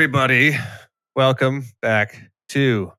Everybody. 0.00 0.56
Welcome 1.14 1.66
back 1.82 2.30
to 2.48 2.90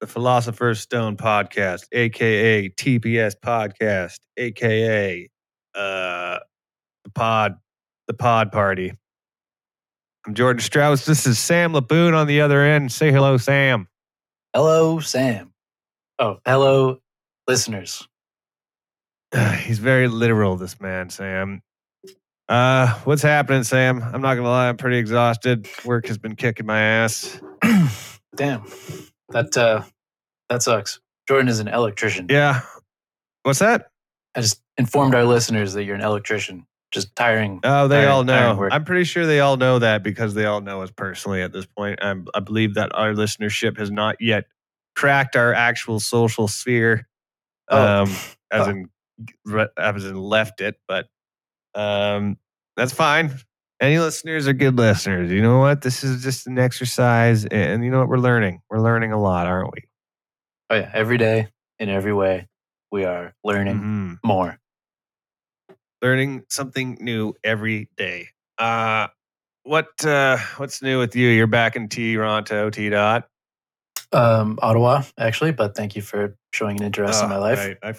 the 0.00 0.06
Philosopher's 0.06 0.78
Stone 0.78 1.16
podcast, 1.16 1.86
aka 1.90 2.68
TPS 2.68 3.34
podcast, 3.44 4.20
aka 4.36 5.28
uh, 5.74 6.38
the 7.02 7.10
Pod, 7.12 7.56
the 8.06 8.14
Pod 8.14 8.52
Party. 8.52 8.92
I'm 10.24 10.34
Jordan 10.34 10.60
Strauss. 10.62 11.04
This 11.04 11.26
is 11.26 11.36
Sam 11.40 11.72
Laboon 11.72 12.14
on 12.14 12.28
the 12.28 12.42
other 12.42 12.62
end. 12.62 12.92
Say 12.92 13.10
hello, 13.10 13.38
Sam. 13.38 13.88
Hello, 14.54 15.00
Sam. 15.00 15.52
Oh, 16.20 16.38
hello, 16.46 17.00
listeners. 17.48 18.06
He's 19.64 19.80
very 19.80 20.06
literal, 20.06 20.54
this 20.54 20.80
man, 20.80 21.10
Sam. 21.10 21.60
Uh, 22.48 22.94
what's 23.04 23.22
happening, 23.22 23.64
Sam? 23.64 24.02
I'm 24.02 24.20
not 24.22 24.34
gonna 24.36 24.48
lie, 24.48 24.68
I'm 24.68 24.76
pretty 24.76 24.98
exhausted. 24.98 25.68
Work 25.84 26.06
has 26.06 26.18
been 26.18 26.36
kicking 26.36 26.66
my 26.66 26.80
ass. 26.80 27.40
Damn, 28.36 28.62
that 29.30 29.56
uh, 29.56 29.82
that 30.48 30.62
sucks. 30.62 31.00
Jordan 31.28 31.48
is 31.48 31.58
an 31.58 31.68
electrician. 31.68 32.26
Yeah. 32.30 32.60
What's 33.42 33.58
that? 33.58 33.90
I 34.36 34.40
just 34.42 34.60
informed 34.76 35.14
our 35.14 35.24
listeners 35.24 35.72
that 35.72 35.84
you're 35.84 35.96
an 35.96 36.02
electrician. 36.02 36.66
Just 36.92 37.14
tiring. 37.16 37.58
Oh, 37.64 37.88
they 37.88 37.96
tiring- 37.96 38.10
all 38.12 38.24
know. 38.24 38.68
I'm 38.70 38.84
pretty 38.84 39.04
sure 39.04 39.26
they 39.26 39.40
all 39.40 39.56
know 39.56 39.80
that 39.80 40.04
because 40.04 40.34
they 40.34 40.44
all 40.46 40.60
know 40.60 40.82
us 40.82 40.90
personally 40.94 41.42
at 41.42 41.52
this 41.52 41.66
point. 41.66 41.98
I'm, 42.00 42.28
I 42.34 42.40
believe 42.40 42.74
that 42.74 42.94
our 42.94 43.12
listenership 43.12 43.76
has 43.78 43.90
not 43.90 44.16
yet 44.20 44.44
cracked 44.94 45.34
our 45.34 45.52
actual 45.52 45.98
social 45.98 46.46
sphere, 46.46 47.08
Oh. 47.68 48.02
um, 48.04 48.10
as 48.52 48.68
Oh. 48.68 48.70
in 48.70 48.88
as 49.76 50.04
in 50.04 50.16
left 50.16 50.60
it. 50.60 50.76
But 50.86 51.06
um, 51.76 52.36
that's 52.76 52.92
fine. 52.92 53.32
Any 53.80 53.98
listeners 53.98 54.48
are 54.48 54.54
good 54.54 54.76
listeners. 54.76 55.30
You 55.30 55.42
know 55.42 55.58
what? 55.58 55.82
This 55.82 56.02
is 56.02 56.22
just 56.22 56.46
an 56.46 56.58
exercise, 56.58 57.44
and 57.44 57.84
you 57.84 57.90
know 57.90 57.98
what? 58.00 58.08
We're 58.08 58.18
learning. 58.18 58.62
We're 58.70 58.80
learning 58.80 59.12
a 59.12 59.20
lot, 59.20 59.46
aren't 59.46 59.72
we? 59.72 59.82
oh 60.70 60.74
yeah, 60.76 60.90
every 60.94 61.16
day 61.18 61.48
in 61.78 61.88
every 61.88 62.12
way, 62.12 62.48
we 62.90 63.04
are 63.04 63.34
learning 63.44 63.78
Mhm. 63.78 64.18
more. 64.24 64.58
learning 66.02 66.44
something 66.50 66.98
new 67.00 67.34
every 67.42 67.88
day. 67.96 68.28
Uh 68.58 69.08
what 69.64 70.04
uh 70.04 70.36
what's 70.58 70.82
new 70.82 70.98
with 70.98 71.16
you? 71.16 71.28
You're 71.28 71.46
back 71.46 71.74
in 71.76 71.88
Toronto, 71.88 72.70
T 72.70 72.88
dot. 72.90 73.28
Um, 74.12 74.58
Ottawa, 74.62 75.02
actually, 75.18 75.52
but 75.52 75.74
thank 75.74 75.96
you 75.96 76.02
for 76.02 76.36
showing 76.52 76.78
an 76.80 76.86
interest 76.86 77.22
in 77.22 77.28
my 77.28 77.38
life. 77.38 77.74
Right. 77.82 77.96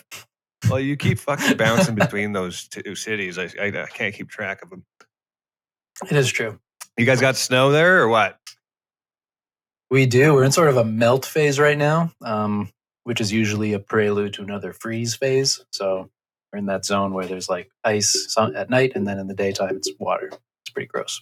Well, 0.70 0.80
you 0.80 0.98
keep 0.98 1.20
fucking 1.20 1.58
bouncing 1.58 1.96
between 1.96 2.34
those 2.34 2.68
two 2.68 2.96
cities. 2.96 3.38
I, 3.38 3.50
I, 3.60 3.68
I 3.68 3.86
can't 3.88 4.14
keep 4.14 4.30
track 4.30 4.62
of 4.62 4.70
them. 4.70 4.84
It 6.10 6.16
is 6.16 6.30
true. 6.30 6.60
You 6.98 7.06
guys 7.06 7.22
got 7.22 7.36
snow 7.38 7.72
there 7.72 8.02
or 8.02 8.08
what? 8.10 8.38
We 9.90 10.06
do. 10.06 10.34
We're 10.34 10.44
in 10.44 10.52
sort 10.52 10.68
of 10.68 10.78
a 10.78 10.84
melt 10.84 11.26
phase 11.26 11.60
right 11.60 11.78
now, 11.78 12.12
um, 12.22 12.72
which 13.06 13.22
is 13.22 13.32
usually 13.32 13.74
a 13.74 13.80
prelude 13.80 14.34
to 14.34 14.44
another 14.44 14.74
freeze 14.74 15.16
phase. 15.16 15.64
So 15.72 16.10
we're 16.52 16.60
in 16.60 16.66
that 16.66 16.84
zone 16.84 17.14
where 17.14 17.26
there's 17.26 17.48
like 17.48 17.70
ice 17.84 18.36
at 18.38 18.70
night, 18.70 18.92
and 18.96 19.08
then 19.08 19.20
in 19.20 19.28
the 19.28 19.34
daytime 19.34 19.78
it's 19.78 19.90
water. 20.00 20.28
It's 20.28 20.74
pretty 20.74 20.88
gross. 20.88 21.22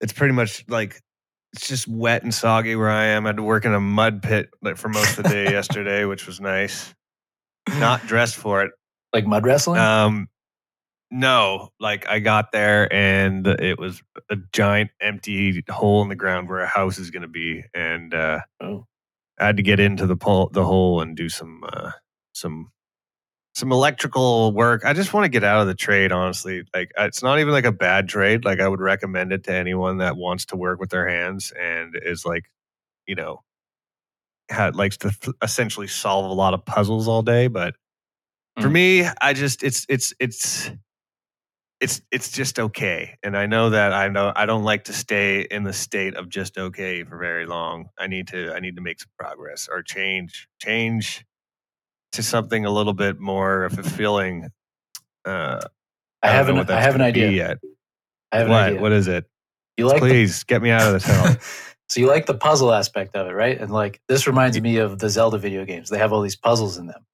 It's 0.00 0.12
pretty 0.12 0.34
much 0.34 0.64
like 0.68 1.00
it's 1.54 1.66
just 1.66 1.88
wet 1.88 2.22
and 2.22 2.32
soggy 2.32 2.76
where 2.76 2.90
I 2.90 3.06
am. 3.06 3.26
I 3.26 3.30
had 3.30 3.36
to 3.36 3.42
work 3.42 3.64
in 3.64 3.74
a 3.74 3.80
mud 3.80 4.22
pit 4.22 4.50
like 4.62 4.76
for 4.76 4.88
most 4.88 5.18
of 5.18 5.24
the 5.24 5.30
day 5.30 5.44
yesterday, 5.50 6.04
which 6.04 6.26
was 6.26 6.40
nice. 6.40 6.94
Not 7.68 8.06
dressed 8.06 8.36
for 8.36 8.62
it. 8.62 8.72
Like 9.12 9.24
mud 9.24 9.46
wrestling. 9.46 9.78
Um, 9.80 10.28
no, 11.10 11.70
like 11.80 12.06
I 12.06 12.18
got 12.18 12.52
there 12.52 12.92
and 12.92 13.46
it 13.46 13.78
was 13.78 14.02
a 14.28 14.36
giant 14.52 14.90
empty 15.00 15.62
hole 15.70 16.02
in 16.02 16.10
the 16.10 16.16
ground 16.16 16.50
where 16.50 16.58
a 16.58 16.66
house 16.66 16.98
is 16.98 17.10
going 17.10 17.22
to 17.22 17.28
be, 17.28 17.64
and 17.72 18.12
uh, 18.12 18.40
oh, 18.60 18.86
I 19.38 19.46
had 19.46 19.56
to 19.56 19.62
get 19.62 19.80
into 19.80 20.06
the 20.06 20.16
pole, 20.16 20.50
the 20.52 20.64
hole 20.64 21.00
and 21.00 21.16
do 21.16 21.30
some 21.30 21.62
uh, 21.72 21.92
some 22.34 22.72
some 23.54 23.72
electrical 23.72 24.52
work. 24.52 24.84
I 24.84 24.92
just 24.92 25.14
want 25.14 25.24
to 25.24 25.30
get 25.30 25.44
out 25.44 25.62
of 25.62 25.66
the 25.66 25.74
trade, 25.74 26.12
honestly. 26.12 26.64
Like 26.74 26.90
it's 26.98 27.22
not 27.22 27.38
even 27.38 27.52
like 27.52 27.64
a 27.64 27.72
bad 27.72 28.08
trade. 28.08 28.44
Like 28.44 28.60
I 28.60 28.68
would 28.68 28.80
recommend 28.80 29.32
it 29.32 29.44
to 29.44 29.54
anyone 29.54 29.98
that 29.98 30.18
wants 30.18 30.44
to 30.46 30.56
work 30.56 30.78
with 30.78 30.90
their 30.90 31.08
hands 31.08 31.52
and 31.58 31.96
is 32.02 32.26
like, 32.26 32.44
you 33.06 33.14
know, 33.14 33.42
had 34.48 34.76
likes 34.76 34.96
to 34.98 35.10
th- 35.10 35.34
essentially 35.42 35.86
solve 35.86 36.30
a 36.30 36.34
lot 36.34 36.54
of 36.54 36.64
puzzles 36.64 37.08
all 37.08 37.22
day. 37.22 37.48
But 37.48 37.74
for 38.60 38.68
Mm. 38.68 38.72
me, 38.72 39.08
I 39.20 39.32
just 39.32 39.62
it's 39.62 39.84
it's 39.88 40.14
it's 40.20 40.70
it's 41.80 42.00
it's 42.10 42.30
just 42.32 42.58
okay. 42.58 43.18
And 43.22 43.36
I 43.36 43.46
know 43.46 43.70
that 43.70 43.92
I 43.92 44.08
know 44.08 44.32
I 44.34 44.46
don't 44.46 44.64
like 44.64 44.84
to 44.84 44.92
stay 44.92 45.42
in 45.42 45.64
the 45.64 45.72
state 45.74 46.14
of 46.14 46.28
just 46.28 46.56
okay 46.56 47.04
for 47.04 47.18
very 47.18 47.44
long. 47.46 47.86
I 47.98 48.06
need 48.06 48.28
to 48.28 48.52
I 48.54 48.60
need 48.60 48.76
to 48.76 48.82
make 48.82 48.98
some 49.00 49.10
progress 49.18 49.68
or 49.70 49.82
change 49.82 50.48
change 50.62 51.24
to 52.12 52.22
something 52.22 52.64
a 52.64 52.70
little 52.70 52.94
bit 52.94 53.18
more 53.20 53.68
fulfilling. 53.70 54.48
Uh, 55.24 55.60
I, 56.22 56.28
don't 56.28 56.34
have 56.36 56.46
know 56.46 56.52
an 56.52 56.58
what 56.58 56.70
I 56.70 56.80
have 56.80 56.94
an 56.94 57.00
idea. 57.02 57.30
yet. 57.30 57.58
I 58.32 58.38
have 58.38 58.46
an 58.46 58.52
What 58.52 58.62
idea. 58.62 58.80
what 58.80 58.92
is 58.92 59.08
it? 59.08 59.26
you 59.76 59.86
like 59.86 59.96
the- 60.00 60.08
Please 60.08 60.44
get 60.44 60.62
me 60.62 60.70
out 60.70 60.82
of 60.86 60.92
this 60.94 61.04
hell. 61.04 61.36
so 61.88 62.00
you 62.00 62.06
like 62.08 62.26
the 62.26 62.34
puzzle 62.34 62.72
aspect 62.72 63.14
of 63.16 63.26
it, 63.26 63.32
right? 63.32 63.60
And 63.60 63.72
like 63.72 64.00
this 64.08 64.26
reminds 64.26 64.60
me 64.60 64.76
of 64.78 64.98
the 64.98 65.08
Zelda 65.10 65.38
video 65.38 65.64
games. 65.64 65.88
They 65.88 65.98
have 65.98 66.12
all 66.12 66.22
these 66.22 66.36
puzzles 66.36 66.78
in 66.78 66.86
them. 66.86 67.04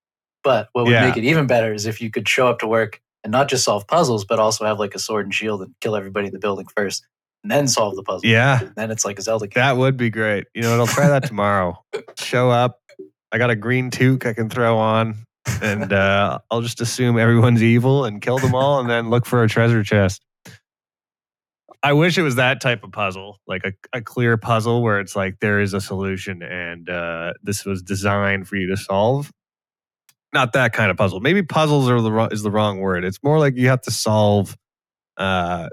But 0.42 0.68
what 0.72 0.84
would 0.84 0.92
Yeah. 0.92 1.06
make 1.06 1.16
it 1.16 1.24
even 1.24 1.46
better 1.46 1.72
is 1.72 1.86
if 1.86 2.00
you 2.00 2.10
could 2.10 2.28
show 2.28 2.48
up 2.48 2.58
to 2.60 2.66
work 2.66 3.00
and 3.24 3.30
not 3.30 3.48
just 3.48 3.64
solve 3.64 3.86
puzzles, 3.86 4.24
but 4.24 4.38
also 4.38 4.64
have 4.64 4.78
like 4.78 4.94
a 4.94 4.98
sword 4.98 5.26
and 5.26 5.34
shield 5.34 5.62
and 5.62 5.74
kill 5.80 5.94
everybody 5.94 6.26
in 6.28 6.32
the 6.32 6.38
building 6.40 6.66
first, 6.76 7.06
and 7.44 7.50
then 7.52 7.68
solve 7.68 7.94
the 7.96 8.02
puzzle. 8.02 8.28
yeah, 8.28 8.60
And 8.60 8.74
then 8.74 8.90
it's 8.90 9.04
like 9.04 9.18
a 9.18 9.22
Zelda 9.22 9.46
game. 9.46 9.60
that 9.62 9.76
would 9.76 9.96
be 9.96 10.10
great. 10.10 10.46
You 10.54 10.62
know? 10.62 10.78
I'll 10.80 10.86
try 10.88 11.06
that 11.08 11.24
tomorrow. 11.26 11.82
Show 12.18 12.50
up. 12.50 12.80
I 13.30 13.38
got 13.38 13.50
a 13.50 13.56
green 13.56 13.90
toque 13.90 14.26
I 14.26 14.32
can 14.32 14.48
throw 14.50 14.76
on, 14.78 15.14
and 15.62 15.92
uh, 15.92 16.38
I'll 16.50 16.60
just 16.60 16.80
assume 16.80 17.18
everyone's 17.18 17.62
evil 17.62 18.04
and 18.04 18.20
kill 18.20 18.38
them 18.38 18.54
all, 18.54 18.80
and 18.80 18.90
then 18.90 19.08
look 19.10 19.24
for 19.26 19.42
a 19.44 19.48
treasure 19.48 19.82
chest. 19.84 20.22
I 21.82 21.92
wish 21.94 22.16
it 22.16 22.22
was 22.22 22.36
that 22.36 22.60
type 22.60 22.84
of 22.84 22.92
puzzle, 22.92 23.40
like 23.46 23.62
a, 23.64 23.72
a 23.92 24.00
clear 24.00 24.36
puzzle 24.36 24.82
where 24.82 25.00
it's 25.00 25.16
like 25.16 25.40
there 25.40 25.60
is 25.60 25.74
a 25.74 25.80
solution 25.80 26.42
and 26.42 26.88
uh, 26.88 27.32
this 27.42 27.64
was 27.64 27.82
designed 27.82 28.46
for 28.48 28.56
you 28.56 28.68
to 28.68 28.76
solve. 28.76 29.30
Not 30.32 30.52
that 30.54 30.72
kind 30.72 30.90
of 30.90 30.96
puzzle. 30.96 31.20
Maybe 31.20 31.42
puzzles 31.42 31.90
are 31.90 32.00
the 32.00 32.12
wrong, 32.12 32.28
is 32.32 32.42
the 32.42 32.50
wrong 32.50 32.78
word. 32.80 33.04
It's 33.04 33.18
more 33.22 33.38
like 33.38 33.56
you 33.56 33.68
have 33.68 33.82
to 33.82 33.90
solve 33.90 34.56
uh, 35.16 35.68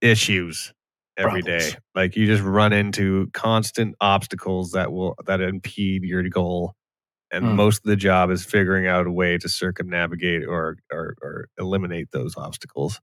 issues 0.00 0.72
every 1.16 1.42
day. 1.42 1.58
Problems. 1.58 1.76
Like 1.94 2.16
you 2.16 2.26
just 2.26 2.42
run 2.42 2.72
into 2.72 3.28
constant 3.32 3.96
obstacles 4.00 4.72
that 4.72 4.92
will 4.92 5.16
that 5.26 5.40
impede 5.40 6.04
your 6.04 6.22
goal. 6.28 6.74
And 7.30 7.44
Hmm. 7.44 7.56
most 7.56 7.78
of 7.78 7.90
the 7.90 7.96
job 7.96 8.30
is 8.30 8.44
figuring 8.44 8.86
out 8.86 9.06
a 9.06 9.12
way 9.12 9.36
to 9.38 9.48
circumnavigate 9.48 10.44
or 10.46 10.76
or, 10.92 11.14
or 11.22 11.48
eliminate 11.58 12.10
those 12.12 12.36
obstacles. 12.36 13.00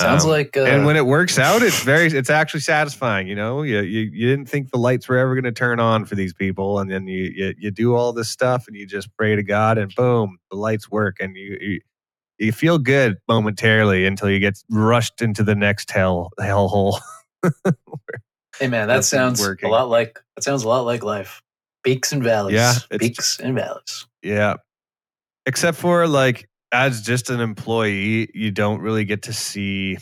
Sounds 0.00 0.24
Um, 0.24 0.30
like 0.30 0.56
uh, 0.56 0.64
and 0.64 0.86
when 0.86 0.96
it 0.96 1.06
works 1.06 1.38
out, 1.40 1.62
it's 1.62 1.82
very 1.82 2.06
it's 2.06 2.30
actually 2.30 2.60
satisfying. 2.60 3.26
You 3.26 3.34
know, 3.34 3.62
you 3.62 3.80
you, 3.80 4.10
you 4.12 4.28
didn't 4.28 4.48
think 4.48 4.70
the 4.70 4.78
lights 4.78 5.08
were 5.08 5.18
ever 5.18 5.34
going 5.34 5.44
to 5.44 5.52
turn 5.52 5.80
on 5.80 6.04
for 6.04 6.14
these 6.14 6.32
people, 6.32 6.78
and 6.78 6.90
then 6.90 7.06
you, 7.08 7.30
you 7.34 7.54
you 7.58 7.70
do 7.70 7.94
all 7.94 8.12
this 8.12 8.28
stuff, 8.28 8.66
and 8.68 8.76
you 8.76 8.86
just 8.86 9.08
pray 9.16 9.34
to 9.36 9.42
God, 9.42 9.78
and 9.78 9.94
boom, 9.94 10.38
the 10.50 10.56
lights 10.56 10.90
work, 10.90 11.16
and 11.20 11.36
you. 11.36 11.58
you 11.60 11.80
you 12.40 12.52
feel 12.52 12.78
good 12.78 13.16
momentarily 13.26 14.06
until 14.06 14.30
you 14.30 14.38
get 14.38 14.62
rushed 14.70 15.20
into 15.20 15.42
the 15.42 15.56
next 15.56 15.90
hell 15.90 16.30
hellhole. 16.38 17.00
hey 18.60 18.68
man, 18.68 18.86
that 18.86 19.04
sounds 19.04 19.40
working. 19.40 19.68
a 19.68 19.72
lot 19.72 19.88
like 19.88 20.20
that 20.36 20.44
sounds 20.44 20.62
a 20.62 20.68
lot 20.68 20.82
like 20.82 21.02
life. 21.02 21.42
Peaks 21.82 22.12
and 22.12 22.22
valleys. 22.22 22.54
Yeah, 22.54 22.74
peaks 22.98 23.40
and 23.40 23.56
valleys. 23.56 24.06
Yeah. 24.22 24.54
Except 25.46 25.76
for 25.76 26.06
like 26.06 26.48
as 26.72 27.02
just 27.02 27.30
an 27.30 27.40
employee, 27.40 28.30
you 28.34 28.50
don't 28.50 28.80
really 28.80 29.04
get 29.04 29.22
to 29.22 29.32
see 29.32 29.98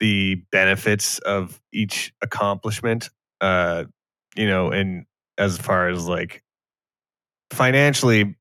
the 0.00 0.36
benefits 0.50 1.18
of 1.20 1.60
each 1.72 2.12
accomplishment. 2.22 3.10
Uh, 3.40 3.84
you 4.36 4.46
know, 4.46 4.70
and 4.70 5.04
as 5.38 5.58
far 5.58 5.88
as 5.88 6.06
like 6.06 6.42
financially, 7.52 8.34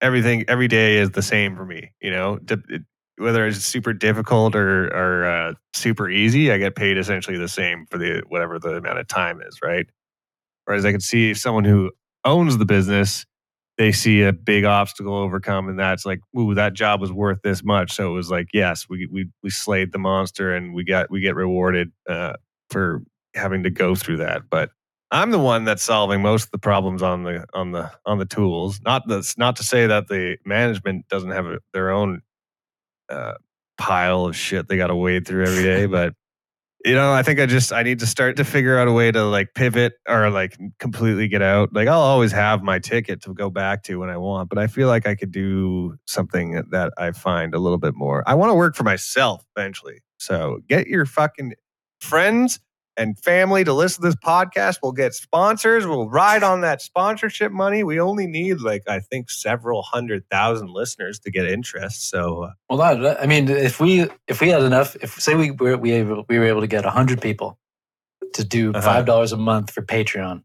everything 0.00 0.44
every 0.48 0.68
day 0.68 0.96
is 0.98 1.10
the 1.10 1.22
same 1.22 1.56
for 1.56 1.64
me. 1.64 1.92
You 2.00 2.10
know, 2.10 2.38
it- 2.48 2.82
whether 3.18 3.46
it's 3.46 3.58
super 3.58 3.92
difficult 3.92 4.56
or 4.56 4.86
or 4.92 5.24
uh, 5.26 5.52
super 5.74 6.08
easy, 6.08 6.50
I 6.50 6.58
get 6.58 6.74
paid 6.74 6.96
essentially 6.96 7.36
the 7.36 7.46
same 7.48 7.84
for 7.90 7.98
the 7.98 8.22
whatever 8.28 8.58
the 8.58 8.76
amount 8.76 8.98
of 8.98 9.06
time 9.06 9.40
is, 9.46 9.58
right? 9.62 9.86
Whereas 10.66 10.84
I 10.84 10.92
could 10.92 11.02
see 11.02 11.34
someone 11.34 11.64
who 11.64 11.92
owns 12.24 12.58
the 12.58 12.66
business, 12.66 13.26
they 13.78 13.92
see 13.92 14.22
a 14.22 14.32
big 14.32 14.64
obstacle 14.64 15.14
overcome, 15.14 15.68
and 15.68 15.78
that's 15.78 16.04
like, 16.04 16.20
ooh, 16.38 16.54
that 16.54 16.74
job 16.74 17.00
was 17.00 17.12
worth 17.12 17.40
this 17.42 17.64
much. 17.64 17.92
So 17.92 18.10
it 18.10 18.14
was 18.14 18.30
like, 18.30 18.48
yes, 18.52 18.86
we 18.88 19.06
we 19.06 19.28
we 19.42 19.50
slayed 19.50 19.92
the 19.92 19.98
monster, 19.98 20.54
and 20.54 20.74
we 20.74 20.84
got 20.84 21.10
we 21.10 21.20
get 21.20 21.34
rewarded 21.34 21.90
uh, 22.08 22.34
for 22.70 23.02
having 23.34 23.62
to 23.62 23.70
go 23.70 23.94
through 23.94 24.18
that. 24.18 24.42
But 24.50 24.70
I'm 25.10 25.30
the 25.30 25.38
one 25.38 25.64
that's 25.64 25.82
solving 25.82 26.22
most 26.22 26.44
of 26.44 26.50
the 26.52 26.58
problems 26.58 27.02
on 27.02 27.22
the 27.24 27.46
on 27.54 27.72
the 27.72 27.90
on 28.04 28.18
the 28.18 28.26
tools. 28.26 28.80
Not 28.84 29.04
that's 29.08 29.38
not 29.38 29.56
to 29.56 29.64
say 29.64 29.86
that 29.86 30.08
the 30.08 30.36
management 30.44 31.08
doesn't 31.08 31.30
have 31.30 31.46
a, 31.46 31.58
their 31.72 31.90
own 31.90 32.20
uh, 33.08 33.34
pile 33.78 34.26
of 34.26 34.36
shit 34.36 34.68
they 34.68 34.76
got 34.76 34.88
to 34.88 34.96
wade 34.96 35.26
through 35.26 35.44
every 35.44 35.62
day, 35.62 35.86
but 35.86 36.14
you 36.84 36.94
know, 36.94 37.12
I 37.12 37.22
think 37.22 37.38
I 37.38 37.46
just 37.46 37.72
I 37.72 37.82
need 37.82 38.00
to 38.00 38.06
start 38.06 38.36
to 38.36 38.44
figure 38.44 38.78
out 38.78 38.88
a 38.88 38.92
way 38.92 39.12
to 39.12 39.24
like 39.24 39.54
pivot 39.54 39.94
or 40.08 40.30
like 40.30 40.58
completely 40.78 41.28
get 41.28 41.42
out. 41.42 41.72
Like 41.72 41.88
I'll 41.88 42.00
always 42.00 42.32
have 42.32 42.62
my 42.62 42.78
ticket 42.78 43.22
to 43.22 43.34
go 43.34 43.50
back 43.50 43.84
to 43.84 44.00
when 44.00 44.10
I 44.10 44.16
want, 44.16 44.48
but 44.48 44.58
I 44.58 44.66
feel 44.66 44.88
like 44.88 45.06
I 45.06 45.14
could 45.14 45.30
do 45.30 45.96
something 46.06 46.62
that 46.70 46.92
I 46.98 47.12
find 47.12 47.54
a 47.54 47.58
little 47.58 47.78
bit 47.78 47.94
more. 47.94 48.24
I 48.26 48.34
want 48.34 48.50
to 48.50 48.54
work 48.54 48.74
for 48.74 48.84
myself 48.84 49.44
eventually. 49.56 50.00
So 50.18 50.60
get 50.68 50.86
your 50.88 51.06
fucking 51.06 51.54
friends 52.00 52.58
and 52.96 53.18
family 53.18 53.64
to 53.64 53.72
listen 53.72 54.02
to 54.02 54.08
this 54.08 54.16
podcast. 54.16 54.78
We'll 54.82 54.92
get 54.92 55.14
sponsors. 55.14 55.86
We'll 55.86 56.08
ride 56.10 56.42
on 56.42 56.60
that 56.60 56.82
sponsorship 56.82 57.50
money. 57.52 57.82
We 57.84 57.98
only 58.00 58.26
need 58.26 58.60
like 58.60 58.82
I 58.88 59.00
think 59.00 59.30
several 59.30 59.82
hundred 59.82 60.24
thousand 60.30 60.70
listeners 60.70 61.18
to 61.20 61.30
get 61.30 61.46
interest. 61.46 62.08
So, 62.10 62.44
uh, 62.44 62.50
well, 62.68 62.78
that, 63.00 63.20
I 63.22 63.26
mean, 63.26 63.48
if 63.48 63.80
we 63.80 64.06
if 64.28 64.40
we 64.40 64.48
had 64.50 64.62
enough, 64.62 64.96
if 64.96 65.20
say 65.20 65.34
we 65.34 65.50
were 65.50 65.76
we 65.76 65.92
able, 65.92 66.24
we 66.28 66.38
were 66.38 66.46
able 66.46 66.60
to 66.60 66.66
get 66.66 66.84
hundred 66.84 67.20
people 67.20 67.58
to 68.34 68.44
do 68.44 68.70
Uh-huh. 68.70 68.80
five 68.80 69.06
dollars 69.06 69.32
a 69.32 69.36
month 69.36 69.70
for 69.70 69.82
Patreon, 69.82 70.42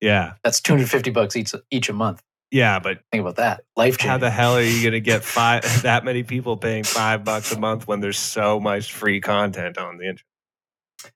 yeah, 0.00 0.34
that's 0.44 0.60
two 0.60 0.72
hundred 0.74 0.90
fifty 0.90 1.10
bucks 1.10 1.36
each 1.36 1.54
each 1.70 1.88
a 1.88 1.92
month. 1.92 2.22
yeah, 2.50 2.78
but 2.78 2.98
Think 3.10 3.22
about 3.22 3.36
that. 3.36 3.64
Life 3.76 3.98
how 4.00 4.18
the 4.18 4.30
hell 4.30 4.56
are 4.56 4.62
you 4.62 4.82
going 4.82 4.92
to 4.92 5.00
get 5.00 5.24
five 5.40 5.62
that 5.82 6.04
many 6.04 6.22
people 6.22 6.56
paying 6.56 6.84
five 6.84 7.24
bucks 7.24 7.52
a 7.52 7.58
month 7.58 7.86
when 7.88 8.00
there's 8.00 8.18
so 8.18 8.60
much 8.60 8.92
free 8.92 9.20
content 9.20 9.78
on 9.78 9.96
the 9.98 10.04
internet? 10.04 10.22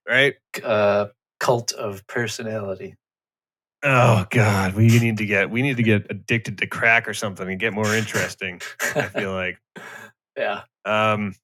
Right? 0.09 0.35
uh, 0.63 1.07
cult 1.39 1.73
of 1.73 2.07
personality. 2.07 2.97
Oh 3.83 4.27
God, 4.31 4.75
we 4.75 4.87
need 4.99 5.17
to 5.19 5.27
get 5.27 5.51
we 5.51 5.63
need 5.63 5.79
to 5.79 5.83
get 5.83 6.07
addicted 6.11 6.59
to 6.59 6.67
crack 6.67 7.09
or 7.09 7.15
something 7.15 7.49
and 7.49 7.59
get 7.59 7.73
more 7.73 7.95
interesting. 7.95 8.61
I 8.95 9.03
feel 9.09 9.33
like. 9.33 9.59
yeah. 10.37 10.63
Um, 10.85 11.35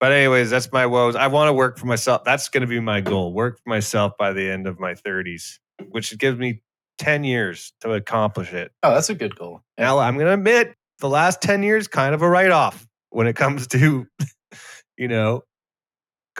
but 0.00 0.12
anyways, 0.12 0.50
that's 0.50 0.72
my 0.72 0.86
woes. 0.86 1.14
I 1.14 1.28
want 1.28 1.48
to 1.48 1.52
work 1.52 1.78
for 1.78 1.86
myself. 1.86 2.24
That's 2.24 2.48
going 2.48 2.62
to 2.62 2.66
be 2.66 2.80
my 2.80 3.00
goal. 3.00 3.32
Work 3.32 3.58
for 3.62 3.68
myself 3.68 4.14
by 4.18 4.32
the 4.32 4.50
end 4.50 4.66
of 4.66 4.80
my 4.80 4.94
30s, 4.94 5.58
which 5.90 6.16
gives 6.18 6.38
me 6.38 6.62
10 6.98 7.22
years 7.22 7.74
to 7.82 7.92
accomplish 7.92 8.52
it. 8.52 8.72
Oh, 8.82 8.94
that's 8.94 9.10
a 9.10 9.14
good 9.14 9.36
goal. 9.36 9.60
Now, 9.76 9.98
I'm 9.98 10.14
going 10.14 10.26
to 10.26 10.32
admit 10.32 10.74
the 11.00 11.08
last 11.08 11.42
10 11.42 11.62
years 11.62 11.86
kind 11.86 12.14
of 12.14 12.22
a 12.22 12.28
write 12.28 12.50
off 12.50 12.86
when 13.10 13.26
it 13.26 13.36
comes 13.36 13.66
to, 13.68 14.06
you 14.96 15.08
know, 15.08 15.42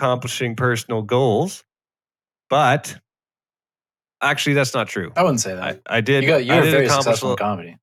accomplishing 0.00 0.56
personal 0.56 1.02
goals. 1.02 1.62
But 2.48 2.98
actually, 4.22 4.54
that's 4.54 4.74
not 4.74 4.88
true. 4.88 5.12
I 5.14 5.22
wouldn't 5.22 5.40
say 5.40 5.54
that. 5.54 5.82
I 5.86 6.00
did. 6.00 6.24
you 6.24 6.28
got 6.28 6.44
you 6.44 6.52
I 6.52 6.56
were 6.56 6.64
did 6.64 6.72
very 6.72 6.88
successful 6.88 7.32
in 7.32 7.36
comedy. 7.36 7.76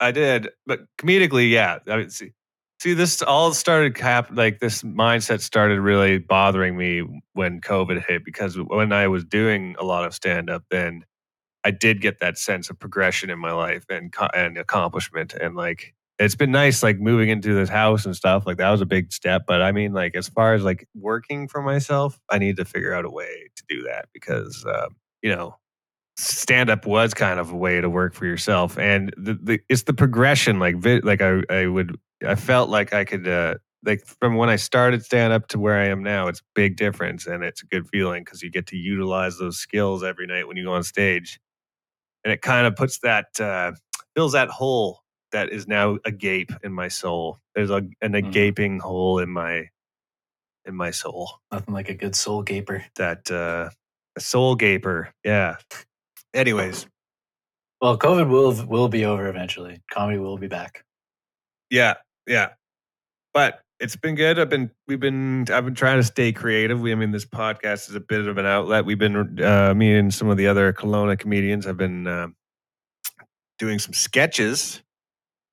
I 0.00 0.10
did, 0.10 0.48
but 0.66 0.80
comedically, 0.98 1.48
yeah. 1.48 1.78
I 1.86 1.96
mean, 1.96 2.10
see, 2.10 2.32
see, 2.80 2.94
this 2.94 3.22
all 3.22 3.54
started 3.54 3.94
cap 3.94 4.30
like 4.32 4.58
this 4.58 4.82
mindset 4.82 5.40
started 5.40 5.80
really 5.80 6.18
bothering 6.18 6.76
me 6.76 7.22
when 7.34 7.60
COVID 7.60 8.04
hit 8.04 8.24
because 8.24 8.58
when 8.58 8.92
I 8.92 9.06
was 9.06 9.24
doing 9.24 9.76
a 9.78 9.84
lot 9.84 10.04
of 10.04 10.12
stand 10.12 10.50
up, 10.50 10.64
then 10.70 11.04
I 11.62 11.70
did 11.70 12.00
get 12.00 12.18
that 12.18 12.36
sense 12.36 12.68
of 12.68 12.80
progression 12.80 13.30
in 13.30 13.38
my 13.38 13.52
life 13.52 13.84
and 13.88 14.12
and 14.34 14.58
accomplishment, 14.58 15.34
and 15.34 15.54
like 15.54 15.94
it's 16.24 16.34
been 16.34 16.52
nice, 16.52 16.82
like 16.82 16.98
moving 16.98 17.28
into 17.28 17.54
this 17.54 17.68
house 17.68 18.06
and 18.06 18.16
stuff. 18.16 18.46
Like 18.46 18.58
that 18.58 18.70
was 18.70 18.80
a 18.80 18.86
big 18.86 19.12
step, 19.12 19.42
but 19.46 19.62
I 19.62 19.72
mean, 19.72 19.92
like 19.92 20.14
as 20.14 20.28
far 20.28 20.54
as 20.54 20.62
like 20.62 20.88
working 20.94 21.48
for 21.48 21.62
myself, 21.62 22.18
I 22.30 22.38
need 22.38 22.56
to 22.56 22.64
figure 22.64 22.94
out 22.94 23.04
a 23.04 23.10
way 23.10 23.50
to 23.56 23.64
do 23.68 23.82
that 23.82 24.08
because 24.12 24.64
uh, 24.66 24.88
you 25.22 25.34
know 25.34 25.56
stand 26.16 26.70
up 26.70 26.86
was 26.86 27.14
kind 27.14 27.40
of 27.40 27.50
a 27.50 27.56
way 27.56 27.80
to 27.80 27.88
work 27.88 28.14
for 28.14 28.26
yourself 28.26 28.78
and 28.78 29.14
the, 29.16 29.34
the 29.42 29.60
it's 29.68 29.84
the 29.84 29.94
progression 29.94 30.58
like 30.58 30.76
vi- 30.76 31.00
like 31.00 31.22
I 31.22 31.40
I 31.48 31.66
would 31.66 31.98
I 32.26 32.34
felt 32.34 32.68
like 32.68 32.92
I 32.92 33.04
could 33.04 33.26
uh 33.26 33.54
like 33.84 34.04
from 34.20 34.36
when 34.36 34.50
I 34.50 34.56
started 34.56 35.02
stand 35.04 35.32
up 35.32 35.48
to 35.48 35.58
where 35.58 35.78
I 35.80 35.86
am 35.86 36.02
now 36.02 36.28
it's 36.28 36.42
big 36.54 36.76
difference 36.76 37.26
and 37.26 37.42
it's 37.42 37.62
a 37.62 37.66
good 37.66 37.88
feeling 37.88 38.24
cuz 38.26 38.42
you 38.42 38.50
get 38.50 38.66
to 38.68 38.76
utilize 38.76 39.38
those 39.38 39.56
skills 39.56 40.04
every 40.04 40.26
night 40.26 40.46
when 40.46 40.56
you 40.58 40.64
go 40.64 40.74
on 40.74 40.82
stage 40.82 41.40
and 42.24 42.32
it 42.32 42.42
kind 42.42 42.66
of 42.66 42.76
puts 42.76 42.98
that 42.98 43.40
uh 43.40 43.72
fills 44.14 44.32
that 44.32 44.50
hole 44.50 45.01
that 45.32 45.50
is 45.50 45.66
now 45.66 45.98
a 46.04 46.10
gape 46.12 46.52
in 46.62 46.72
my 46.72 46.88
soul 46.88 47.38
there's 47.54 47.70
a 47.70 47.82
an, 48.00 48.14
a 48.14 48.22
Mhm. 48.22 48.32
gaping 48.32 48.78
hole 48.80 49.18
in 49.18 49.28
my 49.30 49.68
in 50.64 50.74
my 50.76 50.90
soul 50.90 51.40
Nothing 51.50 51.74
like 51.74 51.88
a 51.88 51.94
good 51.94 52.14
soul 52.14 52.42
gaper. 52.42 52.84
that 52.96 53.30
uh 53.30 53.70
a 54.16 54.20
soul 54.20 54.54
gaper 54.54 55.12
yeah 55.24 55.56
anyways 56.34 56.86
Well, 57.80 57.98
COVID 57.98 58.28
will 58.30 58.54
will 58.66 58.88
be 58.88 59.04
over 59.04 59.26
eventually. 59.28 59.82
Comedy 59.90 60.18
will 60.18 60.38
be 60.38 60.46
back. 60.46 60.84
Yeah, 61.68 61.94
yeah. 62.28 62.50
But 63.34 63.60
it's 63.80 63.96
been 63.96 64.14
good. 64.14 64.38
I've 64.38 64.48
been 64.50 64.70
we've 64.86 65.00
been 65.00 65.46
I've 65.50 65.64
been 65.64 65.74
trying 65.74 65.98
to 65.98 66.04
stay 66.04 66.30
creative. 66.32 66.80
We 66.80 66.92
I 66.92 66.94
mean 66.94 67.10
this 67.10 67.24
podcast 67.26 67.88
is 67.90 67.96
a 67.96 68.00
bit 68.00 68.28
of 68.28 68.38
an 68.38 68.46
outlet. 68.46 68.84
We've 68.84 68.98
been 69.00 69.16
uh 69.42 69.74
me 69.74 69.96
and 69.96 70.14
some 70.14 70.28
of 70.28 70.36
the 70.36 70.46
other 70.46 70.72
Kelowna 70.72 71.18
comedians 71.18 71.64
have 71.64 71.76
been 71.76 72.06
uh, 72.06 72.28
doing 73.58 73.80
some 73.80 73.94
sketches 73.94 74.80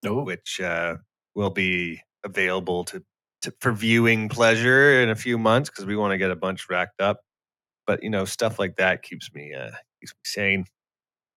Oh, 0.06 0.24
which 0.24 0.62
uh 0.62 0.96
will 1.36 1.50
be 1.50 2.02
available 2.24 2.84
to, 2.86 3.04
to 3.42 3.54
for 3.60 3.72
viewing 3.72 4.30
pleasure 4.30 5.02
in 5.02 5.10
a 5.10 5.16
few 5.16 5.38
months 5.38 5.70
because 5.70 5.86
we 5.86 5.96
want 5.96 6.12
to 6.12 6.18
get 6.18 6.32
a 6.32 6.36
bunch 6.36 6.70
racked 6.70 7.02
up. 7.02 7.22
But 7.88 8.04
you 8.04 8.10
know, 8.10 8.26
stuff 8.26 8.60
like 8.60 8.78
that 8.78 9.04
keeps 9.04 9.34
me 9.34 9.54
uh 9.54 9.72
keeps 10.02 10.14
me 10.14 10.20
sane. 10.26 10.66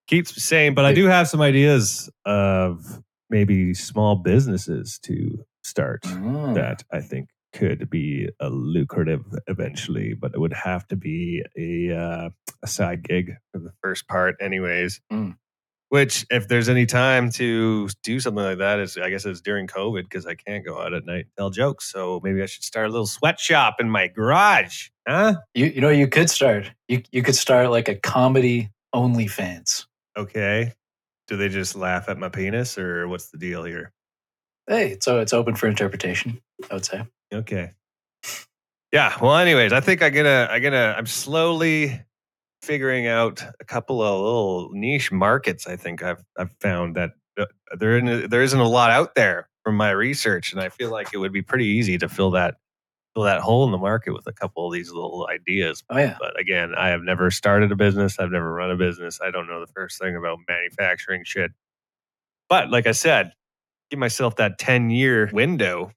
Keeps 0.09 0.37
me 0.37 0.41
sane, 0.41 0.75
but 0.75 0.85
I 0.85 0.93
do 0.93 1.07
have 1.07 1.29
some 1.29 1.41
ideas 1.41 2.11
of 2.25 3.03
maybe 3.31 3.73
small 3.75 4.17
businesses 4.17 4.99
to 5.05 5.45
start 5.65 6.03
Mm. 6.03 6.55
that 6.55 6.83
I 6.93 7.01
think 7.01 7.29
could 7.53 7.89
be 7.89 8.29
a 8.41 8.49
lucrative 8.51 9.25
eventually, 9.47 10.15
but 10.15 10.33
it 10.35 10.41
would 10.41 10.53
have 10.55 10.87
to 10.89 10.97
be 10.97 11.45
a 11.57 11.95
uh, 11.97 12.31
a 12.63 12.67
side 12.67 13.03
gig 13.05 13.33
for 13.53 13.59
the 13.61 13.73
first 13.83 14.09
part, 14.09 14.37
anyways. 14.41 15.01
Mm. 15.13 15.37
Which, 15.93 16.25
if 16.31 16.49
there's 16.49 16.71
any 16.71 16.87
time 16.87 17.31
to 17.33 17.87
do 18.03 18.19
something 18.19 18.43
like 18.43 18.57
that, 18.57 18.79
is 18.79 18.97
I 18.97 19.11
guess 19.11 19.27
it's 19.27 19.43
during 19.43 19.67
COVID 19.67 20.05
because 20.05 20.25
I 20.25 20.35
can't 20.35 20.65
go 20.65 20.81
out 20.81 20.95
at 20.95 21.05
night 21.05 21.27
and 21.27 21.37
tell 21.37 21.51
jokes. 21.51 21.93
So 21.93 22.19
maybe 22.25 22.43
I 22.43 22.47
should 22.47 22.65
start 22.65 22.87
a 22.87 22.89
little 22.89 23.07
sweatshop 23.07 23.79
in 23.79 23.91
my 23.91 24.09
garage, 24.09 24.89
huh? 25.07 25.35
You 25.53 25.67
you 25.67 25.83
know 25.83 25.91
you 25.91 26.09
could 26.09 26.31
start 26.31 26.73
you 26.89 27.03
you 27.13 27.23
could 27.23 27.35
start 27.35 27.71
like 27.71 27.91
a 27.91 27.97
comedy 27.97 28.71
OnlyFans. 28.95 29.85
Okay. 30.17 30.73
Do 31.29 31.37
they 31.37 31.51
just 31.51 31.77
laugh 31.77 32.09
at 32.09 32.17
my 32.17 32.31
penis, 32.31 32.79
or 32.79 33.07
what's 33.07 33.29
the 33.29 33.37
deal 33.37 33.63
here? 33.63 33.93
Hey, 34.67 34.97
so 34.99 35.21
it's 35.21 35.35
open 35.35 35.57
for 35.57 35.67
interpretation. 35.67 36.41
I 36.71 36.75
would 36.75 36.87
say. 36.87 37.03
Okay. 37.35 37.73
Yeah. 38.93 39.15
Well, 39.21 39.37
anyways, 39.37 39.75
I 39.75 39.81
think 39.81 40.03
I'm 40.03 40.15
gonna 40.15 40.49
I'm 40.51 40.63
gonna 40.63 40.95
I'm 40.97 41.05
slowly 41.05 42.01
figuring 42.63 43.07
out 43.07 43.43
a 43.61 43.65
couple 43.65 44.03
of 44.03 44.21
little 44.21 44.71
niche 44.73 45.13
markets. 45.13 45.67
I 45.67 45.77
think 45.77 46.03
I've 46.03 46.23
I've 46.39 46.53
found 46.61 46.97
that 46.97 47.11
uh, 47.39 47.47
there 47.77 47.99
in, 47.99 48.29
there 48.29 48.43
isn't 48.43 48.59
a 48.59 48.69
lot 48.69 48.91
out 48.91 49.15
there 49.15 49.49
from 49.65 49.77
my 49.77 49.91
research, 49.91 50.53
and 50.53 50.61
I 50.61 50.69
feel 50.69 50.91
like 50.91 51.13
it 51.13 51.19
would 51.19 51.33
be 51.33 51.43
pretty 51.43 51.67
easy 51.67 51.99
to 51.99 52.09
fill 52.09 52.31
that 52.33 52.57
fill 53.15 53.25
that 53.25 53.41
hole 53.41 53.65
in 53.65 53.73
the 53.73 53.79
market 53.79 54.13
with 54.13 54.27
a 54.27 54.33
couple 54.33 54.67
of 54.67 54.73
these 54.73 54.91
little 54.91 55.29
ideas. 55.31 55.83
Oh 55.91 55.99
yeah. 55.99 56.17
But 56.19 56.39
again, 56.41 56.75
I 56.77 56.89
have 56.89 57.03
never 57.03 57.31
started 57.31 57.71
a 57.73 57.77
business. 57.77 58.19
I've 58.19 58.31
never 58.31 58.53
run 58.53 58.71
a 58.71 58.77
business. 58.77 59.21
I 59.23 59.31
don't 59.31 59.47
know 59.47 59.61
the 59.61 59.73
first 59.73 60.01
thing 60.01 60.17
about 60.17 60.39
manufacturing 60.49 61.23
shit. 61.25 61.51
But 62.49 62.71
like 62.71 62.87
I 62.87 62.93
said, 62.93 63.33
give 63.91 63.99
myself 63.99 64.37
that 64.37 64.59
10 64.59 64.91
year 64.91 65.31
window. 65.33 65.93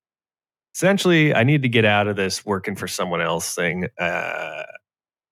Essentially, 0.76 1.34
I 1.34 1.44
need 1.44 1.62
to 1.62 1.70
get 1.70 1.86
out 1.86 2.08
of 2.08 2.18
this 2.18 2.46
working 2.46 2.76
for 2.76 2.88
someone 2.88 3.22
else 3.22 3.56
thing, 3.56 3.88
uh, 3.98 4.64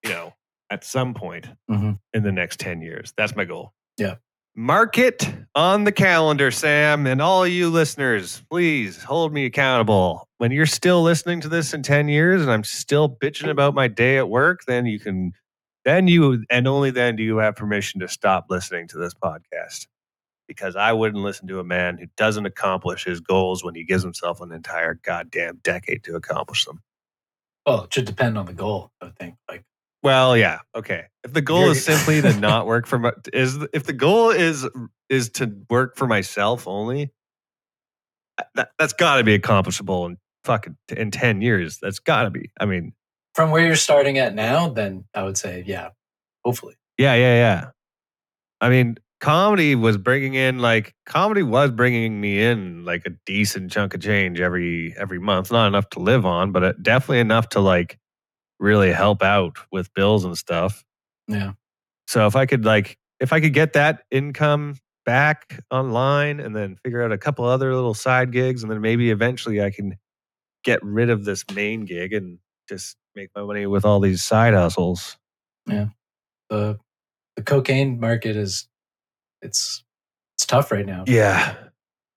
you 0.02 0.10
know, 0.10 0.34
at 0.74 0.84
some 0.84 1.14
point 1.14 1.48
Mhm. 1.70 2.00
in 2.14 2.24
the 2.24 2.32
next 2.32 2.60
10 2.60 2.82
years. 2.82 3.14
That's 3.16 3.36
my 3.36 3.46
goal. 3.46 3.74
Yeah. 3.98 4.16
Mark 4.56 4.98
it 4.98 5.28
on 5.56 5.84
the 5.84 5.92
calendar, 5.92 6.52
Sam, 6.52 7.08
and 7.08 7.22
all 7.22 7.48
you 7.48 7.70
listeners, 7.70 8.44
please 8.50 9.02
hold 9.04 9.34
me 9.34 9.46
accountable. 9.46 10.28
When 10.38 10.52
you're 10.52 10.66
still 10.66 11.02
listening 11.02 11.42
to 11.42 11.48
this 11.50 11.74
in 11.74 11.82
10 11.84 12.08
years 12.08 12.42
and 12.42 12.52
I'm 12.52 12.64
still 12.64 13.08
bitching 13.10 13.50
about 13.50 13.74
my 13.74 13.88
day 13.88 14.18
at 14.18 14.30
work, 14.30 14.66
then 14.66 14.86
you 14.86 15.00
can, 15.00 15.34
then 15.86 16.08
you, 16.08 16.44
and 16.50 16.68
only 16.68 16.92
then 16.92 17.16
do 17.16 17.24
you 17.24 17.38
have 17.38 17.56
permission 17.56 18.00
to 18.02 18.08
stop 18.08 18.46
listening 18.50 18.88
to 18.90 18.98
this 18.98 19.14
podcast. 19.14 19.88
Because 20.48 20.76
I 20.76 20.92
wouldn't 20.92 21.24
listen 21.24 21.48
to 21.48 21.60
a 21.60 21.64
man 21.64 21.98
who 21.98 22.06
doesn't 22.18 22.46
accomplish 22.46 23.06
his 23.06 23.20
goals 23.22 23.64
when 23.64 23.74
he 23.76 23.84
gives 23.84 24.04
himself 24.04 24.42
an 24.42 24.52
entire 24.52 24.96
goddamn 24.96 25.62
decade 25.64 26.04
to 26.04 26.16
accomplish 26.16 26.66
them. 26.66 26.82
Well, 27.66 27.86
it 27.86 27.94
should 27.94 28.06
depend 28.06 28.38
on 28.38 28.46
the 28.46 28.54
goal. 28.54 28.92
I 29.02 29.10
think. 29.20 29.36
Like 29.50 29.64
Well, 30.04 30.36
yeah, 30.36 30.60
okay. 30.76 31.06
If 31.24 31.34
the 31.34 31.42
goal 31.42 31.62
You're- 31.62 31.72
is 31.72 31.84
simply 31.86 32.22
to 32.22 32.38
not 32.40 32.66
work 32.68 32.86
for 32.86 33.00
my, 33.00 33.14
is 33.32 33.58
if 33.74 33.86
the 33.86 33.94
goal 33.94 34.30
is 34.32 34.68
is 35.10 35.30
to 35.32 35.52
work 35.70 35.96
for 35.96 36.08
myself 36.08 36.68
only, 36.68 37.12
that 38.56 38.72
that's 38.78 38.94
got 38.94 39.18
to 39.18 39.24
be 39.24 39.34
accomplishable 39.34 40.06
in 40.06 40.18
fucking 40.44 40.76
in 40.96 41.12
ten 41.12 41.42
years. 41.42 41.80
That's 41.82 42.00
got 42.00 42.24
to 42.24 42.30
be. 42.32 42.52
I 42.60 42.66
mean, 42.66 42.94
from 43.34 43.52
where 43.52 43.66
you're 43.66 43.76
starting 43.78 44.18
at 44.18 44.36
now, 44.36 44.70
then 44.70 45.06
I 45.14 45.24
would 45.24 45.38
say 45.38 45.64
yeah. 45.66 45.90
Hopefully. 46.44 46.76
yeah, 46.98 47.16
yeah, 47.16 47.36
yeah. 47.36 47.70
I 48.60 48.68
mean, 48.68 48.98
comedy 49.22 49.76
was 49.76 49.98
bringing 49.98 50.34
in 50.34 50.60
like 50.60 50.94
comedy 51.06 51.42
was 51.44 51.72
bringing 51.72 52.20
me 52.20 52.42
in 52.42 52.84
like 52.84 53.04
a 53.06 53.12
decent 53.26 53.72
chunk 53.72 53.94
of 53.94 54.02
change 54.02 54.42
every 54.42 54.94
every 54.98 55.20
month. 55.20 55.50
Not 55.54 55.68
enough 55.68 55.90
to 55.92 56.00
live 56.00 56.26
on, 56.26 56.52
but 56.52 56.64
uh, 56.64 56.74
definitely 56.82 57.20
enough 57.20 57.48
to 57.50 57.62
like 57.62 57.98
really 58.64 58.92
help 58.94 59.22
out 59.22 59.58
with 59.72 59.94
bills 59.94 60.24
and 60.24 60.38
stuff. 60.38 60.84
Yeah. 61.28 61.52
So 62.08 62.26
if 62.26 62.36
I 62.36 62.46
could 62.46 62.64
like 62.66 62.98
if 63.20 63.34
I 63.34 63.40
could 63.42 63.54
get 63.54 63.74
that 63.74 64.04
income 64.10 64.78
back 65.06 65.60
online 65.70 66.40
and 66.40 66.56
then 66.56 66.78
figure 66.84 67.04
out 67.04 67.12
a 67.12 67.18
couple 67.18 67.44
other 67.46 67.76
little 67.76 67.94
side 67.94 68.32
gigs 68.32 68.64
and 68.64 68.72
then 68.72 68.80
maybe 68.82 69.12
eventually 69.12 69.62
I 69.62 69.70
can 69.70 69.98
get 70.64 70.82
rid 70.82 71.10
of 71.10 71.26
this 71.26 71.44
main 71.54 71.84
gig 71.86 72.14
and 72.14 72.40
just 72.70 72.96
make 73.16 73.30
my 73.36 73.44
money 73.44 73.66
with 73.66 73.84
all 73.84 74.00
these 74.00 74.24
side 74.24 74.54
hustles. 74.54 75.18
Yeah. 75.68 75.88
The 76.50 76.80
the 77.36 77.44
cocaine 77.44 78.00
market 78.00 78.36
is 78.38 78.68
it's 79.42 79.84
it's 80.38 80.46
tough 80.46 80.72
right 80.72 80.86
now. 80.86 81.04
Yeah, 81.06 81.56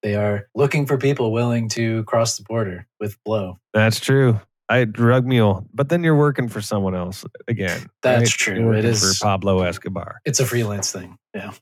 They 0.02 0.14
are 0.14 0.48
looking 0.54 0.86
for 0.86 0.96
people 0.96 1.32
willing 1.32 1.68
to 1.70 2.04
cross 2.04 2.36
the 2.36 2.44
border 2.44 2.86
with 3.00 3.16
blow. 3.24 3.58
that's 3.74 3.98
true. 3.98 4.40
I 4.68 4.84
drug 4.84 5.26
mule, 5.26 5.66
but 5.72 5.88
then 5.88 6.02
you're 6.02 6.16
working 6.16 6.48
for 6.48 6.60
someone 6.60 6.94
else 6.94 7.24
again. 7.46 7.86
That's 8.02 8.22
right? 8.22 8.56
true. 8.56 8.72
It 8.72 8.96
for 8.96 9.12
Pablo 9.22 9.62
Escobar. 9.62 10.20
It's 10.24 10.40
a 10.40 10.46
freelance 10.46 10.90
thing. 10.90 11.16
Yeah, 11.34 11.52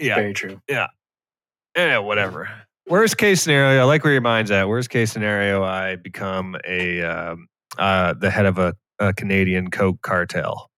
Yeah, 0.00 0.14
very 0.14 0.32
true. 0.32 0.60
yeah, 0.68 0.88
whatever. 1.98 2.48
Worst 2.88 3.18
case 3.18 3.42
scenario, 3.42 3.82
I 3.82 3.84
like 3.84 4.02
where 4.02 4.14
your 4.14 4.22
mind's 4.22 4.50
at. 4.50 4.66
Worst 4.66 4.88
case 4.88 5.12
scenario, 5.12 5.62
I 5.62 5.96
become 5.96 6.56
a 6.66 7.02
um, 7.02 7.48
uh, 7.76 8.14
the 8.14 8.30
head 8.30 8.46
of 8.46 8.58
a, 8.58 8.74
a 8.98 9.12
Canadian 9.12 9.70
coke 9.70 10.00
cartel. 10.00 10.70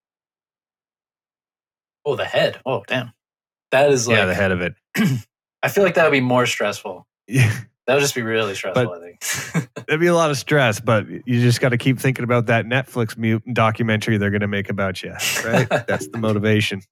Oh, 2.05 2.17
the 2.17 2.25
head. 2.25 2.61
Oh, 2.67 2.83
damn. 2.89 3.13
That 3.71 3.91
is 3.93 4.09
like. 4.09 4.17
yeah, 4.17 4.25
the 4.25 4.35
head 4.35 4.51
of 4.51 4.61
it. 4.61 4.75
I 5.63 5.69
feel 5.69 5.85
like 5.85 5.95
that 5.95 6.05
would 6.05 6.11
be 6.13 6.21
more 6.21 6.47
stressful. 6.47 7.07
Yeah, 7.29 7.57
That 7.91 7.97
would 7.97 8.03
just 8.03 8.15
be 8.15 8.23
really 8.23 8.55
stressful. 8.55 8.85
But- 8.87 8.97
I 8.97 9.01
think. 9.01 9.69
that'd 9.75 9.99
be 10.01 10.07
a 10.07 10.15
lot 10.15 10.31
of 10.31 10.39
stress, 10.39 10.79
but 10.79 11.09
you 11.09 11.41
just 11.41 11.61
got 11.61 11.71
to 11.71 11.77
keep 11.77 11.99
thinking 11.99 12.23
about 12.23 12.47
that 12.47 12.65
Netflix 12.67 13.17
mutant 13.19 13.57
documentary 13.57 14.17
they're 14.17 14.31
going 14.31 14.41
to 14.43 14.49
make 14.49 14.71
about 14.71 15.03
you. 15.03 15.13
Right? 15.45 15.69
That's 15.89 16.07
the 16.09 16.19
motivation. 16.19 16.83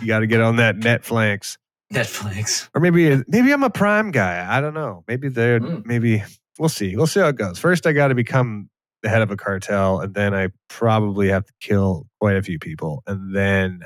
You 0.00 0.08
got 0.08 0.18
to 0.20 0.26
get 0.26 0.40
on 0.40 0.56
that 0.56 0.76
Netflix, 0.78 1.58
Netflix. 1.92 2.68
or 2.74 2.80
maybe 2.80 3.22
maybe 3.28 3.52
I'm 3.52 3.62
a 3.62 3.70
Prime 3.70 4.10
guy. 4.10 4.44
I 4.48 4.60
don't 4.60 4.74
know. 4.74 5.04
Maybe 5.06 5.28
they're 5.28 5.60
Mm. 5.60 5.86
maybe 5.86 6.24
we'll 6.58 6.68
see. 6.68 6.96
We'll 6.96 7.06
see 7.06 7.20
how 7.20 7.28
it 7.28 7.36
goes. 7.36 7.58
First, 7.58 7.86
I 7.86 7.92
got 7.92 8.08
to 8.08 8.14
become 8.14 8.68
the 9.02 9.08
head 9.10 9.22
of 9.22 9.30
a 9.30 9.36
cartel, 9.36 10.00
and 10.00 10.12
then 10.14 10.34
I 10.34 10.48
probably 10.68 11.28
have 11.28 11.44
to 11.44 11.52
kill 11.60 12.06
quite 12.20 12.36
a 12.36 12.42
few 12.42 12.58
people, 12.58 13.02
and 13.06 13.34
then 13.36 13.82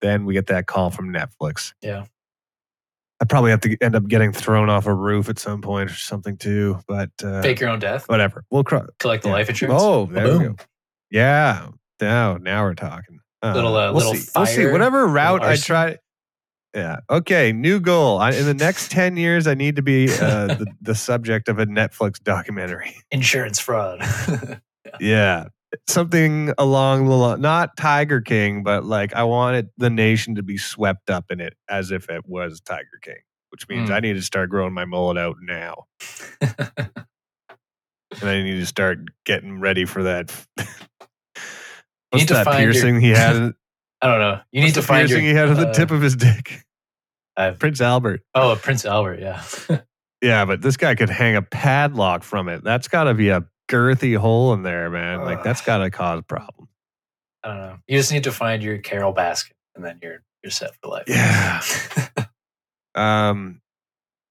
then 0.00 0.24
we 0.24 0.32
get 0.34 0.46
that 0.46 0.66
call 0.66 0.90
from 0.90 1.12
Netflix. 1.12 1.74
Yeah. 1.82 2.04
Probably 3.30 3.50
have 3.52 3.60
to 3.60 3.76
end 3.80 3.94
up 3.94 4.06
getting 4.08 4.32
thrown 4.32 4.68
off 4.68 4.86
a 4.86 4.94
roof 4.94 5.28
at 5.30 5.38
some 5.38 5.62
point 5.62 5.90
or 5.90 5.94
something 5.94 6.36
too. 6.36 6.80
But 6.86 7.10
uh, 7.24 7.40
Fake 7.40 7.60
your 7.60 7.70
own 7.70 7.78
death. 7.78 8.08
whatever. 8.08 8.44
We'll 8.50 8.64
cry. 8.64 8.82
Collect 8.98 9.22
the 9.22 9.30
yeah. 9.30 9.34
life 9.34 9.48
insurance. 9.48 9.80
Oh, 9.82 10.06
there 10.06 10.24
we 10.24 10.30
Boom. 10.30 10.56
go. 10.56 10.64
Yeah. 11.10 11.68
Now, 12.00 12.36
now 12.36 12.64
we're 12.64 12.74
talking. 12.74 13.20
Uh, 13.42 13.54
Little, 13.54 13.74
uh, 13.76 13.86
we'll 13.92 13.94
little 13.94 14.14
see. 14.14 14.30
We'll 14.36 14.46
see. 14.46 14.66
Whatever 14.66 15.06
route 15.06 15.42
I 15.42 15.56
try. 15.56 15.96
Yeah. 16.74 16.98
Okay. 17.08 17.52
New 17.52 17.80
goal. 17.80 18.18
I, 18.18 18.32
in 18.32 18.44
the 18.44 18.54
next 18.54 18.90
ten 18.90 19.16
years, 19.16 19.46
I 19.46 19.54
need 19.54 19.76
to 19.76 19.82
be 19.82 20.10
uh, 20.10 20.46
the, 20.58 20.66
the 20.82 20.94
subject 20.94 21.48
of 21.48 21.58
a 21.58 21.66
Netflix 21.66 22.22
documentary. 22.22 22.96
Insurance 23.10 23.58
fraud. 23.58 24.00
Yeah. 24.98 25.48
Something 25.88 26.52
along 26.58 27.06
the 27.06 27.14
line, 27.14 27.40
not 27.40 27.76
Tiger 27.76 28.20
King, 28.20 28.62
but 28.62 28.84
like 28.84 29.14
I 29.14 29.22
wanted 29.24 29.68
the 29.78 29.90
nation 29.90 30.34
to 30.34 30.42
be 30.42 30.56
swept 30.58 31.10
up 31.10 31.26
in 31.30 31.40
it 31.40 31.54
as 31.68 31.90
if 31.90 32.08
it 32.10 32.22
was 32.26 32.60
Tiger 32.60 32.98
King, 33.02 33.20
which 33.50 33.68
means 33.68 33.88
Mm. 33.88 33.94
I 33.94 34.00
need 34.00 34.14
to 34.14 34.22
start 34.22 34.50
growing 34.50 34.72
my 34.74 34.84
mullet 34.84 35.16
out 35.18 35.36
now. 35.40 35.84
and 36.40 38.28
I 38.28 38.42
need 38.42 38.58
to 38.58 38.66
start 38.66 38.98
getting 39.24 39.60
ready 39.60 39.84
for 39.84 40.02
that. 40.04 40.30
What's 40.56 42.22
need 42.22 42.28
to 42.28 42.34
that 42.34 42.44
find 42.44 42.62
your- 42.64 42.72
piercing 42.72 43.00
he 43.00 43.10
had? 43.10 43.52
I 44.02 44.06
don't 44.06 44.18
know. 44.18 44.40
You 44.50 44.62
need 44.62 44.74
to 44.74 44.80
the 44.80 44.86
find 44.86 45.08
your. 45.08 45.18
piercing 45.18 45.26
he 45.26 45.34
had 45.34 45.48
on 45.48 45.56
the 45.56 45.68
uh, 45.68 45.72
tip 45.74 45.90
of 45.90 46.00
his 46.02 46.16
dick. 46.16 46.62
I've- 47.36 47.58
Prince 47.58 47.80
Albert. 47.80 48.22
Oh, 48.34 48.58
Prince 48.60 48.84
Albert. 48.84 49.20
Yeah. 49.20 49.42
Yeah, 50.22 50.44
but 50.44 50.60
this 50.60 50.76
guy 50.76 50.94
could 50.96 51.08
hang 51.08 51.34
a 51.34 51.40
padlock 51.40 52.24
from 52.24 52.50
it. 52.50 52.62
That's 52.62 52.88
got 52.88 53.04
to 53.04 53.14
be 53.14 53.30
a 53.30 53.42
girthy 53.70 54.16
hole 54.16 54.52
in 54.52 54.62
there, 54.62 54.90
man. 54.90 55.22
Like 55.22 55.42
that's 55.42 55.60
got 55.60 55.78
to 55.78 55.90
cause 55.90 56.22
problems. 56.26 56.70
I 57.42 57.48
don't 57.48 57.58
know. 57.58 57.76
You 57.86 57.98
just 57.98 58.12
need 58.12 58.24
to 58.24 58.32
find 58.32 58.62
your 58.62 58.78
Carole 58.78 59.14
Baskin, 59.14 59.52
and 59.74 59.84
then 59.84 59.98
you're 60.02 60.22
you're 60.42 60.50
set 60.50 60.74
for 60.82 60.90
life. 60.90 61.04
Yeah. 61.06 61.62
Um, 62.94 63.60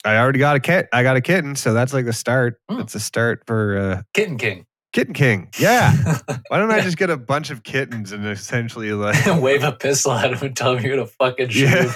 I 0.05 0.17
already 0.17 0.39
got 0.39 0.55
a 0.55 0.59
kit. 0.59 0.89
I 0.93 1.03
got 1.03 1.15
a 1.15 1.21
kitten, 1.21 1.55
so 1.55 1.73
that's 1.73 1.93
like 1.93 2.05
the 2.05 2.13
start. 2.13 2.59
Hmm. 2.69 2.81
It's 2.81 2.95
a 2.95 2.99
start 2.99 3.43
for 3.47 3.77
uh, 3.77 4.01
Kitten 4.13 4.37
King. 4.37 4.65
Kitten 4.99 5.13
King. 5.13 5.47
Yeah. 5.57 5.93
Why 6.49 6.57
don't 6.57 6.71
I 6.71 6.81
just 6.81 6.97
get 6.97 7.09
a 7.09 7.15
bunch 7.15 7.51
of 7.51 7.63
kittens 7.63 8.11
and 8.11 8.27
essentially 8.27 8.91
like 8.91 9.15
Wave 9.41 9.63
a 9.63 9.71
pistol 9.71 10.11
at 10.11 10.33
him 10.33 10.45
and 10.45 10.57
tell 10.57 10.75
him 10.75 10.83
you're 10.83 10.97
gonna 10.97 11.07
fucking 11.07 11.47
shoot 11.47 11.69
him. 11.69 11.89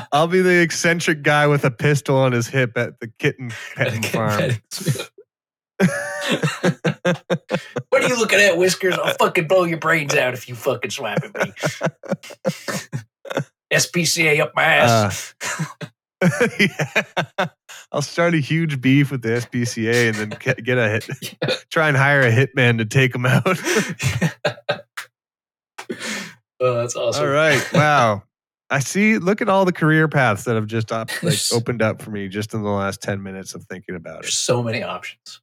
I'll 0.12 0.28
be 0.28 0.42
the 0.42 0.60
eccentric 0.62 1.24
guy 1.24 1.48
with 1.48 1.64
a 1.64 1.72
pistol 1.72 2.16
on 2.18 2.30
his 2.30 2.46
hip 2.46 2.78
at 2.78 3.00
the 3.00 3.08
kitten 3.18 3.50
petting 3.74 4.02
farm. 4.04 4.52
what 7.88 8.04
are 8.04 8.08
you 8.08 8.16
looking 8.16 8.38
at, 8.38 8.56
Whiskers? 8.56 8.94
I'll 8.94 9.14
fucking 9.14 9.48
blow 9.48 9.64
your 9.64 9.78
brains 9.78 10.14
out 10.14 10.34
if 10.34 10.48
you 10.48 10.54
fucking 10.54 10.92
swap 10.92 11.18
at 11.24 11.34
me. 11.34 11.52
SPCA 13.72 14.38
up 14.38 14.52
my 14.54 14.62
ass. 14.62 15.34
Uh, 15.40 15.86
yeah. 16.58 17.46
I'll 17.92 18.02
start 18.02 18.34
a 18.34 18.38
huge 18.38 18.80
beef 18.80 19.10
with 19.10 19.22
the 19.22 19.28
SPCA 19.28 20.08
and 20.08 20.16
then 20.16 20.28
get, 20.38 20.62
get 20.62 20.78
a 20.78 20.88
hit, 20.88 21.08
try 21.70 21.88
and 21.88 21.96
hire 21.96 22.20
a 22.20 22.30
hitman 22.30 22.78
to 22.78 22.84
take 22.84 23.12
them 23.12 23.26
out. 23.26 23.42
oh, 26.60 26.74
that's 26.74 26.94
awesome. 26.96 27.24
All 27.24 27.30
right. 27.30 27.72
Wow. 27.72 28.22
I 28.68 28.78
see. 28.78 29.18
Look 29.18 29.40
at 29.40 29.48
all 29.48 29.64
the 29.64 29.72
career 29.72 30.06
paths 30.08 30.44
that 30.44 30.54
have 30.54 30.66
just 30.66 30.92
up, 30.92 31.10
like 31.22 31.38
opened 31.52 31.82
up 31.82 32.00
for 32.00 32.10
me 32.10 32.28
just 32.28 32.54
in 32.54 32.62
the 32.62 32.68
last 32.68 33.02
10 33.02 33.22
minutes 33.22 33.54
of 33.54 33.64
thinking 33.64 33.96
about 33.96 34.22
There's 34.22 34.34
it. 34.34 34.38
so 34.38 34.62
many 34.62 34.82
options. 34.82 35.40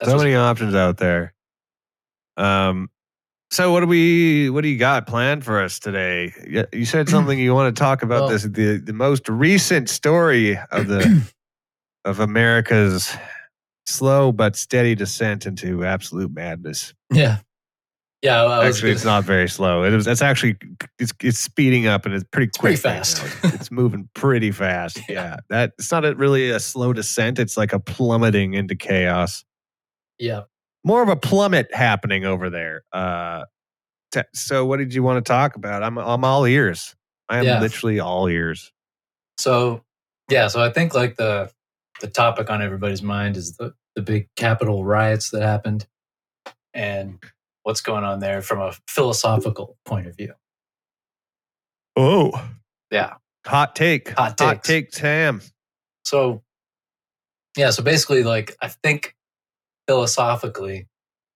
That's 0.00 0.10
so 0.12 0.18
many 0.18 0.34
options 0.34 0.74
out 0.74 0.96
there. 0.96 1.34
Um, 2.36 2.90
so 3.50 3.72
what 3.72 3.80
do 3.80 3.86
we? 3.86 4.50
What 4.50 4.62
do 4.62 4.68
you 4.68 4.78
got 4.78 5.06
planned 5.06 5.44
for 5.44 5.60
us 5.62 5.78
today? 5.78 6.32
You- 6.72 6.84
said 6.84 7.08
something 7.10 7.38
you 7.38 7.54
want 7.54 7.74
to 7.74 7.78
talk 7.78 8.02
about. 8.02 8.22
Well- 8.22 8.28
this 8.30 8.42
the 8.44 8.78
the 8.78 8.92
most 8.92 9.28
recent 9.28 9.88
story 9.88 10.58
of 10.70 10.86
the 10.86 11.26
of 12.04 12.20
America's 12.20 13.14
slow 13.86 14.32
but 14.32 14.54
steady 14.56 14.94
descent 14.94 15.46
into 15.46 15.84
absolute 15.84 16.30
madness. 16.32 16.92
Yeah. 17.12 17.38
Yeah. 18.20 18.42
Was 18.44 18.76
Actually, 18.76 18.92
it's 18.92 19.04
gonna- 19.04 19.16
not 19.16 19.24
very 19.24 19.48
slow. 19.48 19.84
It 19.84 19.92
was. 19.92 20.06
It's 20.06 20.20
actually 20.22 20.56
it's 20.98 21.12
it's 21.22 21.38
speeding 21.38 21.86
up 21.86 22.04
and 22.04 22.14
it's 22.14 22.24
pretty 22.24 22.50
pretty 22.58 22.76
quick. 22.76 22.84
right 22.84 22.96
fast. 22.98 23.22
now. 23.44 23.50
It's 23.54 23.70
moving 23.70 24.08
pretty 24.14 24.50
fast. 24.50 24.98
Yeah. 25.08 25.14
Yeah, 25.14 25.36
that 25.50 25.72
it's 25.78 25.90
not 25.90 26.04
a, 26.04 26.14
really 26.14 26.50
a 26.50 26.60
slow 26.60 26.92
descent. 26.92 27.38
It's 27.38 27.56
like 27.56 27.72
a 27.72 27.78
plummeting 27.80 28.54
into 28.54 28.74
chaos. 28.76 29.44
Yeah. 30.18 30.42
More 30.88 31.02
of 31.02 31.10
a 31.10 31.16
plummet 31.16 31.68
happening 31.74 32.24
over 32.24 32.48
there. 32.48 32.82
Uh, 32.94 33.44
t- 34.10 34.22
so 34.34 34.64
what 34.64 34.78
did 34.78 34.94
you 34.94 35.02
want 35.02 35.22
to 35.22 35.28
talk 35.30 35.54
about? 35.54 35.82
I'm 35.82 35.98
I'm 35.98 36.24
all 36.24 36.46
ears. 36.46 36.96
I 37.28 37.36
am 37.36 37.44
Yeah. 37.44 37.60
literally 37.60 38.00
all 38.00 38.26
ears. 38.26 38.72
So 39.36 39.84
yeah, 40.30 40.48
so 40.48 40.62
I 40.62 40.70
think 40.72 40.94
like 40.94 41.16
the 41.16 41.52
the 42.00 42.06
topic 42.06 42.48
on 42.48 42.62
everybody's 42.62 43.02
mind 43.02 43.36
is 43.36 43.58
the 43.58 43.74
the 43.96 44.00
big 44.00 44.28
Capitol 44.34 44.82
riots 44.82 45.28
that 45.28 45.42
happened 45.42 45.86
and 46.72 47.18
what's 47.64 47.82
going 47.82 48.04
on 48.04 48.20
there 48.20 48.40
from 48.40 48.58
a 48.60 48.72
philosophical 48.88 49.76
point 49.84 50.06
of 50.06 50.16
view. 50.16 50.32
Oh, 51.96 52.32
Yeah. 52.90 53.16
hot 53.46 53.76
take. 53.76 54.08
Hot 54.10 54.40
Hot 54.40 54.64
take, 54.64 54.94
Sam. 54.94 55.42
So 56.06 56.42
yeah, 57.58 57.68
so 57.72 57.82
basically 57.82 58.22
like 58.24 58.56
I 58.62 58.68
think 58.68 59.16
philosophically 59.88 60.86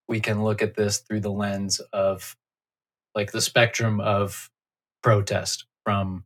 we 0.09 0.21
can 0.21 0.45
look 0.45 0.61
at 0.61 0.75
this 0.75 0.99
through 0.99 1.21
the 1.21 1.31
lens 1.31 1.81
of 1.93 2.37
like 3.15 3.33
the 3.33 3.41
spectrum 3.41 3.99
of 4.01 4.51
protest 5.03 5.65
from 5.85 6.25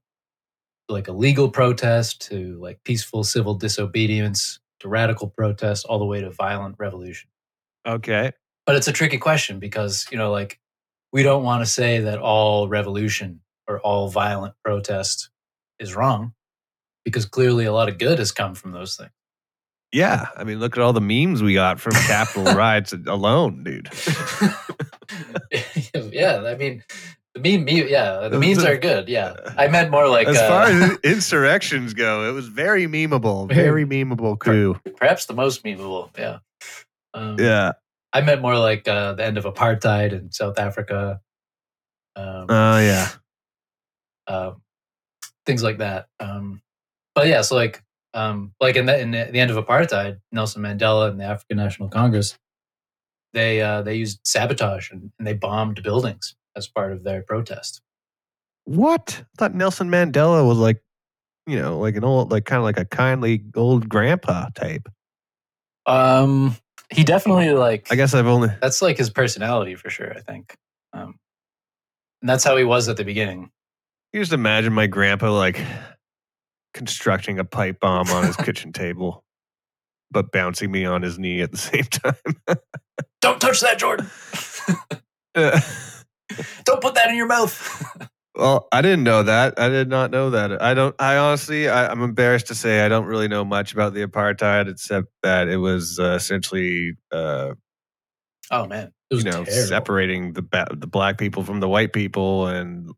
like 0.88 1.08
a 1.08 1.12
legal 1.12 1.48
protest 1.48 2.20
to 2.20 2.58
like 2.60 2.82
peaceful 2.84 3.24
civil 3.24 3.54
disobedience 3.54 4.58
to 4.80 4.88
radical 4.88 5.28
protest 5.28 5.86
all 5.86 5.98
the 5.98 6.04
way 6.04 6.20
to 6.20 6.30
violent 6.30 6.74
revolution. 6.78 7.28
Okay. 7.86 8.32
But 8.66 8.76
it's 8.76 8.88
a 8.88 8.92
tricky 8.92 9.18
question 9.18 9.58
because, 9.58 10.06
you 10.10 10.18
know, 10.18 10.32
like 10.32 10.58
we 11.12 11.22
don't 11.22 11.44
want 11.44 11.64
to 11.64 11.70
say 11.70 12.00
that 12.00 12.18
all 12.18 12.68
revolution 12.68 13.40
or 13.68 13.78
all 13.80 14.08
violent 14.08 14.54
protest 14.64 15.30
is 15.78 15.94
wrong 15.94 16.34
because 17.04 17.24
clearly 17.24 17.64
a 17.64 17.72
lot 17.72 17.88
of 17.88 17.98
good 17.98 18.18
has 18.18 18.32
come 18.32 18.54
from 18.54 18.72
those 18.72 18.96
things. 18.96 19.10
Yeah, 19.96 20.26
I 20.36 20.44
mean, 20.44 20.60
look 20.60 20.76
at 20.76 20.82
all 20.82 20.92
the 20.92 21.00
memes 21.00 21.42
we 21.42 21.54
got 21.54 21.80
from 21.80 21.92
Capitol 21.94 22.44
riots 22.54 22.92
alone, 22.92 23.64
dude. 23.64 23.88
yeah, 26.12 26.42
I 26.44 26.54
mean, 26.54 26.84
the 27.34 27.40
meme, 27.40 27.64
me, 27.64 27.90
yeah, 27.90 28.28
the 28.28 28.38
memes 28.38 28.62
are 28.62 28.76
good. 28.76 29.08
Yeah, 29.08 29.36
I 29.56 29.68
meant 29.68 29.90
more 29.90 30.06
like 30.06 30.28
as 30.28 30.36
uh, 30.36 30.48
far 30.48 30.64
as 30.64 30.98
insurrections 30.98 31.94
go, 31.94 32.28
it 32.28 32.32
was 32.32 32.46
very 32.48 32.86
memeable, 32.86 33.48
very 33.48 33.86
memeable 33.86 34.38
coup. 34.38 34.78
perhaps 34.96 35.24
the 35.24 35.32
most 35.32 35.64
memeable. 35.64 36.10
Yeah. 36.18 36.40
Um, 37.14 37.36
Yeah. 37.38 37.72
I 38.12 38.20
meant 38.20 38.42
more 38.42 38.58
like 38.58 38.86
uh, 38.86 39.14
the 39.14 39.24
end 39.24 39.38
of 39.38 39.44
apartheid 39.44 40.12
in 40.12 40.30
South 40.30 40.58
Africa. 40.58 41.20
Um, 42.16 42.46
Oh 42.50 42.78
yeah. 42.80 43.08
um, 44.26 44.60
things 45.46 45.62
like 45.62 45.78
that. 45.78 46.08
Um, 46.20 46.60
but 47.14 47.28
yeah, 47.28 47.40
so 47.40 47.54
like, 47.54 47.82
um, 48.16 48.52
like 48.60 48.76
in 48.76 48.86
the, 48.86 48.98
in 48.98 49.10
the 49.10 49.28
the 49.30 49.38
end 49.38 49.50
of 49.50 49.64
apartheid, 49.64 50.18
Nelson 50.32 50.62
Mandela 50.62 51.10
and 51.10 51.20
the 51.20 51.24
African 51.24 51.58
National 51.58 51.88
Congress, 51.88 52.36
they 53.34 53.60
uh, 53.60 53.82
they 53.82 53.94
used 53.94 54.20
sabotage 54.24 54.90
and, 54.90 55.12
and 55.18 55.28
they 55.28 55.34
bombed 55.34 55.82
buildings 55.82 56.34
as 56.56 56.66
part 56.66 56.92
of 56.92 57.04
their 57.04 57.22
protest. 57.22 57.82
What? 58.64 59.20
I 59.20 59.26
thought 59.38 59.54
Nelson 59.54 59.90
Mandela 59.90 60.48
was 60.48 60.56
like, 60.56 60.82
you 61.46 61.60
know, 61.60 61.78
like 61.78 61.94
an 61.94 62.04
old, 62.04 62.32
like 62.32 62.46
kind 62.46 62.58
of 62.58 62.64
like 62.64 62.78
a 62.78 62.86
kindly 62.86 63.44
old 63.54 63.88
grandpa 63.88 64.48
type. 64.54 64.88
Um, 65.84 66.56
he 66.90 67.04
definitely 67.04 67.50
like. 67.50 67.86
I 67.92 67.96
guess 67.96 68.14
I've 68.14 68.26
only. 68.26 68.48
that's 68.62 68.80
like 68.80 68.96
his 68.96 69.10
personality 69.10 69.74
for 69.74 69.90
sure. 69.90 70.12
I 70.16 70.20
think, 70.20 70.56
um, 70.94 71.18
and 72.22 72.30
that's 72.30 72.44
how 72.44 72.56
he 72.56 72.64
was 72.64 72.88
at 72.88 72.96
the 72.96 73.04
beginning. 73.04 73.50
You 74.14 74.20
just 74.20 74.32
imagine 74.32 74.72
my 74.72 74.86
grandpa 74.86 75.30
like 75.30 75.60
constructing 76.76 77.38
a 77.38 77.44
pipe 77.44 77.80
bomb 77.80 78.08
on 78.10 78.24
his 78.24 78.36
kitchen 78.36 78.70
table, 78.72 79.24
but 80.10 80.30
bouncing 80.30 80.70
me 80.70 80.84
on 80.84 81.02
his 81.02 81.18
knee 81.18 81.40
at 81.40 81.50
the 81.50 81.56
same 81.70 81.84
time. 81.84 82.58
Don't 83.20 83.40
touch 83.40 83.60
that, 83.62 83.78
Jordan. 83.78 84.08
Uh, 85.34 85.60
Don't 86.64 86.80
put 86.80 86.94
that 86.94 87.08
in 87.08 87.16
your 87.16 87.26
mouth. 87.26 87.84
well, 88.36 88.68
I 88.70 88.82
didn't 88.82 89.04
know 89.04 89.22
that. 89.22 89.58
I 89.58 89.68
did 89.68 89.88
not 89.88 90.10
know 90.10 90.30
that. 90.30 90.60
I 90.60 90.74
don't. 90.74 90.94
I 90.98 91.16
honestly, 91.16 91.68
I, 91.68 91.88
I'm 91.90 92.02
embarrassed 92.02 92.48
to 92.48 92.54
say, 92.54 92.84
I 92.84 92.88
don't 92.88 93.06
really 93.06 93.28
know 93.28 93.44
much 93.44 93.72
about 93.72 93.94
the 93.94 94.04
apartheid, 94.06 94.68
except 94.68 95.06
that 95.22 95.48
it 95.48 95.58
was 95.58 95.98
uh, 95.98 96.14
essentially, 96.14 96.96
uh, 97.12 97.54
oh 98.50 98.66
man, 98.66 98.92
it 99.10 99.14
was 99.14 99.24
you 99.24 99.30
know, 99.30 99.44
terrible. 99.44 99.68
separating 99.68 100.32
the 100.32 100.42
ba- 100.42 100.66
the 100.72 100.88
black 100.88 101.16
people 101.16 101.42
from 101.44 101.60
the 101.60 101.68
white 101.68 101.92
people 101.92 102.48
and 102.48 102.90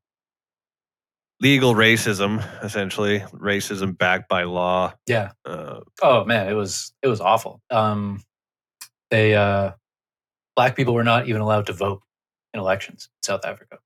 legal 1.40 1.74
racism, 1.74 2.44
essentially 2.62 3.20
racism 3.32 3.96
backed 3.96 4.28
by 4.28 4.44
law. 4.44 4.94
Yeah. 5.06 5.32
Uh, 5.44 5.80
Oh 6.02 6.24
man, 6.24 6.48
it 6.48 6.54
was 6.54 6.92
it 7.02 7.08
was 7.08 7.20
awful. 7.20 7.60
Um, 7.70 8.22
they 9.10 9.34
uh, 9.34 9.72
black 10.56 10.76
people 10.76 10.94
were 10.94 11.04
not 11.04 11.28
even 11.28 11.40
allowed 11.40 11.66
to 11.66 11.72
vote 11.72 12.02
in 12.54 12.60
elections 12.60 13.08
in 13.22 13.26
South 13.26 13.44
Africa. 13.44 13.78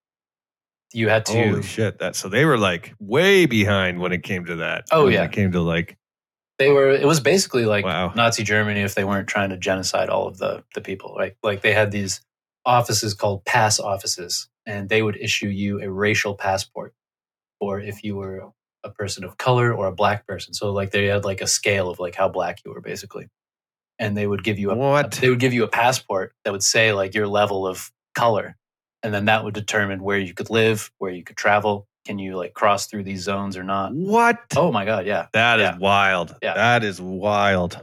You 0.92 1.08
had 1.08 1.24
to. 1.26 1.32
Holy 1.32 1.62
shit! 1.62 1.98
That 2.00 2.16
so 2.16 2.28
they 2.28 2.44
were 2.44 2.58
like 2.58 2.94
way 2.98 3.46
behind 3.46 4.00
when 4.00 4.12
it 4.12 4.22
came 4.22 4.44
to 4.46 4.56
that. 4.56 4.84
Oh, 4.90 5.04
when 5.04 5.14
yeah. 5.14 5.24
it 5.24 5.32
came 5.32 5.52
to 5.52 5.60
like 5.62 5.96
they 6.58 6.70
were. 6.70 6.90
It 6.90 7.06
was 7.06 7.18
basically 7.20 7.64
like 7.64 7.84
Wow. 7.84 8.12
Nazi 8.14 8.42
Germany 8.42 8.80
if 8.80 8.94
they 8.94 9.04
weren't 9.04 9.26
trying 9.28 9.50
to 9.50 9.56
genocide 9.56 10.10
all 10.10 10.28
of 10.28 10.38
the 10.38 10.64
the 10.74 10.80
people. 10.82 11.14
Right? 11.16 11.34
Like 11.42 11.62
they 11.62 11.72
had 11.72 11.92
these 11.92 12.20
offices 12.66 13.14
called 13.14 13.44
pass 13.46 13.80
offices, 13.80 14.48
and 14.66 14.88
they 14.88 15.02
would 15.02 15.16
issue 15.16 15.48
you 15.48 15.80
a 15.80 15.90
racial 15.90 16.34
passport, 16.34 16.94
or 17.62 17.78
if 17.80 18.02
you 18.02 18.16
were 18.16 18.50
a 18.84 18.90
person 18.90 19.22
of 19.22 19.38
color 19.38 19.72
or 19.72 19.86
a 19.86 19.92
black 19.94 20.26
person. 20.26 20.52
So 20.52 20.72
like 20.72 20.90
they 20.90 21.06
had 21.06 21.24
like 21.24 21.40
a 21.40 21.46
scale 21.46 21.88
of 21.88 22.00
like 22.00 22.16
how 22.16 22.28
black 22.28 22.58
you 22.64 22.72
were 22.72 22.80
basically, 22.80 23.28
and 24.00 24.16
they 24.16 24.26
would 24.26 24.42
give 24.42 24.58
you 24.58 24.72
a 24.72 24.74
what? 24.74 25.12
they 25.12 25.28
would 25.30 25.38
give 25.38 25.52
you 25.52 25.62
a 25.62 25.68
passport 25.68 26.32
that 26.44 26.50
would 26.52 26.64
say 26.64 26.92
like 26.92 27.14
your 27.14 27.28
level 27.28 27.66
of 27.66 27.92
color 28.16 28.56
and 29.04 29.14
then 29.14 29.26
that 29.26 29.44
would 29.44 29.54
determine 29.54 30.02
where 30.02 30.18
you 30.18 30.34
could 30.34 30.50
live 30.50 30.90
where 30.98 31.12
you 31.12 31.22
could 31.22 31.36
travel 31.36 31.86
can 32.04 32.18
you 32.18 32.36
like 32.36 32.52
cross 32.54 32.86
through 32.88 33.04
these 33.04 33.22
zones 33.22 33.56
or 33.56 33.62
not 33.62 33.94
What? 33.94 34.38
oh 34.56 34.72
my 34.72 34.84
god 34.84 35.06
yeah 35.06 35.26
That 35.32 35.60
is 35.60 35.64
Yeah. 35.64 35.78
wild. 35.78 36.34
Yeah. 36.42 36.54
That 36.54 36.82
is 36.84 37.00
wild. 37.00 37.78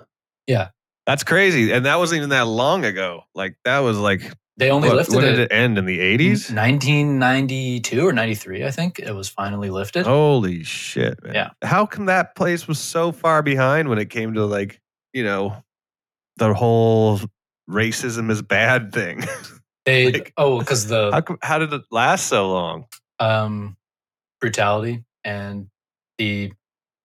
Yeah. 0.47 0.69
That's 1.07 1.23
crazy. 1.23 1.71
And 1.71 1.85
that 1.85 1.97
wasn't 1.99 2.17
even 2.17 2.29
that 2.29 2.45
long 2.47 2.83
ago. 2.85 3.23
Like 3.33 3.55
that 3.65 3.79
was 3.79 3.97
like 3.97 4.21
they 4.59 4.69
only 4.69 4.89
what, 4.89 4.97
lifted 4.97 5.15
when 5.15 5.25
it, 5.25 5.31
did 5.31 5.39
it 5.39 5.51
end 5.51 5.77
in 5.77 5.85
the 5.85 5.99
80s? 5.99 6.53
1992 6.53 8.05
or 8.05 8.13
93 8.13 8.65
i 8.65 8.71
think 8.71 8.99
it 8.99 9.15
was 9.15 9.29
finally 9.29 9.69
lifted 9.69 10.05
Holy 10.05 10.63
shit, 10.63 11.23
man. 11.23 11.33
Yeah. 11.33 11.49
How 11.63 11.85
come 11.85 12.05
that 12.05 12.35
place 12.35 12.67
was 12.67 12.77
so 12.77 13.11
far 13.11 13.41
behind 13.41 13.89
when 13.89 13.97
it 13.97 14.09
came 14.09 14.33
to 14.33 14.45
like, 14.45 14.81
you 15.13 15.23
know, 15.23 15.63
the 16.37 16.53
whole 16.53 17.19
racism 17.69 18.29
is 18.29 18.41
bad 18.41 18.91
thing? 18.91 19.23
they 19.85 20.11
like- 20.11 20.33
oh 20.37 20.59
because 20.59 20.87
the 20.87 21.09
how, 21.11 21.21
come, 21.21 21.37
how 21.41 21.57
did 21.57 21.71
it 21.73 21.81
last 21.91 22.27
so 22.27 22.49
long? 22.49 22.85
um 23.19 23.75
brutality 24.39 25.03
and 25.23 25.67
the 26.17 26.51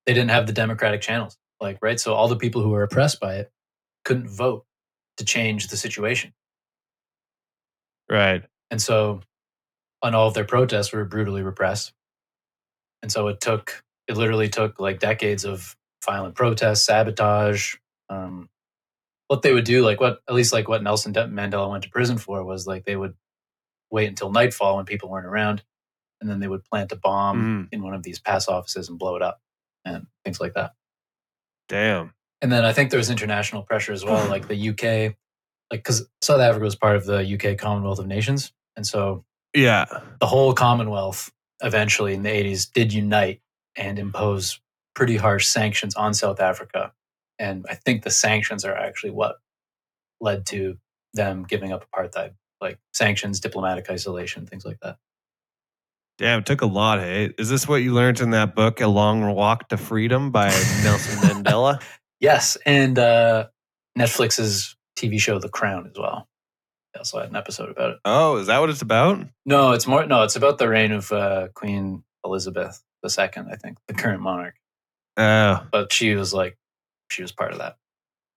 they 0.06 0.14
didn't 0.14 0.30
have 0.30 0.46
the 0.46 0.52
democratic 0.52 1.00
channels 1.00 1.36
like 1.60 1.78
right 1.82 1.98
so 1.98 2.14
all 2.14 2.28
the 2.28 2.36
people 2.36 2.62
who 2.62 2.70
were 2.70 2.82
oppressed 2.82 3.20
by 3.20 3.34
it 3.36 3.50
couldn't 4.04 4.28
vote 4.28 4.64
to 5.16 5.24
change 5.24 5.68
the 5.68 5.76
situation 5.76 6.32
Right. 8.14 8.44
And 8.70 8.81
so, 8.81 9.20
on 10.03 10.14
all 10.14 10.29
of 10.29 10.35
their 10.35 10.44
protests 10.44 10.92
were 10.92 11.05
brutally 11.05 11.42
repressed. 11.42 11.92
And 13.03 13.11
so 13.11 13.29
it 13.29 13.40
took, 13.40 13.83
it 14.07 14.16
literally 14.16 14.48
took 14.48 14.79
like 14.79 14.98
decades 15.00 15.44
of 15.44 15.77
violent 16.05 16.35
protests, 16.35 16.85
sabotage. 16.85 17.74
Um, 18.09 18.48
what 19.29 19.42
they 19.42 19.53
would 19.55 19.64
do, 19.64 19.83
like 19.85 20.00
what, 20.00 20.20
at 20.29 20.35
least 20.35 20.53
like 20.53 20.68
what 20.68 20.83
Nelson 20.83 21.12
Mandela 21.14 21.70
went 21.70 21.85
to 21.85 21.90
prison 21.90 22.18
for, 22.18 22.44
was 22.44 22.66
like 22.66 22.85
they 22.85 22.96
would 22.96 23.14
wait 23.90 24.09
until 24.09 24.31
nightfall 24.31 24.77
when 24.77 24.85
people 24.85 25.09
weren't 25.09 25.27
around, 25.27 25.62
and 26.20 26.29
then 26.31 26.40
they 26.40 26.48
would 26.48 26.64
plant 26.64 26.92
a 26.92 26.96
bomb 26.96 27.66
Mhm. 27.66 27.68
in 27.72 27.83
one 27.83 27.94
of 27.94 28.03
these 28.03 28.18
pass 28.20 28.46
offices 28.48 28.88
and 28.88 28.98
blow 28.98 29.16
it 29.16 29.22
up, 29.22 29.40
and 29.85 30.07
things 30.24 30.40
like 30.40 30.55
that. 30.55 30.72
Damn. 31.68 32.12
And 32.42 32.53
then 32.53 32.64
I 32.64 32.72
think 32.74 32.90
there 32.90 32.98
was 32.98 33.11
international 33.11 33.62
pressure 33.62 33.92
as 33.92 34.05
well, 34.05 34.29
like 34.29 34.48
the 34.48 34.68
UK, 34.70 35.16
like 35.70 35.81
because 35.81 36.07
South 36.22 36.40
Africa 36.40 36.64
was 36.64 36.77
part 36.77 36.96
of 36.96 37.07
the 37.07 37.24
UK 37.24 37.59
Commonwealth 37.59 37.98
of 37.98 38.07
Nations, 38.07 38.53
and 38.77 38.87
so 38.87 39.24
Yeah. 39.55 39.87
the 40.20 40.27
whole 40.27 40.53
Commonwealth 40.55 41.33
eventually 41.62 42.14
in 42.14 42.22
the 42.22 42.31
80s 42.31 42.70
did 42.72 42.92
unite 42.92 43.40
and 43.77 43.98
impose 43.98 44.61
pretty 44.94 45.16
harsh 45.16 45.46
sanctions 45.46 45.94
on 45.94 46.14
South 46.14 46.40
Africa. 46.40 46.92
And 47.38 47.64
I 47.68 47.74
think 47.74 48.03
the 48.03 48.11
sanctions 48.11 48.64
are 48.64 48.77
actually 48.77 49.11
what 49.12 49.37
led 50.20 50.46
to 50.46 50.77
them 51.14 51.44
giving 51.44 51.72
up 51.72 51.85
apartheid, 51.90 52.35
like 52.61 52.79
sanctions, 52.92 53.40
diplomatic 53.40 53.88
isolation, 53.90 54.46
things 54.46 54.64
like 54.64 54.79
that. 54.83 54.96
Damn, 56.18 56.40
it 56.40 56.46
took 56.46 56.61
a 56.62 56.66
lot. 56.66 57.00
Hey, 57.00 57.33
is 57.38 57.48
this 57.50 57.66
what 57.66 57.77
you 57.83 57.92
learned 57.92 58.20
in 58.20 58.31
that 58.31 58.55
book, 58.55 58.81
A 58.81 58.87
Long 58.87 59.35
Walk 59.35 59.68
to 59.70 59.77
Freedom 59.77 60.31
by 60.31 60.46
Nelson 60.85 61.18
Mandela? 61.42 61.83
Yes. 62.20 62.57
And 62.64 62.98
uh, 62.98 63.48
Netflix's 63.98 64.73
TV 64.96 65.20
show, 65.20 65.38
The 65.38 65.48
Crown, 65.48 65.87
as 65.90 65.98
well. 65.98 66.28
They 66.92 66.98
also 66.98 67.18
had 67.20 67.28
an 67.30 67.37
episode 67.37 67.70
about 67.70 67.90
it. 67.92 67.98
Oh, 68.04 68.37
is 68.37 68.46
that 68.46 68.59
what 68.61 68.70
it's 68.70 68.83
about? 68.83 69.26
No, 69.44 69.72
it's 69.72 69.87
more, 69.87 70.07
no, 70.07 70.22
it's 70.22 70.37
about 70.37 70.59
the 70.59 70.68
reign 70.68 70.92
of 70.92 71.11
uh, 71.11 71.48
Queen 71.54 72.04
Elizabeth 72.24 72.83
II, 73.04 73.11
I 73.50 73.57
think, 73.57 73.78
the 73.88 73.94
current 73.94 74.20
monarch. 74.22 74.54
Oh, 75.16 75.66
But 75.72 75.92
she 75.92 76.14
was 76.14 76.33
like, 76.33 76.57
she 77.11 77.22
was 77.22 77.33
part 77.33 77.52
of 77.52 77.59
that. 77.59 77.76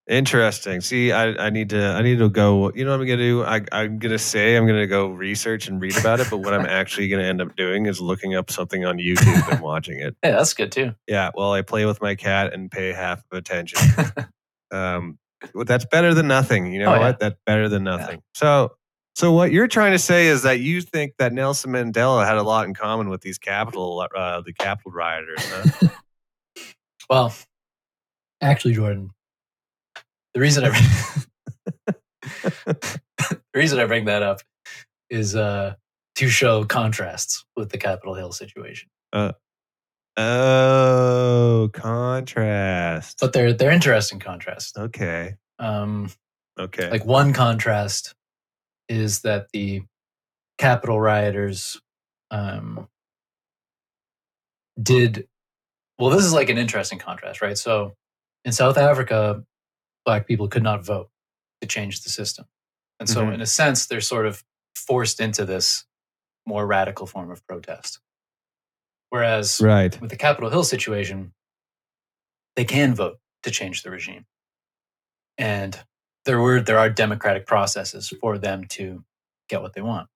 interesting. 0.10 0.82
See, 0.82 1.12
I, 1.12 1.48
I 1.48 1.50
need 1.50 1.70
to 1.72 1.82
I 1.84 2.02
need 2.02 2.20
to 2.20 2.30
go. 2.30 2.72
You 2.74 2.86
know 2.86 2.92
what 2.92 3.02
I'm 3.02 3.08
gonna 3.08 3.18
do? 3.18 3.44
I, 3.44 3.62
I'm 3.72 4.00
gonna 4.00 4.18
say 4.20 4.56
I'm 4.56 4.66
gonna 4.68 4.88
go 4.88 5.08
research 5.08 5.68
and 5.68 5.82
read 5.82 5.98
about 5.98 6.20
it, 6.20 6.28
but 6.30 6.38
what 6.38 6.54
I'm 6.54 6.66
actually 6.80 7.08
gonna 7.10 7.24
end 7.24 7.42
up 7.42 7.56
doing 7.56 7.86
is 7.88 8.00
looking 8.02 8.36
up 8.36 8.50
something 8.52 8.86
on 8.86 8.98
YouTube 8.98 9.52
and 9.52 9.62
watching 9.62 10.00
it. 10.00 10.16
Yeah, 10.24 10.32
that's 10.32 10.54
good 10.54 10.72
too. 10.72 10.94
Yeah, 11.08 11.32
well, 11.36 11.54
I 11.54 11.62
play 11.62 11.86
with 11.86 12.02
my 12.02 12.16
cat 12.16 12.54
and 12.54 12.70
pay 12.72 12.92
half 12.94 13.24
of 13.32 13.38
attention. 13.38 13.80
um, 14.72 15.18
that's 15.66 15.86
better 15.86 16.14
than 16.14 16.28
nothing. 16.28 16.72
You 16.74 16.80
know 16.80 16.92
Oh, 16.92 16.96
yeah. 16.96 17.00
what? 17.00 17.20
That's 17.20 17.36
better 17.46 17.70
than 17.70 17.84
nothing. 17.84 18.22
So, 18.34 18.72
so 19.16 19.32
what 19.32 19.52
you're 19.52 19.68
trying 19.68 19.92
to 19.94 20.00
say 20.00 20.28
is 20.28 20.44
that 20.44 20.60
you 20.60 20.82
think 20.82 21.14
that 21.20 21.34
Nelson 21.34 21.72
Mandela 21.72 22.26
had 22.26 22.38
a 22.38 22.44
lot 22.44 22.68
in 22.68 22.74
common 22.74 23.10
with 23.10 23.22
these 23.22 23.38
Capitol, 23.38 24.06
uh, 24.16 24.42
the 24.42 24.54
Capitol 24.54 24.92
rioters. 24.92 25.40
Huh? 25.44 25.88
Well, 27.10 27.34
actually, 28.42 28.74
Jordan, 28.74 29.12
the 30.34 30.42
reason 30.42 30.66
I 30.66 30.72
the 32.66 33.40
reason 33.54 33.80
I 33.80 33.86
bring 33.86 34.06
that 34.06 34.24
up 34.24 34.42
is 35.10 35.34
uh, 35.34 35.76
to 36.16 36.28
show 36.28 36.66
contrasts 36.66 37.46
with 37.56 37.70
the 37.70 37.78
Capitol 37.78 38.14
Hill 38.16 38.34
situation. 38.34 38.90
Oh, 40.18 41.70
contrast. 41.74 43.20
But 43.22 43.34
they're 43.34 43.54
they're 43.54 43.72
interesting 43.72 44.20
contrasts. 44.20 44.76
Okay. 44.78 45.36
Um, 45.60 46.12
Okay. 46.60 46.90
like 46.90 47.06
one 47.06 47.34
contrast 47.34 48.16
is 48.90 49.22
that 49.22 49.48
the 49.54 49.84
Capitol 50.58 51.00
rioters 51.00 51.80
um, 52.32 52.88
did 54.82 55.28
well. 56.00 56.10
This 56.10 56.26
is 56.26 56.34
like 56.34 56.50
an 56.50 56.58
interesting 56.58 56.98
contrast, 57.00 57.42
right? 57.44 57.58
So 57.58 57.96
in 58.44 58.52
South 58.52 58.78
Africa, 58.78 59.44
black 60.06 60.28
people 60.28 60.48
could 60.48 60.64
not 60.64 60.84
vote 60.86 61.10
to 61.62 61.68
change 61.68 62.02
the 62.02 62.10
system, 62.10 62.46
and 63.00 63.08
so 63.10 63.26
Mhm. 63.26 63.36
in 63.36 63.42
a 63.42 63.46
sense, 63.46 63.86
they're 63.86 64.02
sort 64.02 64.26
of 64.26 64.44
forced 64.76 65.20
into 65.20 65.46
this 65.46 65.86
more 66.48 66.66
radical 66.66 67.06
form 67.08 67.30
of 67.32 67.46
protest. 67.48 68.00
Whereas 69.10 69.62
right. 69.62 70.00
with 70.02 70.10
the 70.10 70.18
Capitol 70.18 70.50
Hill 70.50 70.64
situation, 70.64 71.34
they 72.56 72.66
can 72.66 72.94
vote 72.94 73.20
to 73.44 73.52
change 73.52 73.84
the 73.84 73.92
regime. 73.92 74.26
And 75.38 75.80
there 76.26 76.42
were 76.42 76.60
there 76.60 76.78
are 76.78 76.90
democratic 76.90 77.46
processes 77.46 78.12
for 78.20 78.38
them 78.38 78.66
to 78.72 79.04
get 79.48 79.62
what 79.62 79.74
they 79.74 79.82
want. 79.82 80.10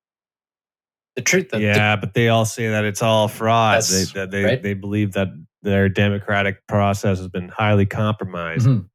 The 1.16 1.22
truth, 1.22 1.50
the, 1.50 1.58
the- 1.58 1.64
yeah, 1.64 1.96
but 1.96 2.14
they 2.14 2.30
all 2.30 2.46
say 2.46 2.70
that 2.70 2.84
it's 2.86 3.02
all 3.02 3.28
fraud. 3.28 3.84
They, 3.84 4.04
that 4.16 4.32
they, 4.32 4.44
right. 4.44 4.64
they 4.64 4.74
believe 4.74 5.14
that 5.14 5.30
their 5.62 5.90
democratic 5.90 6.66
process 6.68 7.18
has 7.18 7.28
been 7.28 7.50
highly 7.50 7.86
compromised. 7.86 8.68
Mhm. 8.68 8.90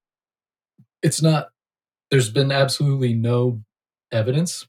It's 1.02 1.22
not, 1.22 1.48
there's 2.10 2.30
been 2.30 2.50
absolutely 2.50 3.14
no 3.14 3.62
evidence 4.10 4.66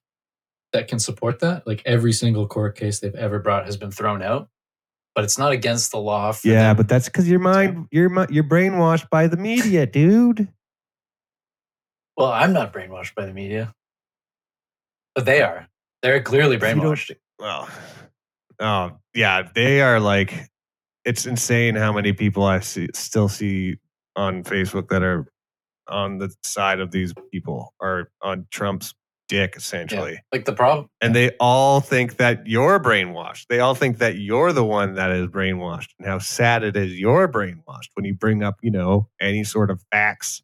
that 0.73 0.87
can 0.87 0.99
support 0.99 1.39
that. 1.39 1.65
Like 1.65 1.81
every 1.85 2.13
single 2.13 2.47
court 2.47 2.77
case 2.77 2.99
they've 2.99 3.15
ever 3.15 3.39
brought 3.39 3.65
has 3.65 3.77
been 3.77 3.91
thrown 3.91 4.21
out, 4.21 4.49
but 5.17 5.23
it's 5.23 5.39
not 5.39 5.51
against 5.51 5.89
the 5.91 5.97
law. 5.97 6.31
For 6.31 6.47
Yeah, 6.47 6.67
them. 6.67 6.77
but 6.77 6.87
that's 6.87 7.05
because 7.05 7.27
your 7.27 7.39
mind, 7.39 7.87
you're 7.91 8.11
you're 8.29 8.43
brainwashed 8.43 9.09
by 9.09 9.25
the 9.25 9.35
media, 9.35 9.87
dude. 9.87 10.47
well, 12.15 12.31
I'm 12.31 12.53
not 12.53 12.71
brainwashed 12.71 13.15
by 13.15 13.25
the 13.25 13.33
media, 13.33 13.73
but 15.15 15.25
they 15.25 15.41
are. 15.41 15.67
They're 16.03 16.21
clearly 16.21 16.57
If 16.57 16.61
you 16.61 16.67
don't- 16.75 16.79
brainwashed. 16.81 17.15
Well, 17.39 17.67
oh 18.59 18.99
yeah, 19.15 19.49
they 19.55 19.81
are 19.81 19.99
like, 19.99 20.33
it's 21.03 21.25
insane 21.25 21.75
how 21.75 21.91
many 21.91 22.13
people 22.13 22.43
I 22.43 22.59
see 22.59 22.87
still 22.93 23.27
see 23.27 23.77
on 24.15 24.43
Facebook 24.43 24.89
that 24.89 25.01
are 25.01 25.25
on 25.87 26.19
the 26.19 26.31
side 26.43 26.79
of 26.79 26.91
these 26.91 27.13
people 27.31 27.73
or 27.79 28.11
on 28.21 28.45
Trump's 28.51 28.93
dick 29.27 29.55
essentially. 29.55 30.19
Like 30.31 30.45
the 30.45 30.53
problem, 30.53 30.89
And 31.01 31.15
they 31.15 31.31
all 31.39 31.81
think 31.81 32.17
that 32.17 32.47
you're 32.47 32.79
brainwashed. 32.79 33.47
They 33.49 33.59
all 33.59 33.75
think 33.75 33.99
that 33.99 34.17
you're 34.17 34.53
the 34.53 34.63
one 34.63 34.95
that 34.95 35.11
is 35.11 35.27
brainwashed. 35.27 35.89
And 35.99 36.07
how 36.07 36.19
sad 36.19 36.63
it 36.63 36.75
is 36.75 36.99
you're 36.99 37.27
brainwashed 37.27 37.89
when 37.95 38.05
you 38.05 38.13
bring 38.13 38.43
up, 38.43 38.57
you 38.61 38.71
know, 38.71 39.09
any 39.21 39.43
sort 39.43 39.69
of 39.71 39.81
facts. 39.91 40.41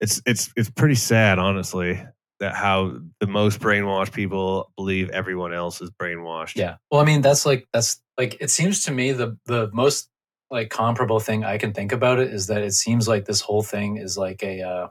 It's 0.00 0.20
it's 0.26 0.52
it's 0.56 0.70
pretty 0.70 0.96
sad, 0.96 1.38
honestly, 1.38 2.04
that 2.40 2.54
how 2.54 2.98
the 3.20 3.26
most 3.26 3.60
brainwashed 3.60 4.12
people 4.12 4.72
believe 4.76 5.10
everyone 5.10 5.54
else 5.54 5.80
is 5.80 5.90
brainwashed. 5.90 6.56
Yeah. 6.56 6.76
Well, 6.90 7.00
I 7.00 7.04
mean, 7.04 7.22
that's 7.22 7.46
like 7.46 7.68
that's 7.72 8.02
like 8.18 8.36
it 8.40 8.50
seems 8.50 8.84
to 8.84 8.92
me 8.92 9.12
the 9.12 9.38
the 9.46 9.70
most 9.72 10.08
like 10.50 10.70
comparable 10.70 11.20
thing 11.20 11.44
I 11.44 11.58
can 11.58 11.72
think 11.72 11.92
about 11.92 12.18
it 12.18 12.32
is 12.32 12.48
that 12.48 12.62
it 12.62 12.72
seems 12.72 13.08
like 13.08 13.24
this 13.24 13.40
whole 13.40 13.62
thing 13.62 13.96
is 13.96 14.18
like 14.18 14.42
a 14.42 14.62
uh 14.62 14.88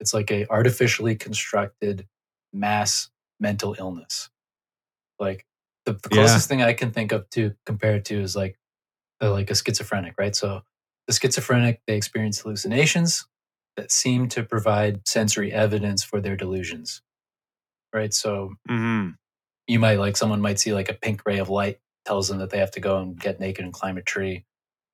it's 0.00 0.12
like 0.12 0.30
a 0.30 0.46
artificially 0.50 1.16
constructed 1.16 2.06
mass 2.52 3.10
mental 3.40 3.76
illness. 3.78 4.30
Like 5.18 5.46
the, 5.84 5.94
the 5.94 6.10
Yeah. 6.10 6.20
closest 6.20 6.48
thing 6.48 6.62
I 6.62 6.72
can 6.74 6.90
think 6.92 7.12
of 7.12 7.28
to 7.30 7.54
compare 7.66 7.96
it 7.96 8.04
to 8.06 8.20
is 8.20 8.36
like 8.36 8.58
uh, 9.22 9.30
like 9.32 9.50
a 9.50 9.54
schizophrenic, 9.54 10.14
right? 10.18 10.36
So 10.36 10.62
the 11.06 11.14
schizophrenic 11.14 11.80
they 11.86 11.96
experience 11.96 12.40
hallucinations 12.40 13.26
that 13.76 13.92
seem 13.92 14.28
to 14.28 14.42
provide 14.42 15.06
sensory 15.06 15.52
evidence 15.52 16.02
for 16.04 16.20
their 16.20 16.36
delusions. 16.36 17.02
Right? 17.94 18.12
So 18.14 18.54
hmm 18.68 19.10
you 19.66 19.78
might 19.78 19.98
like 19.98 20.16
someone 20.16 20.40
might 20.40 20.60
see 20.60 20.72
like 20.74 20.88
a 20.88 20.94
pink 20.94 21.22
ray 21.26 21.38
of 21.38 21.48
light 21.48 21.80
tells 22.04 22.28
them 22.28 22.38
that 22.38 22.50
they 22.50 22.58
have 22.58 22.70
to 22.72 22.80
go 22.80 22.98
and 22.98 23.18
get 23.18 23.40
naked 23.40 23.64
and 23.64 23.74
climb 23.74 23.96
a 23.98 24.02
tree 24.02 24.44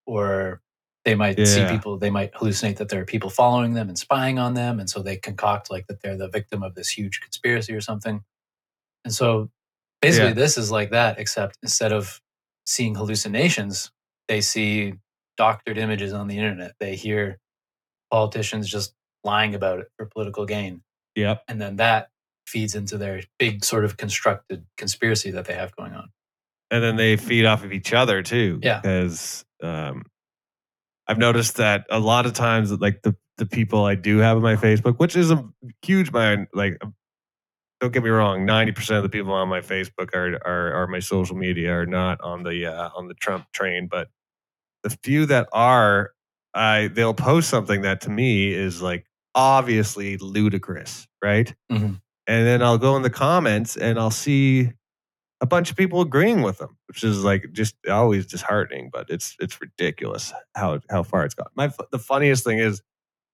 or 0.07 0.63
they 1.05 1.15
might 1.15 1.37
see 1.47 1.67
people 1.67 1.99
they 1.99 2.11
might 2.11 2.33
hallucinate 2.33 2.77
that 2.77 2.89
there 2.89 3.01
are 3.01 3.05
people 3.05 3.29
following 3.31 3.75
them 3.75 3.89
and 3.89 3.99
spying 3.99 4.39
on 4.39 4.55
them 4.55 4.79
and 4.81 4.89
so 4.89 5.03
they 5.03 5.17
concoct 5.17 5.71
like 5.71 5.87
that 5.89 6.01
they're 6.03 6.17
the 6.17 6.29
victim 6.29 6.63
of 6.63 6.75
this 6.75 6.89
huge 6.91 7.21
conspiracy 7.21 7.73
or 7.75 7.81
something 7.81 8.23
and 9.05 9.13
so 9.13 9.51
basically 10.01 10.29
Yeah. 10.29 10.35
this 10.35 10.57
is 10.59 10.71
like 10.71 10.91
that 10.91 11.19
except 11.19 11.59
instead 11.63 11.93
of 11.93 12.21
seeing 12.67 12.95
hallucinations 12.95 13.91
they 14.29 14.41
see 14.41 14.95
doctored 15.37 15.79
images 15.79 16.13
on 16.13 16.29
the 16.29 16.37
internet 16.39 16.73
they 16.79 16.95
hear 16.95 17.41
politicians 18.11 18.69
just 18.69 18.95
lying 19.25 19.55
about 19.55 19.81
it 19.81 19.89
for 19.97 20.07
political 20.07 20.47
gain 20.47 20.83
Yep. 21.17 21.43
and 21.49 21.61
then 21.61 21.77
that 21.77 22.09
feeds 22.47 22.75
into 22.75 22.97
their 22.99 23.23
big 23.39 23.65
sort 23.65 23.85
of 23.85 23.97
constructed 23.97 24.67
conspiracy 24.77 25.31
that 25.31 25.45
they 25.47 25.55
have 25.55 25.75
going 25.77 25.93
on. 25.93 26.11
And 26.71 26.83
then 26.83 26.97
they 26.97 27.17
feed 27.17 27.45
off 27.45 27.65
of 27.65 27.73
each 27.73 27.93
other 27.93 28.23
too. 28.23 28.59
Yeah. 28.63 28.81
Because 28.81 29.45
um, 29.63 30.03
I've 31.13 31.19
noticed 31.19 31.57
that 31.57 31.85
a 31.91 32.01
lot 32.01 32.25
of 32.25 32.33
times, 32.33 32.73
like 32.73 33.03
the 33.03 33.15
the 33.37 33.45
people 33.45 33.85
I 33.85 33.95
do 33.97 34.19
have 34.19 34.37
on 34.39 34.43
my 34.43 34.57
Facebook, 34.57 34.97
which 34.97 35.15
is 35.15 35.31
a 35.31 35.47
huge 35.83 36.11
mind, 36.11 36.47
like 36.55 36.81
don't 37.81 37.93
get 37.93 38.03
me 38.03 38.09
wrong, 38.09 38.47
ninety 38.47 38.73
percent 38.73 38.97
of 38.97 39.03
the 39.03 39.11
people 39.11 39.33
on 39.35 39.49
my 39.49 39.61
Facebook 39.61 40.15
are 40.15 40.37
are 40.47 40.73
are 40.73 40.87
my 40.87 41.01
social 41.01 41.37
media 41.37 41.71
are 41.73 41.87
not 41.87 42.19
on 42.23 42.45
the 42.45 42.67
uh, 42.67 42.89
on 42.97 43.09
the 43.09 43.15
Trump 43.15 43.45
train, 43.53 43.89
but 43.91 44.09
the 44.85 44.91
few 45.05 45.27
that 45.27 45.49
are, 45.53 46.13
I 46.55 46.89
they'll 46.89 47.13
post 47.15 47.51
something 47.51 47.83
that 47.83 48.01
to 48.03 48.11
me 48.11 48.55
is 48.55 48.81
like 48.81 49.05
obviously 49.35 50.17
ludicrous, 50.17 51.07
right? 51.23 51.55
Mhm. 51.71 52.01
And 52.27 52.47
then 52.47 52.63
I'll 52.63 52.79
go 52.79 52.97
in 52.97 53.03
the 53.03 53.11
comments 53.11 53.77
and 53.77 53.99
I'll 53.99 54.11
see 54.11 54.73
a 55.43 55.47
bunch 55.47 55.71
of 55.71 55.77
people 55.77 56.01
agreeing 56.01 56.41
with 56.41 56.59
them, 56.59 56.79
which 56.87 57.03
is 57.05 57.25
like 57.25 57.45
just 57.53 57.75
always 57.91 58.27
disheartening. 58.27 58.89
But 58.91 59.11
it's 59.11 59.37
it's 59.41 59.61
ridiculous 59.61 60.33
how 60.55 60.81
how 60.89 61.03
far 61.03 61.25
it's 61.25 61.35
gone. 61.35 61.49
My 61.55 61.71
the 61.91 61.99
funniest 61.99 62.45
thing 62.45 62.59
is 62.61 62.81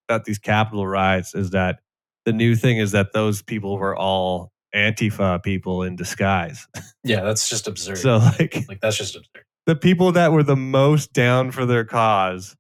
about 0.09 0.25
these 0.25 0.39
Capitol 0.39 0.87
riots 0.87 1.35
is 1.35 1.51
that 1.51 1.81
the 2.25 2.33
new 2.33 2.57
thing 2.57 2.79
is 2.79 2.93
that 2.93 3.13
those 3.13 3.43
people 3.43 3.79
were 3.79 3.95
all 3.95 4.51
Antifa 4.75 5.43
people 5.43 5.83
in 5.83 5.95
disguise. 5.97 6.67
Yeah, 7.05 7.23
that's 7.23 7.49
just 7.49 7.69
absurd. 7.69 7.99
So 7.99 8.17
like 8.19 8.65
like 8.69 8.81
that's 8.81 8.97
just 8.99 9.17
absurd. 9.17 9.45
the 9.67 9.77
people 9.77 10.13
that 10.13 10.33
were 10.33 10.43
the 10.43 10.57
most 10.57 11.13
down 11.15 11.53
for 11.53 11.65
their 11.65 11.85
cause 11.85 12.55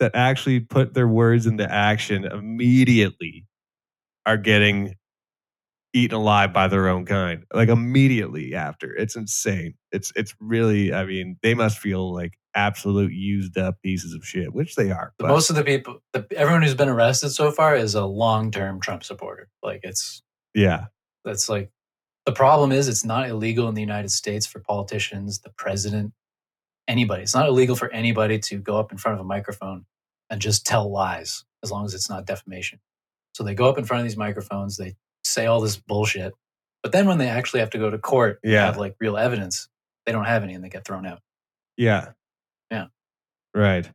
that 0.00 0.12
actually 0.14 0.60
put 0.60 0.94
their 0.94 1.06
words 1.06 1.46
into 1.46 1.70
action 1.70 2.24
immediately 2.24 3.46
are 4.26 4.36
getting 4.36 4.94
eaten 5.94 6.16
alive 6.16 6.52
by 6.52 6.68
their 6.68 6.88
own 6.88 7.06
kind 7.06 7.44
like 7.54 7.68
immediately 7.68 8.54
after 8.54 8.94
it's 8.94 9.16
insane 9.16 9.74
it's 9.92 10.12
it's 10.16 10.34
really 10.40 10.92
i 10.92 11.04
mean 11.04 11.36
they 11.42 11.54
must 11.54 11.78
feel 11.78 12.12
like 12.12 12.36
absolute 12.56 13.12
used 13.12 13.56
up 13.56 13.76
pieces 13.82 14.12
of 14.12 14.26
shit 14.26 14.52
which 14.52 14.74
they 14.74 14.90
are 14.90 15.12
but- 15.18 15.28
most 15.28 15.50
of 15.50 15.56
the 15.56 15.64
people, 15.64 15.98
the, 16.12 16.26
everyone 16.36 16.62
who's 16.62 16.74
been 16.74 16.88
arrested 16.88 17.30
so 17.30 17.50
far 17.50 17.74
is 17.74 17.94
a 17.94 18.04
long-term 18.04 18.80
Trump 18.80 19.02
supporter. 19.04 19.48
Like 19.62 19.80
it's 19.82 20.22
yeah 20.54 20.86
that's 21.24 21.48
like 21.48 21.70
the 22.26 22.32
problem 22.32 22.72
is 22.72 22.88
it's 22.88 23.04
not 23.04 23.28
illegal 23.28 23.68
in 23.68 23.74
the 23.74 23.80
United 23.80 24.10
States 24.10 24.46
for 24.46 24.60
politicians, 24.60 25.40
the 25.40 25.50
president, 25.50 26.12
anybody. 26.88 27.22
It's 27.22 27.34
not 27.34 27.48
illegal 27.48 27.76
for 27.76 27.90
anybody 27.92 28.38
to 28.40 28.58
go 28.58 28.78
up 28.78 28.92
in 28.92 28.98
front 28.98 29.18
of 29.18 29.24
a 29.24 29.28
microphone 29.28 29.84
and 30.30 30.40
just 30.40 30.64
tell 30.64 30.90
lies 30.90 31.44
as 31.62 31.70
long 31.70 31.84
as 31.84 31.92
it's 31.94 32.08
not 32.08 32.26
defamation. 32.26 32.80
So 33.34 33.42
they 33.42 33.54
go 33.54 33.68
up 33.68 33.78
in 33.78 33.84
front 33.84 34.00
of 34.00 34.04
these 34.04 34.16
microphones, 34.16 34.76
they 34.76 34.94
say 35.24 35.46
all 35.46 35.60
this 35.60 35.76
bullshit, 35.76 36.32
but 36.82 36.92
then 36.92 37.06
when 37.06 37.18
they 37.18 37.28
actually 37.28 37.60
have 37.60 37.70
to 37.70 37.78
go 37.78 37.90
to 37.90 37.98
court 37.98 38.40
and 38.42 38.52
Yeah. 38.52 38.66
have 38.66 38.76
like 38.76 38.94
real 39.00 39.16
evidence, 39.16 39.68
they 40.06 40.12
don't 40.12 40.24
have 40.26 40.42
any 40.42 40.54
and 40.54 40.62
they 40.62 40.68
get 40.68 40.84
thrown 40.84 41.06
out. 41.06 41.20
yeah 41.76 42.12
Yeah. 42.70 42.86
right 43.54 43.90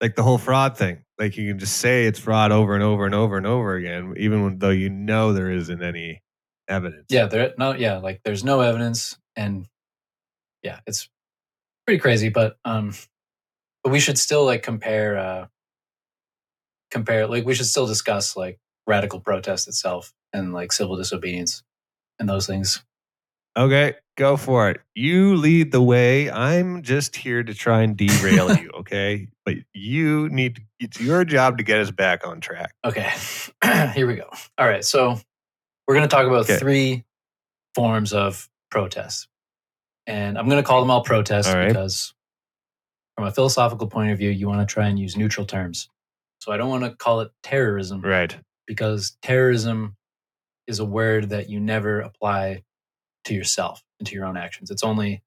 like 0.00 0.14
the 0.14 0.22
whole 0.22 0.38
fraud 0.38 0.76
thing 0.76 1.04
like 1.18 1.36
you 1.36 1.50
can 1.50 1.58
just 1.58 1.78
say 1.78 2.06
it's 2.06 2.18
fraud 2.20 2.52
over 2.52 2.74
and 2.74 2.84
over 2.84 3.04
and 3.06 3.14
over 3.14 3.36
and 3.36 3.46
over 3.46 3.74
again 3.74 4.14
even 4.16 4.44
when, 4.44 4.58
though 4.58 4.70
you 4.70 4.88
know 4.90 5.32
there 5.32 5.50
isn't 5.50 5.82
any 5.82 6.22
evidence 6.68 7.06
Yeah, 7.08 7.26
there 7.26 7.52
no 7.58 7.72
yeah, 7.74 7.96
like 7.98 8.20
there's 8.24 8.44
no 8.44 8.60
evidence 8.60 9.18
and 9.34 9.66
yeah, 10.62 10.80
it's 10.86 11.08
pretty 11.86 11.98
crazy, 12.00 12.28
but 12.28 12.58
um 12.64 12.92
but 13.82 13.90
we 13.90 13.98
should 14.00 14.18
still 14.18 14.44
like 14.44 14.62
compare 14.62 15.16
uh 15.18 15.46
compare 16.90 17.26
like 17.26 17.44
we 17.44 17.54
should 17.54 17.66
still 17.66 17.86
discuss 17.86 18.36
like 18.36 18.58
radical 18.88 19.20
protest 19.20 19.68
itself 19.68 20.14
and 20.34 20.54
like 20.54 20.72
civil 20.72 20.96
disobedience 20.96 21.62
and 22.18 22.28
those 22.28 22.48
things. 22.48 22.82
Okay, 23.56 23.94
go 24.16 24.36
for 24.36 24.70
it. 24.70 24.80
You 24.94 25.36
lead 25.36 25.72
the 25.72 25.82
way. 25.82 26.30
I'm 26.30 26.82
just 26.82 27.16
here 27.16 27.42
to 27.44 27.54
try 27.54 27.82
and 27.82 27.96
derail 27.96 28.52
you, 28.52 28.70
okay? 28.80 29.28
But 29.44 29.56
you 29.74 30.28
need 30.30 30.56
to, 30.56 30.62
it's 30.80 31.00
your 31.00 31.24
job 31.24 31.58
to 31.58 31.64
get 31.64 31.80
us 31.80 31.90
back 31.92 32.26
on 32.26 32.40
track. 32.40 32.74
Okay. 32.84 33.10
Here 33.94 34.06
we 34.06 34.16
go. 34.16 34.28
All 34.58 34.66
right, 34.68 34.84
so 34.84 35.20
we're 35.88 35.94
going 35.96 36.08
to 36.08 36.14
talk 36.14 36.26
about 36.26 36.42
Okay. 36.42 36.58
three 36.58 37.04
forms 37.74 38.12
of 38.12 38.48
protest. 38.70 39.28
And 40.06 40.38
I'm 40.38 40.48
going 40.48 40.62
to 40.62 40.66
call 40.66 40.80
them 40.80 40.90
all 40.90 41.04
protests 41.04 41.48
All 41.48 41.56
right. 41.56 41.68
because 41.68 42.14
from 43.16 43.26
a 43.26 43.32
philosophical 43.32 43.88
point 43.88 44.12
of 44.12 44.18
view, 44.18 44.30
you 44.30 44.48
want 44.48 44.66
to 44.68 44.72
try 44.72 44.88
and 44.88 44.98
use 44.98 45.16
neutral 45.16 45.46
terms. 45.46 45.88
So 46.40 46.52
I 46.52 46.56
don't 46.58 46.70
want 46.70 46.84
to 46.84 46.90
call 46.96 47.20
it 47.20 47.30
terrorism 47.42 48.02
Right. 48.02 48.36
Because 48.68 49.16
terrorism 49.22 49.96
is 50.68 50.78
a 50.78 50.84
word 50.84 51.30
that 51.30 51.48
you 51.48 51.58
never 51.58 52.00
apply 52.00 52.62
to 53.24 53.34
yourself 53.34 53.82
and 53.98 54.06
to 54.06 54.14
your 54.14 54.26
own 54.26 54.36
actions. 54.36 54.70
It's 54.70 54.84
only 54.84 55.22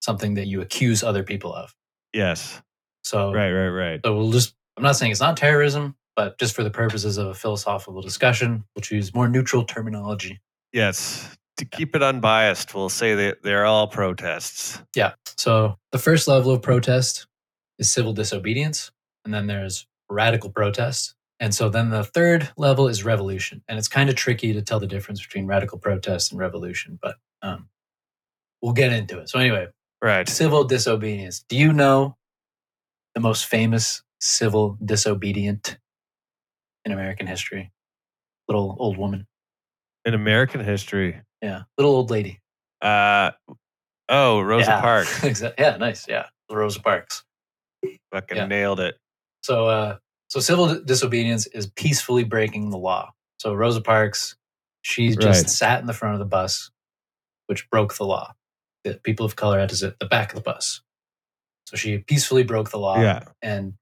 something 0.00 0.34
that 0.34 0.46
you 0.46 0.62
accuse 0.62 1.02
other 1.02 1.22
people 1.24 1.52
of. 1.52 1.74
Yes. 2.14 2.62
So, 3.02 3.32
Right, 3.34 3.52
right, 3.52 3.68
right. 3.68 4.00
so 4.04 4.16
we'll 4.16 4.30
just, 4.30 4.54
I'm 4.76 4.84
not 4.84 4.96
saying 4.96 5.10
it's 5.12 5.20
not 5.20 5.36
terrorism, 5.36 5.96
but 6.14 6.38
just 6.38 6.54
for 6.54 6.62
the 6.62 6.70
purposes 6.70 7.18
of 7.18 7.26
a 7.26 7.34
philosophical 7.34 8.00
discussion, 8.00 8.64
we'll 8.74 8.82
choose 8.82 9.12
more 9.14 9.28
neutral 9.28 9.64
terminology. 9.64 10.40
Yes. 10.72 11.36
To 11.58 11.64
keep 11.64 11.96
it 11.96 12.02
unbiased, 12.02 12.74
we'll 12.74 12.88
say 12.88 13.14
that 13.14 13.42
they're 13.42 13.64
all 13.64 13.88
protests. 13.88 14.80
Yeah. 14.94 15.14
So 15.36 15.76
the 15.90 15.98
first 15.98 16.28
level 16.28 16.52
of 16.52 16.62
protest 16.62 17.26
is 17.78 17.90
civil 17.90 18.12
disobedience, 18.12 18.92
and 19.24 19.34
then 19.34 19.46
there's 19.48 19.86
radical 20.08 20.50
protest, 20.50 21.15
And 21.38 21.54
so 21.54 21.68
then 21.68 21.90
the 21.90 22.04
third 22.04 22.50
level 22.56 22.88
is 22.88 23.04
revolution. 23.04 23.62
And 23.68 23.78
it's 23.78 23.88
kind 23.88 24.08
of 24.08 24.16
tricky 24.16 24.52
to 24.54 24.62
tell 24.62 24.80
the 24.80 24.86
difference 24.86 25.20
between 25.20 25.46
radical 25.46 25.78
protest 25.78 26.32
and 26.32 26.38
revolution, 26.40 26.98
but 27.02 27.16
um, 27.42 27.68
we'll 28.62 28.72
get 28.72 28.92
into 28.92 29.18
it. 29.20 29.28
So, 29.28 29.38
anyway, 29.38 29.66
Right. 30.02 30.28
civil 30.28 30.64
disobedience. 30.64 31.44
Do 31.48 31.56
you 31.56 31.72
know 31.72 32.16
the 33.14 33.20
most 33.20 33.46
famous 33.46 34.02
civil 34.20 34.78
disobedient 34.84 35.78
in 36.84 36.92
American 36.92 37.26
history? 37.26 37.72
Little 38.48 38.76
old 38.78 38.96
woman. 38.96 39.26
In 40.04 40.14
American 40.14 40.60
history. 40.64 41.20
Yeah. 41.42 41.62
Little 41.76 41.92
old 41.94 42.10
lady. 42.10 42.40
Uh 42.80 43.32
oh, 44.08 44.40
Rosa 44.40 44.70
yeah. 44.70 44.80
Parks. 44.80 45.42
Yeah, 45.58 45.76
nice. 45.78 46.06
Yeah. 46.08 46.26
Rosa 46.50 46.80
Parks. 46.80 47.24
Fucking 48.12 48.36
Yeah. 48.36 48.46
nailed 48.46 48.80
it. 48.80 48.96
So, 49.42 49.66
uh, 49.68 49.96
so 50.28 50.40
civil 50.40 50.80
disobedience 50.80 51.46
is 51.46 51.66
peacefully 51.68 52.24
breaking 52.24 52.70
the 52.70 52.78
law. 52.78 53.12
So 53.38 53.54
Rosa 53.54 53.80
Parks, 53.80 54.36
she 54.82 55.10
just 55.10 55.42
Right. 55.42 55.50
sat 55.50 55.80
in 55.80 55.86
the 55.86 55.92
front 55.92 56.14
of 56.14 56.18
the 56.18 56.24
bus, 56.24 56.70
which 57.46 57.68
broke 57.70 57.96
the 57.96 58.04
law. 58.04 58.34
The 58.84 58.94
people 58.94 59.26
of 59.26 59.36
color 59.36 59.58
had 59.58 59.68
to 59.70 59.76
sit 59.76 59.92
at 59.92 59.98
the 59.98 60.06
back 60.06 60.30
of 60.30 60.36
the 60.36 60.42
bus. 60.42 60.82
So 61.66 61.76
she 61.76 61.98
peacefully 61.98 62.44
broke 62.44 62.70
the 62.70 62.78
law, 62.78 63.00
yeah. 63.00 63.24
and 63.42 63.74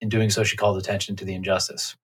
in 0.00 0.08
doing 0.08 0.30
so, 0.30 0.44
she 0.44 0.56
called 0.56 0.78
attention 0.78 1.16
to 1.16 1.24
the 1.24 1.34
injustice. 1.34 1.96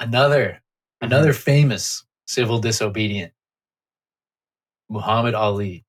Another, 0.00 0.62
another 1.00 1.30
mm-hmm. 1.30 1.40
famous 1.40 2.04
civil 2.26 2.58
disobedient, 2.58 3.32
Muhammad 4.88 5.34
Ali. 5.34 5.84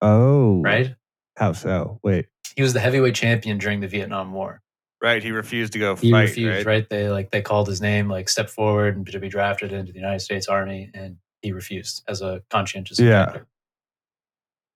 Oh. 0.00 0.60
Right? 0.62 0.94
How 1.36 1.52
so? 1.52 2.00
Wait. 2.02 2.26
He 2.54 2.62
was 2.62 2.72
the 2.72 2.80
heavyweight 2.80 3.14
champion 3.14 3.58
during 3.58 3.80
the 3.80 3.88
Vietnam 3.88 4.32
War. 4.32 4.62
Right. 5.06 5.22
He 5.22 5.30
refused 5.30 5.72
to 5.74 5.78
go 5.78 5.94
he 5.96 6.10
fight. 6.10 6.22
refused 6.22 6.66
right? 6.66 6.66
right? 6.66 6.88
they 6.90 7.08
like 7.08 7.30
they 7.30 7.40
called 7.42 7.68
his 7.68 7.80
name 7.80 8.08
like 8.08 8.28
step 8.28 8.50
forward 8.50 8.96
and 8.96 9.06
to 9.06 9.20
be 9.20 9.28
drafted 9.28 9.72
into 9.72 9.92
the 9.92 9.98
united 10.00 10.18
states 10.20 10.48
army 10.48 10.90
and 10.94 11.16
he 11.42 11.52
refused 11.52 12.02
as 12.08 12.22
a 12.22 12.42
conscientious 12.50 12.98
Yeah. 12.98 13.38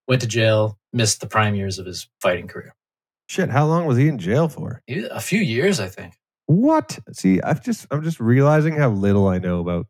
went 0.06 0.20
to 0.22 0.28
jail 0.28 0.78
missed 0.92 1.20
the 1.20 1.26
prime 1.26 1.54
years 1.56 1.78
of 1.80 1.86
his 1.86 2.08
fighting 2.20 2.46
career 2.48 2.74
Shit. 3.28 3.48
How 3.50 3.64
long 3.66 3.86
was 3.86 3.96
he 3.96 4.08
in 4.08 4.18
jail 4.18 4.48
for? 4.48 4.82
He- 4.86 5.04
a 5.10 5.20
few 5.20 5.40
years 5.40 5.80
i 5.80 5.88
think 5.88 6.14
What? 6.46 6.98
See, 7.12 7.40
I've 7.42 7.62
just 7.64 7.86
I'm 7.90 8.02
just 8.02 8.20
realizing 8.20 8.74
how 8.76 8.90
little 8.90 9.26
I 9.28 9.38
know 9.38 9.60
about 9.60 9.86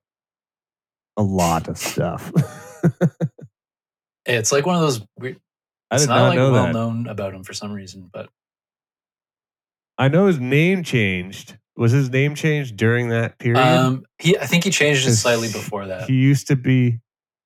a 1.16 1.22
lot 1.22 1.68
of 1.68 1.76
stuff. 1.78 2.30
it's 4.26 4.52
like 4.52 4.66
one 4.66 4.76
of 4.76 4.82
those 4.82 5.00
weird 5.18 5.38
I 5.90 5.96
it's 5.96 6.04
did 6.04 6.10
not, 6.10 6.16
not 6.18 6.28
like 6.28 6.36
know 6.36 6.52
well 6.52 6.64
that. 6.66 6.72
known 6.72 7.06
about 7.08 7.34
him 7.34 7.44
for 7.44 7.52
some 7.52 7.72
reason 7.72 8.08
but 8.12 8.28
I 10.00 10.08
know 10.08 10.26
his 10.26 10.40
name 10.40 10.82
changed. 10.82 11.58
Was 11.76 11.92
his 11.92 12.08
name 12.10 12.34
changed 12.34 12.76
during 12.76 13.10
that 13.10 13.38
period? 13.38 13.58
um 13.62 14.04
he 14.18 14.36
i 14.38 14.46
think 14.46 14.64
he 14.64 14.70
changed 14.70 15.06
it 15.06 15.14
slightly 15.14 15.48
before 15.48 15.86
that 15.86 16.08
He 16.08 16.14
used 16.14 16.46
to 16.48 16.56
be 16.56 17.00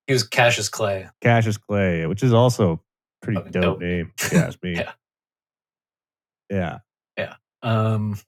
he 0.07 0.12
was 0.12 0.23
cassius 0.27 0.69
clay 0.69 1.09
Cassius 1.21 1.57
Clay, 1.57 2.07
which 2.07 2.23
is 2.23 2.33
also 2.33 2.73
a 2.75 2.79
pretty 3.25 3.40
dope, 3.51 3.62
dope. 3.62 3.81
name. 3.81 4.12
ask 4.33 4.62
me. 4.62 4.75
Yeah. 6.51 6.79
Yeah. 7.19 7.35
um 7.62 8.19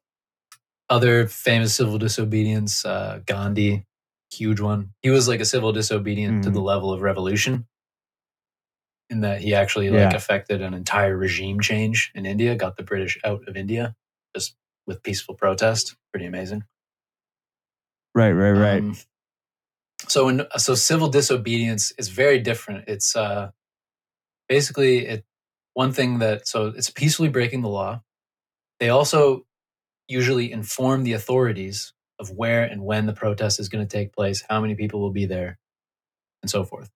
other 0.88 1.26
famous 1.28 1.74
civil 1.74 1.98
disobedience 1.98 2.84
uh 2.84 3.20
gandhi 3.26 3.84
huge 4.32 4.60
one 4.60 4.90
he 5.02 5.10
was 5.10 5.28
like 5.28 5.40
a 5.40 5.44
civil 5.44 5.72
disobedient 5.72 6.44
to 6.44 6.50
Mhm. 6.50 6.54
the 6.54 6.60
level 6.60 6.92
of 6.92 7.00
revolution 7.02 7.66
in 9.10 9.20
that 9.20 9.40
he 9.40 9.54
actually 9.54 9.90
like 9.90 10.10
Yeah. 10.12 10.16
affected 10.16 10.62
an 10.62 10.72
entire 10.74 11.16
regime 11.16 11.60
change 11.60 12.10
in 12.14 12.26
india 12.26 12.54
got 12.54 12.76
the 12.76 12.82
british 12.82 13.18
out 13.24 13.46
of 13.48 13.56
india 13.56 13.94
just 14.36 14.54
with 14.86 15.02
peaceful 15.02 15.34
protest. 15.34 15.96
Pretty 16.12 16.26
amazing. 16.26 16.64
Right, 18.14 18.32
right, 18.32 18.52
right. 18.52 18.82
um, 18.82 18.96
so 20.08 20.28
in 20.28 20.42
so 20.56 20.74
civil 20.74 21.08
disobedience 21.08 21.92
is 21.98 22.08
very 22.08 22.38
different. 22.38 22.84
It's 22.86 23.16
uh 23.16 23.50
basically 24.48 25.06
it 25.06 25.24
one 25.74 25.92
thing 25.92 26.18
that 26.20 26.46
so 26.46 26.66
it's 26.68 26.90
peacefully 26.90 27.28
breaking 27.28 27.62
the 27.62 27.68
law. 27.68 28.02
They 28.78 28.90
also 28.90 29.46
usually 30.06 30.52
inform 30.52 31.02
the 31.02 31.14
authorities 31.14 31.92
of 32.18 32.30
where 32.30 32.62
and 32.62 32.82
when 32.82 33.06
the 33.06 33.12
protest 33.12 33.58
is 33.58 33.68
going 33.68 33.86
to 33.86 33.96
take 33.96 34.14
place 34.14 34.44
how 34.48 34.60
many 34.60 34.74
people 34.74 35.00
will 35.00 35.10
be 35.10 35.26
there 35.26 35.58
and 36.42 36.50
so 36.50 36.62
forth. 36.64 36.90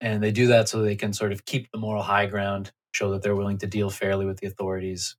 And 0.00 0.22
they 0.22 0.30
do 0.30 0.48
that 0.48 0.68
so 0.68 0.82
they 0.82 0.96
can 0.96 1.12
sort 1.12 1.32
of 1.32 1.44
keep 1.46 1.70
the 1.72 1.78
moral 1.78 2.02
high 2.02 2.26
ground 2.26 2.72
show 2.92 3.10
that 3.10 3.22
they're 3.22 3.36
willing 3.36 3.58
to 3.58 3.66
deal 3.66 3.90
fairly 3.90 4.26
with 4.26 4.38
the 4.40 4.46
authorities 4.46 5.16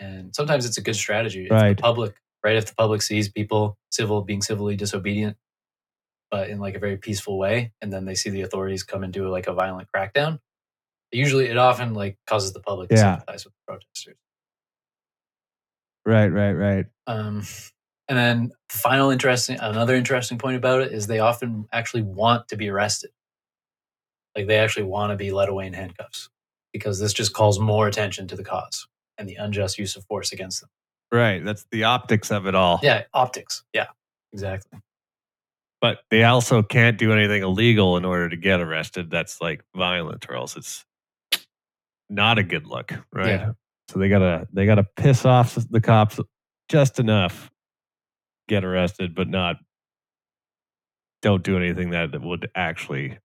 and 0.00 0.34
sometimes 0.34 0.66
it's 0.66 0.78
a 0.78 0.82
good 0.82 0.96
strategy. 0.96 1.48
Right. 1.50 1.76
the 1.76 1.82
public 1.82 2.16
right 2.44 2.56
if 2.56 2.66
the 2.66 2.74
public 2.74 3.02
sees 3.02 3.28
people 3.28 3.78
civil 3.90 4.22
being 4.22 4.42
civilly 4.42 4.76
disobedient 4.76 5.36
but 6.30 6.50
in 6.50 6.58
like 6.58 6.74
a 6.74 6.78
very 6.78 6.96
peaceful 6.96 7.38
way 7.38 7.72
and 7.80 7.92
then 7.92 8.04
they 8.04 8.14
see 8.14 8.30
the 8.30 8.42
authorities 8.42 8.82
come 8.82 9.02
and 9.02 9.12
do 9.12 9.28
like 9.28 9.46
a 9.46 9.54
violent 9.54 9.88
crackdown 9.94 10.38
usually 11.12 11.46
it 11.46 11.56
often 11.56 11.94
like 11.94 12.18
causes 12.26 12.52
the 12.52 12.60
public 12.60 12.88
to 12.90 12.96
sympathize 12.96 13.44
with 13.44 13.54
the 13.54 13.60
protesters. 13.66 14.16
Right, 16.04 16.28
right, 16.28 16.52
right. 16.52 16.86
um, 17.06 17.42
and 18.08 18.16
then 18.16 18.52
the 18.68 18.78
final 18.78 19.10
interesting 19.10 19.58
another 19.60 19.96
interesting 19.96 20.38
point 20.38 20.56
about 20.56 20.82
it 20.82 20.92
is 20.92 21.06
they 21.06 21.18
often 21.18 21.66
actually 21.72 22.02
want 22.02 22.48
to 22.48 22.56
be 22.56 22.68
arrested. 22.68 23.10
Like 24.36 24.46
they 24.46 24.58
actually 24.58 24.84
want 24.84 25.10
to 25.10 25.16
be 25.16 25.32
led 25.32 25.48
away 25.48 25.66
in 25.66 25.72
handcuffs 25.72 26.28
because 26.72 27.00
this 27.00 27.12
just 27.12 27.32
calls 27.32 27.58
more 27.58 27.88
attention 27.88 28.28
to 28.28 28.36
the 28.36 28.44
cause 28.44 28.86
and 29.18 29.28
the 29.28 29.34
unjust 29.36 29.78
use 29.78 29.96
of 29.96 30.04
force 30.04 30.32
against 30.32 30.60
them 30.60 30.70
Right. 31.12 31.44
That's 31.44 31.64
the 31.70 31.84
optics 31.84 32.30
of 32.32 32.46
it 32.46 32.54
all. 32.54 32.80
yeah 32.82 33.04
optics 33.14 33.62
yeah 33.72 33.86
exactly 34.32 34.80
But 35.80 35.98
they 36.10 36.24
also 36.24 36.62
can't 36.62 36.98
do 36.98 37.12
anything 37.12 37.42
illegal 37.42 37.96
in 37.96 38.04
order 38.04 38.28
to 38.28 38.36
get 38.36 38.60
arrested. 38.60 39.10
That's 39.10 39.40
like 39.40 39.62
violent, 39.74 40.26
or 40.28 40.34
else 40.36 40.56
it's 40.56 40.84
not 42.10 42.38
a 42.38 42.42
good 42.42 42.66
look, 42.66 42.92
right? 43.12 43.28
Yeah. 43.40 43.52
So 43.88 43.98
they 44.00 44.08
gotta 44.08 44.48
they 44.52 44.66
gotta 44.66 44.84
piss 44.96 45.24
off 45.24 45.54
the 45.70 45.80
cops 45.80 46.18
just 46.68 46.98
enough, 46.98 47.50
get 48.48 48.64
arrested, 48.64 49.14
but 49.14 49.28
not 49.28 49.56
don't 51.22 51.42
do 51.44 51.56
anything 51.56 51.90
that 51.90 52.20
would 52.20 52.48
actually 52.54 53.18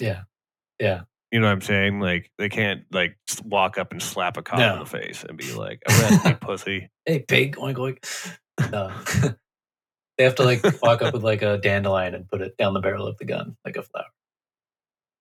yeah 0.00 0.22
yeah 0.80 1.02
You 1.30 1.40
know 1.40 1.46
what 1.46 1.52
I'm 1.52 1.60
saying? 1.60 2.00
Like 2.00 2.30
they 2.38 2.48
can't 2.48 2.84
like 2.90 3.16
walk 3.44 3.76
up 3.78 3.92
and 3.92 4.02
slap 4.02 4.36
a 4.38 4.42
cop 4.42 4.60
in 4.60 4.78
the 4.78 4.86
face 4.86 5.24
and 5.28 5.36
be 5.36 5.52
like, 5.54 5.82
"Arrest 5.88 6.24
me, 6.24 6.34
pussy." 6.40 6.90
hey 7.04 7.20
pig 7.20 7.56
oink 7.56 7.76
oink 7.76 8.30
no 8.72 8.90
they 10.18 10.24
have 10.24 10.34
to 10.36 10.42
like 10.44 10.62
walk 10.82 11.00
up 11.02 11.14
with 11.14 11.22
like 11.22 11.42
a 11.42 11.58
dandelion 11.58 12.14
and 12.14 12.26
put 12.28 12.40
it 12.40 12.56
down 12.56 12.74
the 12.74 12.80
barrel 12.80 13.06
of 13.06 13.16
the 13.18 13.24
gun 13.24 13.56
like 13.64 13.76
a 13.76 13.82
flower 13.82 14.04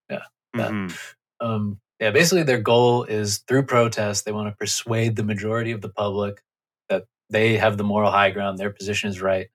Yeah. 0.09 0.23
Mhm. 0.55 0.97
um, 1.39 1.79
yeah, 1.99 2.11
basically 2.11 2.43
their 2.43 2.61
goal 2.61 3.03
is 3.03 3.39
through 3.47 3.63
protest, 3.65 4.25
they 4.25 4.31
want 4.31 4.49
to 4.49 4.55
persuade 4.55 5.15
the 5.15 5.23
majority 5.23 5.71
of 5.71 5.81
the 5.81 5.89
public 5.89 6.41
that 6.89 7.05
they 7.29 7.57
have 7.57 7.77
the 7.77 7.83
moral 7.83 8.11
high 8.11 8.31
ground, 8.31 8.57
their 8.57 8.69
position 8.71 9.09
is 9.09 9.21
right. 9.21 9.47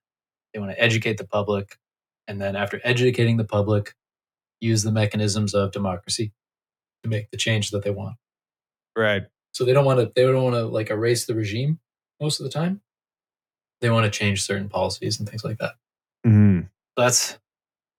They 0.52 0.60
want 0.60 0.72
to 0.72 0.80
educate 0.80 1.16
the 1.18 1.26
public, 1.26 1.76
and 2.28 2.40
then 2.40 2.56
after 2.56 2.80
educating 2.84 3.36
the 3.36 3.44
public, 3.44 3.94
use 4.60 4.82
the 4.82 4.92
mechanisms 4.92 5.54
of 5.54 5.72
democracy 5.72 6.32
to 7.02 7.08
make 7.08 7.30
the 7.30 7.36
change 7.36 7.70
that 7.70 7.82
they 7.82 7.90
want. 7.90 8.16
Right. 8.96 9.22
So 9.52 9.64
they 9.64 9.72
don't 9.72 9.84
want 9.84 10.00
to. 10.00 10.12
They 10.14 10.22
don't 10.22 10.42
want 10.42 10.56
to 10.56 10.66
like 10.66 10.90
erase 10.90 11.26
the 11.26 11.34
regime 11.34 11.78
most 12.20 12.40
of 12.40 12.44
the 12.44 12.50
time. 12.50 12.80
They 13.80 13.90
want 13.90 14.04
to 14.04 14.10
change 14.10 14.42
certain 14.42 14.68
policies 14.68 15.18
and 15.18 15.28
things 15.28 15.44
like 15.44 15.58
that. 15.58 15.74
Mhm. 16.26 16.68
That's 16.96 17.38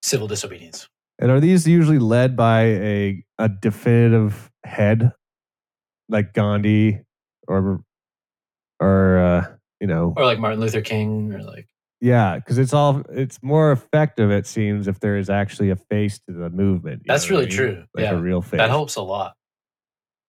civil 0.02 0.26
disobedience. 0.28 0.88
And 1.18 1.30
are 1.30 1.40
these 1.40 1.66
usually 1.66 1.98
led 1.98 2.36
by 2.36 2.62
a 2.62 3.24
a 3.38 3.48
definitive 3.48 4.50
head, 4.64 5.12
like 6.08 6.32
Gandhi, 6.32 7.00
or 7.46 7.84
or 8.80 9.18
uh, 9.18 9.56
you 9.80 9.86
know, 9.86 10.14
Or 10.16 10.24
like 10.24 10.38
Martin 10.38 10.60
Luther 10.60 10.80
King, 10.80 11.32
or 11.32 11.42
like 11.42 11.68
yeah, 12.04 12.36
because 12.36 12.58
it's 12.58 12.74
all 12.74 13.02
it's 13.10 13.42
more 13.42 13.72
effective. 13.72 14.30
It 14.30 14.46
seems 14.46 14.86
if 14.88 15.00
there 15.00 15.16
is 15.16 15.30
actually 15.30 15.70
a 15.70 15.76
face 15.76 16.18
to 16.28 16.34
the 16.34 16.50
movement. 16.50 17.02
That's 17.06 17.30
really 17.30 17.44
I 17.44 17.48
mean? 17.48 17.56
true. 17.56 17.84
Like 17.94 18.02
Yeah. 18.04 18.10
a 18.12 18.20
real 18.20 18.42
face. 18.42 18.58
that 18.58 18.68
helps 18.68 18.96
a 18.96 19.02
lot. 19.02 19.32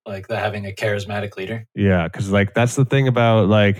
Like 0.06 0.28
that 0.28 0.38
having 0.38 0.64
a 0.66 0.72
charismatic 0.72 1.36
leader. 1.36 1.66
Yeah, 1.74 2.08
because 2.08 2.30
like 2.30 2.54
that's 2.54 2.76
the 2.76 2.84
thing 2.86 3.08
about 3.08 3.48
like 3.48 3.76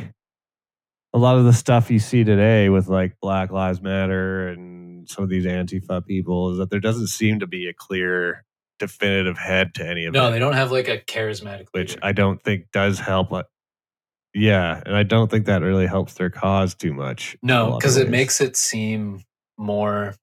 a 1.15 1.19
lot 1.19 1.37
of 1.39 1.45
the 1.45 1.53
stuff 1.55 1.91
you 1.91 1.99
see 1.99 2.23
today 2.25 2.69
with 2.69 2.89
like 2.89 3.15
Black 3.23 3.51
Lives 3.51 3.81
Matter 3.81 4.49
and 4.49 5.09
some 5.09 5.25
of 5.25 5.31
these 5.31 5.47
Antifa 5.47 6.05
people 6.05 6.51
is 6.53 6.59
that 6.59 6.69
there 6.69 6.81
doesn't 6.81 7.07
seem 7.07 7.39
to 7.41 7.47
be 7.47 7.67
a 7.69 7.73
clear, 7.73 8.45
definitive 8.79 9.39
head 9.39 9.73
to 9.77 9.87
any 9.89 10.05
of 10.05 10.13
No, 10.13 10.25
it, 10.25 10.27
No, 10.27 10.31
they 10.33 10.39
don't 10.41 10.53
have 10.55 10.71
like 10.73 10.89
a 10.89 10.99
charismatic 10.99 11.67
which. 11.71 11.97
I 12.03 12.13
don't 12.13 12.43
think 12.43 12.67
does 12.73 12.99
help. 12.99 13.33
Uh, 13.33 13.45
Yeah, 14.39 14.83
and 14.85 14.95
I 14.95 15.03
don't 15.03 15.31
think 15.31 15.47
that 15.47 15.63
really 15.63 15.87
helps 15.87 16.15
their 16.15 16.29
cause 16.31 16.75
too 16.75 16.93
much. 16.93 17.37
in 17.43 17.49
a 17.51 17.55
lot 17.55 17.69
No, 17.71 17.77
because 17.79 17.97
it 17.97 18.11
makes 18.11 18.41
it 18.41 18.55
seem 18.57 19.23
more 19.59 20.15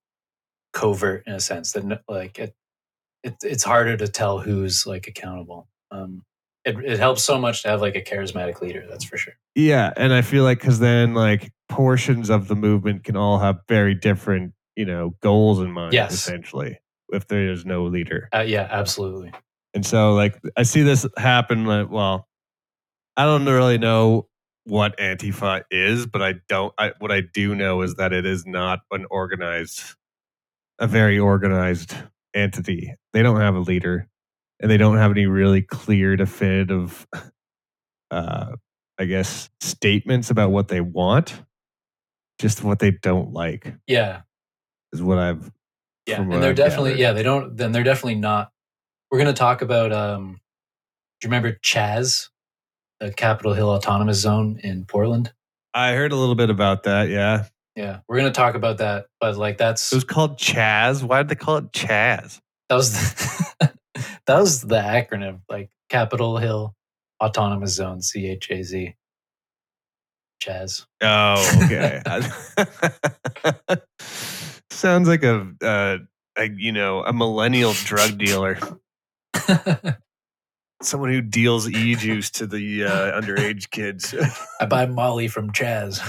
covert 0.72 1.24
in 1.26 1.32
a 1.34 1.40
sense 1.40 1.72
that 1.72 2.02
like 2.08 2.38
it, 2.38 2.54
it 3.24 3.34
it's 3.42 3.64
harder 3.64 3.96
to 3.96 4.06
tell 4.08 4.38
who's 4.38 4.86
like 4.86 5.08
accountable. 5.08 5.68
Um, 5.90 6.22
it, 6.64 6.76
it 6.84 6.98
helps 6.98 7.24
so 7.24 7.38
much 7.38 7.62
to 7.62 7.68
have 7.68 7.80
like 7.80 7.96
a 7.96 8.00
charismatic 8.02 8.60
leader. 8.60 8.86
That's 8.88 9.04
for 9.04 9.16
sure. 9.16 9.34
Yeah, 9.56 9.92
and 9.96 10.12
I 10.12 10.22
feel 10.22 10.44
like 10.44 10.60
because 10.60 10.78
then 10.78 11.14
like 11.14 11.50
portions 11.68 12.30
of 12.30 12.46
the 12.48 12.54
movement 12.56 13.02
can 13.04 13.16
all 13.16 13.38
have 13.38 13.58
very 13.68 13.94
different, 13.94 14.52
you 14.76 14.84
know, 14.84 15.14
goals 15.22 15.58
in 15.58 15.72
mind. 15.72 15.92
Yes. 15.92 16.12
essentially, 16.14 16.78
if 17.10 17.26
there 17.26 17.50
is 17.50 17.66
no 17.66 17.84
leader, 17.86 18.28
Uh, 18.34 18.44
yeah, 18.46 18.68
absolutely. 18.70 19.32
and 19.74 19.84
so 19.84 20.14
like 20.14 20.40
I 20.56 20.62
see 20.62 20.82
this 20.82 21.04
happen. 21.16 21.64
Like, 21.66 21.90
well, 21.90 22.28
I 23.16 23.24
don't 23.24 23.46
really 23.46 23.78
know 23.78 24.28
what 24.64 24.98
Antifa 24.98 25.64
is, 25.70 26.06
but 26.06 26.22
I 26.22 26.34
don't. 26.48 26.72
I, 26.78 26.92
what 26.98 27.12
I 27.12 27.20
do 27.22 27.54
know 27.54 27.82
is 27.82 27.94
that 27.96 28.12
it 28.12 28.26
is 28.26 28.46
not 28.46 28.80
an 28.90 29.06
organized, 29.10 29.82
a 30.78 30.86
very 30.86 31.18
organized 31.18 31.94
entity. 32.34 32.94
They 33.12 33.22
don't 33.22 33.40
have 33.40 33.54
a 33.54 33.60
leader, 33.60 34.08
and 34.60 34.70
they 34.70 34.76
don't 34.78 34.96
have 34.98 35.12
any 35.12 35.26
really 35.26 35.62
clear, 35.62 36.16
definitive, 36.16 37.06
uh, 38.10 38.56
I 38.98 39.04
guess, 39.04 39.50
statements 39.60 40.30
about 40.30 40.50
what 40.50 40.68
they 40.68 40.80
want. 40.80 41.42
Just 42.40 42.64
what 42.64 42.80
they 42.80 42.90
don't 42.90 43.32
like 43.32 43.74
Yeah, 43.86 44.22
is 44.92 45.00
what 45.02 45.18
I've. 45.18 45.52
yeah, 46.06 46.20
and 46.20 46.32
they're 46.42 46.50
I've 46.50 46.56
definitely 46.56 46.90
gathered. 46.92 47.00
yeah 47.02 47.12
they 47.12 47.22
don't. 47.22 47.56
Then 47.56 47.72
they're 47.72 47.84
definitely 47.84 48.16
not. 48.16 48.50
We're 49.10 49.18
gonna 49.18 49.32
talk 49.34 49.62
about. 49.62 49.92
um 49.92 50.40
Do 51.20 51.26
you 51.26 51.30
remember 51.30 51.58
Chaz, 51.64 52.28
the 53.04 53.12
Capitol 53.12 53.52
Hill 53.52 53.68
Autonomous 53.68 54.18
Zone 54.18 54.58
in 54.62 54.84
Portland? 54.86 55.32
I 55.74 55.92
heard 55.92 56.12
a 56.12 56.16
little 56.16 56.34
bit 56.34 56.48
about 56.50 56.84
that. 56.84 57.08
Yeah, 57.08 57.44
Yeah, 57.76 58.00
we're 58.08 58.16
gonna 58.16 58.30
talk 58.30 58.54
about 58.54 58.78
that. 58.78 59.06
But 59.20 59.36
like 59.36 59.58
that's 59.58 59.92
it 59.92 59.96
was 59.96 60.04
called 60.04 60.38
Chaz. 60.38 61.02
Why 61.02 61.22
did 61.22 61.28
they 61.28 61.34
call 61.34 61.58
it 61.58 61.72
Chaz? 61.72 62.40
that 62.68 62.76
was 62.76 62.92
the, 62.92 63.72
that 64.26 64.38
was 64.40 64.62
the 64.62 64.76
acronym 64.76 65.40
like 65.50 65.70
Capitol 65.90 66.38
Hill 66.38 66.74
Autonomous 67.22 67.74
Zone 67.74 68.00
C 68.00 68.26
H 68.26 68.50
A 68.50 68.62
Z. 68.62 68.94
Chaz. 70.42 70.86
Oh, 71.02 71.60
okay. 71.64 72.02
Sounds 74.70 75.08
like 75.08 75.24
a, 75.24 75.52
uh, 75.62 75.98
a 76.38 76.48
you 76.48 76.72
know 76.72 77.02
a 77.02 77.12
millennial 77.12 77.72
drug 77.72 78.18
dealer, 78.18 78.58
someone 80.84 81.10
who 81.12 81.20
deals 81.20 81.68
e 81.68 81.94
juice 81.94 82.30
to 82.32 82.46
the 82.46 82.84
uh, 82.84 83.20
underage 83.20 83.70
kids. 83.70 84.14
I 84.60 84.66
buy 84.66 84.86
Molly 84.86 85.28
from 85.28 85.50
Chaz. 85.52 86.00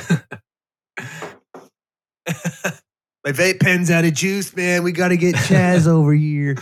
My 2.27 3.31
vape 3.31 3.59
pen's 3.59 3.89
out 3.89 4.05
of 4.05 4.13
juice, 4.13 4.55
man. 4.55 4.83
We 4.83 4.91
got 4.91 5.07
to 5.09 5.17
get 5.17 5.35
Chaz 5.35 5.87
over 5.87 6.13
here. 6.13 6.55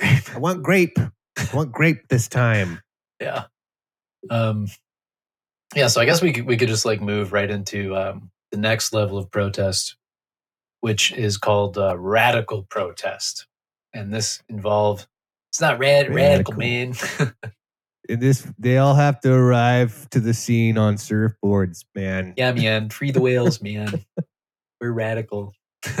I 0.00 0.38
want 0.38 0.62
grape. 0.62 0.98
I 0.98 1.48
want 1.52 1.72
grape 1.72 2.08
this 2.08 2.28
time. 2.28 2.80
yeah. 3.20 3.44
Um 4.30 4.68
yeah, 5.74 5.86
so 5.86 6.00
I 6.00 6.04
guess 6.04 6.20
we 6.22 6.32
could 6.32 6.46
we 6.46 6.56
could 6.56 6.68
just 6.68 6.84
like 6.84 7.00
move 7.00 7.32
right 7.32 7.50
into 7.50 7.96
um 7.96 8.30
the 8.52 8.58
next 8.58 8.92
level 8.92 9.18
of 9.18 9.30
protest, 9.30 9.96
which 10.80 11.12
is 11.12 11.38
called 11.38 11.78
uh, 11.78 11.96
radical 11.98 12.64
protest. 12.64 13.46
And 13.94 14.12
this 14.12 14.42
involved 14.48 15.06
it's 15.52 15.60
not 15.60 15.78
rad 15.78 16.08
radical, 16.08 16.54
Radical. 16.54 16.56
man. 16.56 16.94
In 18.08 18.20
this, 18.20 18.46
they 18.58 18.78
all 18.78 18.94
have 18.94 19.20
to 19.20 19.32
arrive 19.32 20.08
to 20.10 20.18
the 20.18 20.32
scene 20.32 20.78
on 20.78 20.94
surfboards, 20.96 21.84
man. 21.94 22.32
yeah, 22.38 22.52
man, 22.52 22.88
free 22.88 23.10
the 23.10 23.20
whales, 23.20 23.60
man. 23.62 24.02
We're 24.80 24.92
radical. 24.92 25.54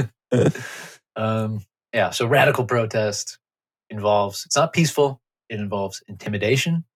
Um, 1.14 1.60
yeah, 1.92 2.08
so 2.08 2.26
radical 2.26 2.64
protest 2.64 3.38
involves 3.90 4.46
it's 4.46 4.56
not 4.56 4.72
peaceful. 4.72 5.20
It 5.50 5.60
involves 5.60 6.02
intimidation, 6.08 6.86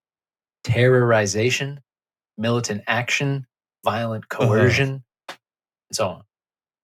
terrorization, 0.65 1.81
militant 2.39 2.81
action, 2.87 3.47
violent 3.85 4.31
coercion, 4.31 5.05
and 5.29 5.39
so 5.93 6.09
on. 6.09 6.23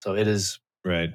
So 0.03 0.15
it 0.15 0.29
is 0.29 0.61
Right. 0.85 1.15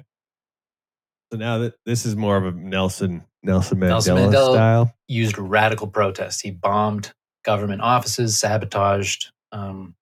So 1.32 1.38
now 1.38 1.58
that 1.58 1.74
this 1.84 2.06
is 2.06 2.16
more 2.16 2.36
of 2.36 2.44
a 2.46 2.52
Nelson 2.52 3.24
Nelson 3.42 3.78
Mandela, 3.78 3.88
Nelson 3.88 4.16
Mandela. 4.16 4.52
style. 4.52 4.94
used 5.08 5.38
radical 5.38 5.86
protest. 5.86 6.40
He 6.42 6.50
bombed 6.50 7.12
government 7.44 7.82
offices, 7.82 8.38
sabotaged 8.38 9.30
um, 9.52 9.94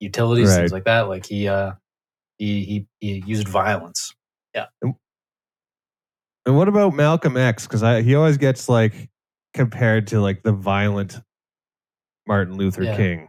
utilities, 0.00 0.48
Right. 0.50 0.56
things 0.56 0.72
like 0.72 0.84
that. 0.84 1.08
Like 1.08 1.26
he, 1.26 1.48
uh, 1.48 1.72
he 2.38 2.64
he 2.64 2.86
he 3.00 3.22
used 3.26 3.48
violence. 3.48 4.14
Yeah. 4.54 4.66
And 4.82 6.56
what 6.56 6.68
about 6.68 6.94
Malcolm 6.94 7.36
X? 7.36 7.66
Because 7.66 8.04
he 8.04 8.14
always 8.14 8.36
gets 8.38 8.68
like 8.68 9.10
compared 9.54 10.06
to 10.08 10.20
like 10.20 10.42
the 10.42 10.52
violent 10.52 11.18
Martin 12.26 12.56
Luther 12.56 12.84
Yeah. 12.84 12.96
King 12.96 13.28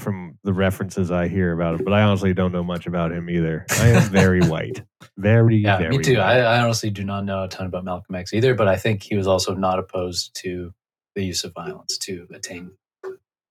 from 0.00 0.38
the 0.44 0.52
references 0.52 1.10
I 1.10 1.28
hear 1.28 1.52
about 1.52 1.76
him. 1.76 1.84
But 1.84 1.92
I 1.92 2.02
honestly 2.02 2.34
don't 2.34 2.52
know 2.52 2.64
much 2.64 2.86
about 2.86 3.12
him 3.12 3.28
either. 3.30 3.66
I 3.70 3.88
am 3.88 4.02
very 4.10 4.40
white. 4.48 4.82
Very, 5.16 5.58
Yeah, 5.58 5.78
very 5.78 5.98
me 5.98 6.02
too. 6.02 6.18
I, 6.18 6.38
I 6.38 6.60
honestly 6.60 6.90
do 6.90 7.04
not 7.04 7.24
know 7.24 7.44
a 7.44 7.48
ton 7.48 7.66
about 7.66 7.84
Malcolm 7.84 8.14
X 8.14 8.32
either, 8.32 8.54
but 8.54 8.68
I 8.68 8.76
think 8.76 9.02
he 9.02 9.16
was 9.16 9.26
also 9.26 9.54
not 9.54 9.78
opposed 9.78 10.34
to 10.42 10.72
the 11.14 11.24
use 11.24 11.44
of 11.44 11.52
violence 11.54 11.98
to 11.98 12.26
attain 12.32 12.72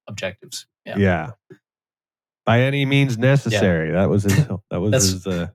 objectives. 0.07 0.65
Yeah. 0.85 0.97
yeah. 0.97 1.31
By 2.45 2.61
any 2.61 2.85
means 2.85 3.17
necessary. 3.17 3.91
That 3.91 4.09
was 4.09 4.23
his 4.23 4.35
that 4.71 4.79
was 4.79 4.91
That's- 4.91 5.11
his 5.11 5.27
uh 5.27 5.47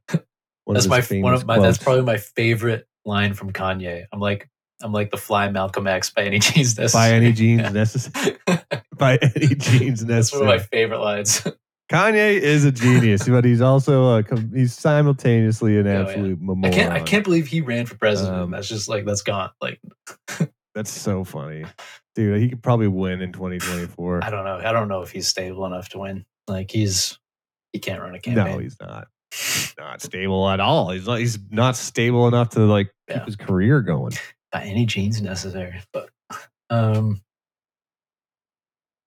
one 0.64 0.74
that's 0.74 0.86
of 0.86 0.90
my 0.90 1.20
one 1.20 1.34
of 1.34 1.44
my 1.44 1.58
that's 1.58 1.76
probably 1.78 2.04
my 2.04 2.16
favorite 2.16 2.86
line 3.04 3.34
from 3.34 3.52
Kanye. 3.52 4.04
I'm 4.12 4.20
like 4.20 4.48
I'm 4.84 4.92
like 4.92 5.10
the 5.10 5.16
fly 5.16 5.48
Malcolm 5.48 5.86
X 5.88 6.10
by 6.10 6.22
any 6.24 6.38
jeans 6.40 6.78
necessary. 6.78 7.10
by 7.10 7.14
any 7.16 7.32
jeans 7.32 7.62
Yeah. 7.62 7.68
necessary. 7.70 8.36
By 8.96 9.16
any 9.20 9.56
genes 9.56 10.04
that's 10.04 10.32
one 10.32 10.42
of 10.42 10.46
my 10.46 10.58
favorite 10.60 11.00
lines. 11.00 11.44
Kanye 11.90 12.38
is 12.38 12.64
a 12.64 12.70
genius, 12.70 13.28
but 13.28 13.44
he's 13.44 13.60
also 13.60 14.18
a 14.18 14.24
he's 14.54 14.72
simultaneously 14.72 15.78
an 15.80 15.88
Oh, 15.88 15.92
yeah. 15.92 16.00
absolute 16.02 16.38
I 16.64 16.70
can't 16.70 16.92
I 16.92 17.00
can't 17.00 17.24
believe 17.24 17.48
he 17.48 17.60
ran 17.60 17.86
for 17.86 17.96
president. 17.96 18.36
Um, 18.36 18.50
that's 18.52 18.68
just 18.68 18.88
like 18.88 19.04
that's 19.04 19.22
gone. 19.22 19.50
Like 19.60 19.80
That's 20.76 20.90
so 20.90 21.24
funny, 21.24 21.64
dude. 22.14 22.40
He 22.40 22.50
could 22.50 22.62
probably 22.62 22.86
win 22.88 23.20
in 23.20 23.32
2024. 23.32 24.24
I 24.24 24.30
don't 24.30 24.44
know. 24.44 24.60
I 24.64 24.70
don't 24.72 24.86
know 24.88 25.02
if 25.02 25.10
he's 25.10 25.26
stable 25.28 25.66
enough 25.66 25.88
to 25.90 25.98
win. 25.98 26.24
Like 26.46 26.70
he's 26.70 27.18
he 27.72 27.80
can't 27.80 28.00
run 28.00 28.14
a 28.14 28.20
campaign. 28.20 28.52
No, 28.52 28.58
he's 28.58 28.76
not. 28.80 29.08
Not 29.76 30.00
stable 30.02 30.48
at 30.48 30.60
all. 30.60 30.90
He's 30.92 31.06
not. 31.06 31.18
He's 31.18 31.38
not 31.50 31.74
stable 31.76 32.28
enough 32.28 32.50
to 32.50 32.60
like 32.60 32.92
keep 33.10 33.24
his 33.24 33.34
career 33.36 33.82
going. 33.82 34.12
By 34.54 34.64
any 34.64 34.86
genes 34.86 35.22
necessary. 35.22 35.82
But 35.92 36.10
um 36.70 37.22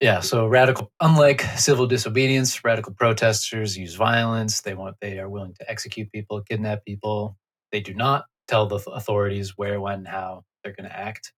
yeah, 0.01 0.21
so 0.21 0.47
radical 0.47 0.91
unlike 1.01 1.41
civil 1.57 1.87
disobedience, 1.87 2.63
radical 2.63 2.93
protesters 2.93 3.77
use 3.77 3.95
violence. 3.95 4.61
They 4.61 4.75
want 4.75 4.97
they 5.01 5.19
are 5.19 5.29
willing 5.29 5.55
to 5.55 5.71
execute 5.71 6.11
people, 6.11 6.41
kidnap 6.43 6.85
people. 6.85 7.37
They 7.71 7.81
do 7.81 7.95
not 7.95 8.25
tell 8.47 8.67
the 8.67 8.77
authorities 8.91 9.53
where, 9.57 9.81
when, 9.81 10.05
how 10.05 10.43
they're 10.63 10.73
going 10.73 10.89
to 10.89 10.97
act. 10.97 11.33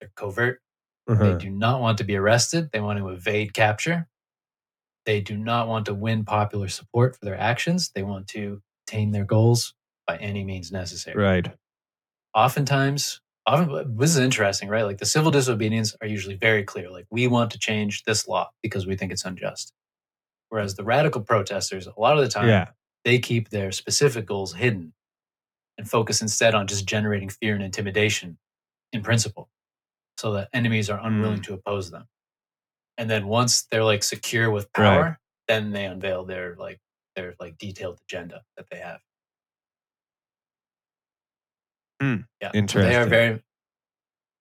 They're 0.00 0.12
covert. 0.16 0.60
They 1.08 1.14
Uh-huh. 1.14 1.36
do 1.38 1.50
not 1.50 1.80
want 1.80 1.98
to 1.98 2.04
be 2.04 2.16
arrested. 2.16 2.70
They 2.72 2.80
want 2.80 2.98
to 2.98 3.08
evade 3.10 3.54
capture. 3.54 4.08
They 5.06 5.20
do 5.22 5.36
not 5.36 5.68
want 5.68 5.86
to 5.86 5.94
win 5.94 6.24
popular 6.24 6.68
support 6.68 7.16
for 7.16 7.24
their 7.26 7.38
actions. 7.38 7.90
They 7.94 8.04
want 8.04 8.28
to 8.28 8.62
attain 8.86 9.12
their 9.12 9.24
goals 9.26 9.74
by 10.06 10.18
any 10.18 10.44
means 10.44 10.72
necessary 10.72 11.16
Right. 11.16 11.52
oftentimes 12.34 13.20
often 13.20 13.27
this 13.56 14.10
is 14.10 14.18
interesting 14.18 14.68
right? 14.68 14.84
Like 14.84 14.98
the 14.98 15.06
civil 15.06 15.30
disobedience 15.30 15.96
are 16.00 16.06
usually 16.06 16.36
very 16.36 16.64
clear. 16.64 16.90
Like 16.90 17.06
we 17.10 17.26
want 17.26 17.50
to 17.52 17.58
change 17.58 18.04
this 18.04 18.28
law 18.28 18.50
because 18.62 18.86
we 18.86 18.96
think 18.96 19.12
it's 19.12 19.24
unjust. 19.24 19.72
Whereas 20.50 20.76
the 20.76 20.84
radical 20.84 21.20
protesters 21.22 21.86
a 21.86 21.98
lot 22.00 22.16
of 22.18 22.24
the 22.24 22.30
time 22.30 22.48
Yeah. 22.48 22.68
they 23.04 23.18
keep 23.18 23.50
their 23.50 23.72
specific 23.72 24.26
goals 24.26 24.54
hidden 24.54 24.92
and 25.78 25.88
focus 25.88 26.20
instead 26.22 26.54
on 26.54 26.66
just 26.66 26.86
generating 26.86 27.28
fear 27.28 27.54
and 27.54 27.62
intimidation 27.62 28.38
in 28.92 29.02
principle 29.02 29.48
so 30.18 30.32
that 30.32 30.48
enemies 30.52 30.90
are 30.90 31.00
unwilling 31.04 31.38
mm. 31.40 31.44
to 31.44 31.54
oppose 31.54 31.90
them. 31.90 32.06
And 32.96 33.08
then 33.08 33.28
once 33.28 33.66
they're 33.70 33.84
like 33.84 34.02
secure 34.02 34.50
with 34.50 34.64
Right. 34.76 34.84
power 34.84 35.18
then 35.48 35.70
they 35.72 35.86
unveil 35.86 36.24
their 36.24 36.54
like 36.56 36.78
their 37.16 37.34
like 37.40 37.56
detailed 37.58 37.98
agenda 38.08 38.42
that 38.56 38.66
they 38.70 38.78
have 38.78 39.00
Hmm. 42.00 42.16
yeah 42.40 42.48
so 42.48 42.52
they 42.52 42.58
Interesting. 42.58 42.94
are 42.96 43.06
very 43.06 43.42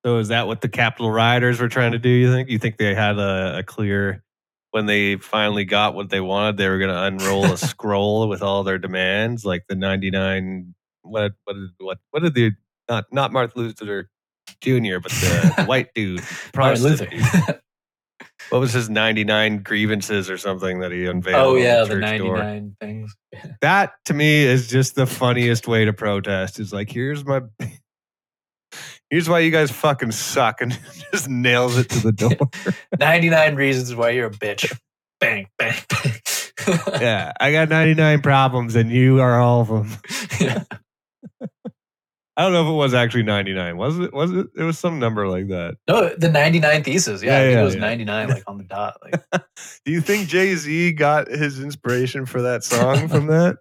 So 0.05 0.17
is 0.19 0.27
that 0.29 0.47
what 0.47 0.61
the 0.61 0.69
Capitol 0.69 1.11
rioters 1.11 1.59
were 1.59 1.67
trying 1.69 1.91
to 1.93 1.99
do? 1.99 2.09
You 2.09 2.31
think? 2.31 2.49
You 2.49 2.59
think 2.59 2.77
they 2.77 2.93
had 2.95 3.17
a, 3.17 3.59
a 3.59 3.63
clear 3.63 4.23
when 4.71 4.85
they 4.85 5.15
finally 5.17 5.65
got 5.65 5.95
what 5.95 6.09
they 6.09 6.19
wanted? 6.21 6.57
They 6.57 6.69
were 6.69 6.77
going 6.77 6.93
to 6.93 7.03
unroll 7.03 7.45
a 7.45 7.57
scroll 7.69 8.27
with 8.29 8.41
all 8.43 8.63
their 8.63 8.77
demands, 8.77 9.43
like 9.45 9.63
the 9.67 9.75
ninety 9.75 10.11
nine. 10.11 10.75
What 11.01 11.33
what 11.45 11.53
did 11.53 11.69
what 11.79 11.97
what 12.11 12.23
did 12.23 12.33
the 12.35 12.51
not 12.89 13.05
not 13.11 13.31
Martin 13.33 13.61
Luther 13.61 14.09
Jr. 14.61 14.99
but 14.99 15.11
the, 15.11 15.53
the 15.57 15.63
white 15.65 15.93
dude 15.93 16.21
Martin 16.55 16.83
Luther. 16.83 17.05
dude. 17.07 17.59
What 18.49 18.59
was 18.59 18.73
his 18.73 18.89
ninety 18.89 19.23
nine 19.23 19.63
grievances 19.63 20.29
or 20.29 20.37
something 20.37 20.79
that 20.79 20.91
he 20.91 21.05
unveiled? 21.05 21.35
oh 21.45 21.55
yeah, 21.55 21.83
the 21.83 21.95
church 21.95 22.01
ninety 22.01 22.25
door? 22.25 22.61
things. 22.79 23.15
That 23.61 23.93
to 24.05 24.13
me 24.13 24.43
is 24.43 24.67
just 24.67 24.95
the 24.95 25.05
funniest 25.05 25.67
way 25.67 25.85
to 25.85 25.93
protest. 25.93 26.59
Is 26.59 26.71
like 26.73 26.89
here's 26.89 27.25
my 27.25 27.41
Here's 29.09 29.29
why 29.29 29.39
you 29.39 29.51
guys 29.51 29.71
fucking 29.71 30.11
suck, 30.11 30.61
and 30.61 30.77
just 31.13 31.29
nails 31.29 31.77
it 31.77 31.89
to 31.89 31.99
the 31.99 32.11
door. 32.13 32.49
99 32.99 33.55
reasons 33.55 33.95
why 33.95 34.09
you're 34.09 34.27
a 34.27 34.31
bitch. 34.31 34.77
Bang, 35.19 35.47
bang, 35.57 35.75
bang. 35.89 36.79
yeah, 36.99 37.31
I 37.39 37.51
got 37.53 37.69
99 37.69 38.21
problems, 38.21 38.75
and 38.75 38.91
you 38.91 39.21
are 39.21 39.39
all 39.39 39.61
of 39.61 39.67
them. 39.69 39.97
Yeah. 40.39 40.63
I 42.37 42.43
don't 42.43 42.53
know 42.53 42.61
if 42.61 42.69
it 42.69 42.75
was 42.75 42.93
actually 42.93 43.23
99. 43.23 43.77
Was 43.77 43.97
it? 43.97 44.13
Was 44.13 44.31
it? 44.31 44.45
It 44.55 44.61
was 44.61 44.77
some 44.77 44.99
number 44.99 45.27
like 45.27 45.47
that. 45.47 45.77
No, 45.87 46.13
the 46.15 46.29
99 46.29 46.83
thesis. 46.83 47.23
Yeah, 47.23 47.31
Yeah, 47.31 47.37
I 47.37 47.41
think 47.41 47.53
yeah, 47.55 47.61
it 47.61 47.65
was 47.65 47.75
yeah. 47.75 47.81
99, 47.81 48.29
like 48.29 48.43
on 48.45 48.57
the 48.59 48.63
dot. 48.63 48.97
Like, 49.01 49.23
Do 49.85 49.91
you 49.91 50.01
think 50.01 50.27
Jay 50.29 50.53
Z 50.53 50.91
got 50.93 51.27
his 51.29 51.59
inspiration 51.59 52.27
for 52.27 52.43
that 52.43 52.63
song 52.63 53.07
from 53.07 53.25
that? 53.33 53.57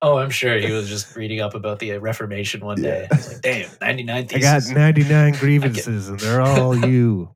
oh, 0.00 0.16
I'm 0.16 0.30
sure 0.30 0.56
he 0.56 0.72
was 0.72 0.88
just 0.88 1.14
reading 1.14 1.40
up 1.40 1.54
about 1.54 1.78
the 1.78 1.92
uh, 1.92 1.98
Reformation 1.98 2.64
one 2.64 2.80
day. 2.80 3.06
He's 3.12 3.32
like, 3.34 3.42
damn, 3.42 3.68
99 3.82 4.28
I 4.34 4.38
got 4.38 4.62
99 4.66 5.32
grievances, 5.38 6.08
and 6.08 6.18
they're 6.18 6.40
all 6.40 6.74
you. 6.74 7.34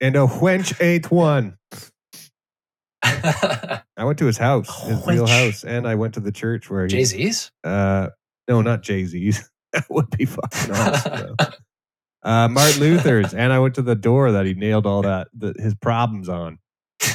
And 0.00 0.14
a 0.14 0.26
wench 0.26 0.80
ate 0.80 1.10
one. 1.10 1.56
I 3.96 4.04
went 4.04 4.18
to 4.18 4.26
his 4.26 4.38
house, 4.38 4.84
his 4.86 5.06
real 5.06 5.26
house, 5.26 5.64
and 5.64 5.86
I 5.86 5.94
went 5.94 6.14
to 6.14 6.20
the 6.20 6.32
church 6.32 6.70
where 6.70 6.84
he. 6.84 6.88
Jay 6.88 7.04
Z's? 7.04 7.50
Uh, 7.64 8.08
no, 8.48 8.62
not 8.62 8.82
Jay 8.82 9.04
Z's. 9.04 9.48
that 9.72 9.86
would 9.90 10.10
be 10.10 10.24
fucking 10.24 10.72
awesome. 10.72 11.36
uh, 12.22 12.48
Martin 12.48 12.80
Luther's, 12.80 13.34
and 13.34 13.52
I 13.52 13.58
went 13.58 13.74
to 13.76 13.82
the 13.82 13.96
door 13.96 14.32
that 14.32 14.46
he 14.46 14.54
nailed 14.54 14.86
all 14.86 15.02
that 15.02 15.28
the, 15.32 15.54
his 15.58 15.74
problems 15.74 16.28
on. 16.28 16.58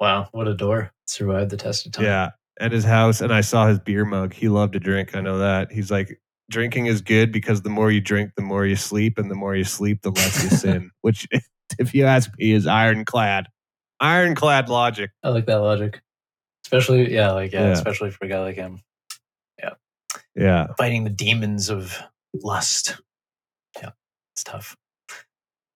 Wow, 0.00 0.28
what 0.32 0.46
a 0.46 0.54
door. 0.54 0.92
Survived 1.06 1.50
the 1.50 1.56
test 1.56 1.86
of 1.86 1.92
time. 1.92 2.04
Yeah, 2.04 2.30
at 2.60 2.72
his 2.72 2.84
house, 2.84 3.20
and 3.20 3.32
I 3.32 3.40
saw 3.40 3.66
his 3.66 3.78
beer 3.78 4.04
mug. 4.04 4.32
He 4.32 4.48
loved 4.48 4.74
to 4.74 4.80
drink. 4.80 5.16
I 5.16 5.20
know 5.20 5.38
that. 5.38 5.72
He's 5.72 5.90
like, 5.90 6.20
drinking 6.50 6.86
is 6.86 7.00
good 7.00 7.32
because 7.32 7.62
the 7.62 7.70
more 7.70 7.90
you 7.90 8.00
drink, 8.00 8.32
the 8.36 8.42
more 8.42 8.64
you 8.64 8.76
sleep, 8.76 9.18
and 9.18 9.30
the 9.30 9.34
more 9.34 9.56
you 9.56 9.64
sleep, 9.64 10.02
the 10.02 10.10
less 10.10 10.42
you 10.42 10.50
sin. 10.50 10.90
Which, 11.02 11.26
if 11.78 11.94
you 11.94 12.04
ask 12.04 12.30
me, 12.38 12.52
is 12.52 12.66
ironclad. 12.66 13.46
Ironclad 14.00 14.68
logic. 14.68 15.10
I 15.22 15.30
like 15.30 15.46
that 15.46 15.56
logic. 15.56 16.00
Especially, 16.64 17.12
yeah, 17.14 17.32
like, 17.32 17.52
yeah, 17.52 17.66
Yeah. 17.66 17.72
especially 17.72 18.10
for 18.10 18.24
a 18.24 18.28
guy 18.28 18.40
like 18.40 18.56
him. 18.56 18.80
Yeah. 19.58 19.70
Yeah. 20.34 20.66
Fighting 20.76 21.04
the 21.04 21.10
demons 21.10 21.70
of 21.70 21.98
lust. 22.34 22.96
Yeah, 23.80 23.90
it's 24.34 24.44
tough. 24.44 24.76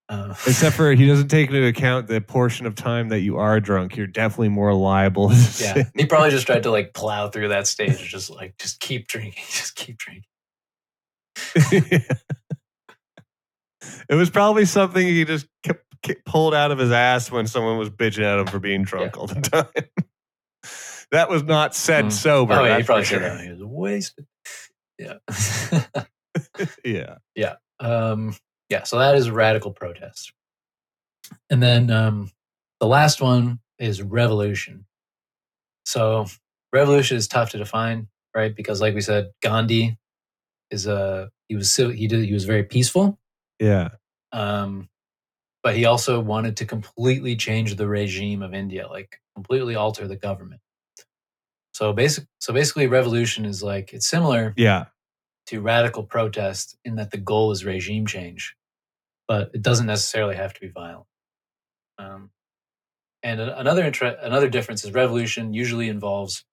Uh, 0.08 0.30
Except 0.46 0.76
for 0.76 0.92
he 0.92 1.06
doesn't 1.06 1.28
take 1.28 1.48
into 1.48 1.64
account 1.66 2.06
the 2.08 2.20
portion 2.20 2.66
of 2.66 2.74
time 2.74 3.08
that 3.08 3.20
you 3.20 3.38
are 3.38 3.58
drunk. 3.60 3.96
You're 3.96 4.06
definitely 4.06 4.50
more 4.50 4.74
liable. 4.74 5.32
yeah, 5.58 5.84
he 5.96 6.04
probably 6.04 6.30
just 6.30 6.46
tried 6.46 6.64
to 6.64 6.70
like 6.70 6.92
plow 6.92 7.28
through 7.28 7.48
that 7.48 7.66
stage, 7.66 7.98
just 7.98 8.28
like, 8.28 8.56
just 8.58 8.78
keep 8.80 9.08
drinking, 9.08 9.42
just 9.50 9.74
keep 9.74 9.96
drinking. 9.98 10.24
it 14.08 14.14
was 14.14 14.28
probably 14.30 14.64
something 14.66 15.06
he 15.06 15.24
just 15.24 15.46
kept 15.62 15.82
pulled 16.24 16.54
out 16.54 16.70
of 16.70 16.78
his 16.78 16.90
ass 16.92 17.30
when 17.30 17.46
someone 17.46 17.78
was 17.78 17.90
bitching 17.90 18.24
at 18.24 18.38
him 18.38 18.46
for 18.46 18.58
being 18.58 18.82
drunk 18.82 19.14
Yeah. 19.14 19.20
all 19.20 19.26
the 19.26 19.40
time. 19.40 19.66
that 21.10 21.28
was 21.28 21.42
not 21.42 21.74
said 21.74 22.06
Mm. 22.06 22.12
sober. 22.12 22.54
oh, 22.54 22.64
yeah, 22.64 22.78
he 22.78 22.82
probably 22.84 23.04
for 23.04 23.10
said 23.10 23.22
that. 23.22 23.40
He 23.44 23.50
was 23.50 23.62
wasted. 23.62 24.26
Yeah. 24.98 25.18
Yeah. 26.84 27.16
Yeah. 27.34 27.54
Um, 27.80 28.34
yeah, 28.68 28.84
so 28.84 28.98
that 28.98 29.16
is 29.16 29.30
radical 29.30 29.70
protest. 29.72 30.32
And 31.50 31.62
then 31.62 31.90
um, 31.90 32.30
the 32.80 32.86
last 32.86 33.20
one 33.20 33.60
is 33.78 34.02
revolution. 34.02 34.86
So 35.84 36.26
revolution 36.72 37.16
is 37.16 37.28
tough 37.28 37.50
to 37.50 37.58
define, 37.58 38.08
right? 38.34 38.54
Because 38.54 38.80
like 38.80 38.94
we 38.94 39.00
said, 39.00 39.30
Gandhi 39.42 39.98
is 40.70 40.86
a 40.86 41.30
he 41.48 41.56
was 41.56 41.70
civ- 41.70 41.94
he 41.94 42.06
did 42.06 42.24
he 42.24 42.32
was 42.32 42.44
very 42.44 42.62
peaceful, 42.64 43.18
Yeah. 43.58 43.90
um, 44.32 44.88
but 45.62 45.76
he 45.76 45.84
also 45.84 46.20
wanted 46.20 46.56
to 46.58 46.66
completely 46.66 47.36
change 47.36 47.76
the 47.76 47.88
regime 47.88 48.42
of 48.42 48.54
India, 48.54 48.88
like 48.88 49.20
completely 49.34 49.74
alter 49.76 50.08
the 50.08 50.16
government. 50.16 50.60
So 51.72 51.92
basic 51.92 52.26
so 52.40 52.52
basically, 52.52 52.86
revolution 52.86 53.44
is 53.44 53.62
like 53.62 53.92
it's 53.94 54.06
similar 54.06 54.54
Yeah. 54.56 54.86
to 55.46 55.60
radical 55.60 56.04
protest 56.04 56.76
in 56.84 56.96
that 56.96 57.10
the 57.10 57.18
goal 57.18 57.50
is 57.52 57.64
regime 57.64 58.06
change, 58.06 58.56
but 59.28 59.50
it 59.54 59.62
doesn't 59.62 59.86
necessarily 59.86 60.36
have 60.36 60.54
to 60.54 60.60
be 60.60 60.68
violent. 60.68 61.06
Um, 61.98 62.30
and 63.22 63.40
another 63.40 63.84
inter- 63.84 64.18
another 64.20 64.48
difference 64.48 64.84
is 64.84 64.92
revolution 64.92 65.54
usually 65.54 65.88
involves 65.88 66.44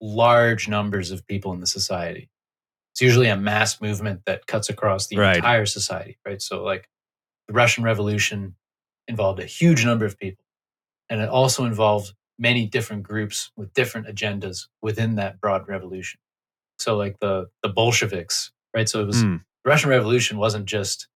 large 0.00 0.68
numbers 0.68 1.10
of 1.10 1.26
people 1.26 1.52
in 1.52 1.60
the 1.60 1.66
society. 1.66 2.30
It's 2.94 3.00
usually 3.02 3.28
a 3.28 3.36
mass 3.36 3.80
movement 3.80 4.22
that 4.26 4.46
cuts 4.46 4.68
across 4.70 5.06
the 5.08 5.16
Right. 5.18 5.36
entire 5.36 5.66
society, 5.66 6.18
right? 6.26 6.42
So, 6.42 6.62
like 6.64 6.88
the 7.50 7.54
Russian 7.54 7.82
Revolution 7.82 8.54
involved 9.08 9.40
a 9.40 9.44
huge 9.44 9.84
number 9.84 10.04
of 10.04 10.16
people, 10.16 10.44
and 11.08 11.20
it 11.20 11.28
also 11.28 11.64
involved 11.64 12.14
many 12.38 12.64
different 12.64 13.02
groups 13.02 13.50
with 13.56 13.72
different 13.74 14.06
agendas 14.06 14.68
within 14.82 15.16
that 15.16 15.40
broad 15.40 15.66
revolution. 15.66 16.20
So, 16.78 16.96
like 16.96 17.18
the 17.18 17.48
the 17.64 17.68
Bolsheviks, 17.68 18.52
right? 18.72 18.88
So 18.88 19.00
it 19.02 19.06
was 19.08 19.22
Hmm. 19.22 19.38
the 19.64 19.68
Russian 19.68 19.90
Revolution 19.90 20.38
wasn't 20.38 20.66
just 20.66 21.08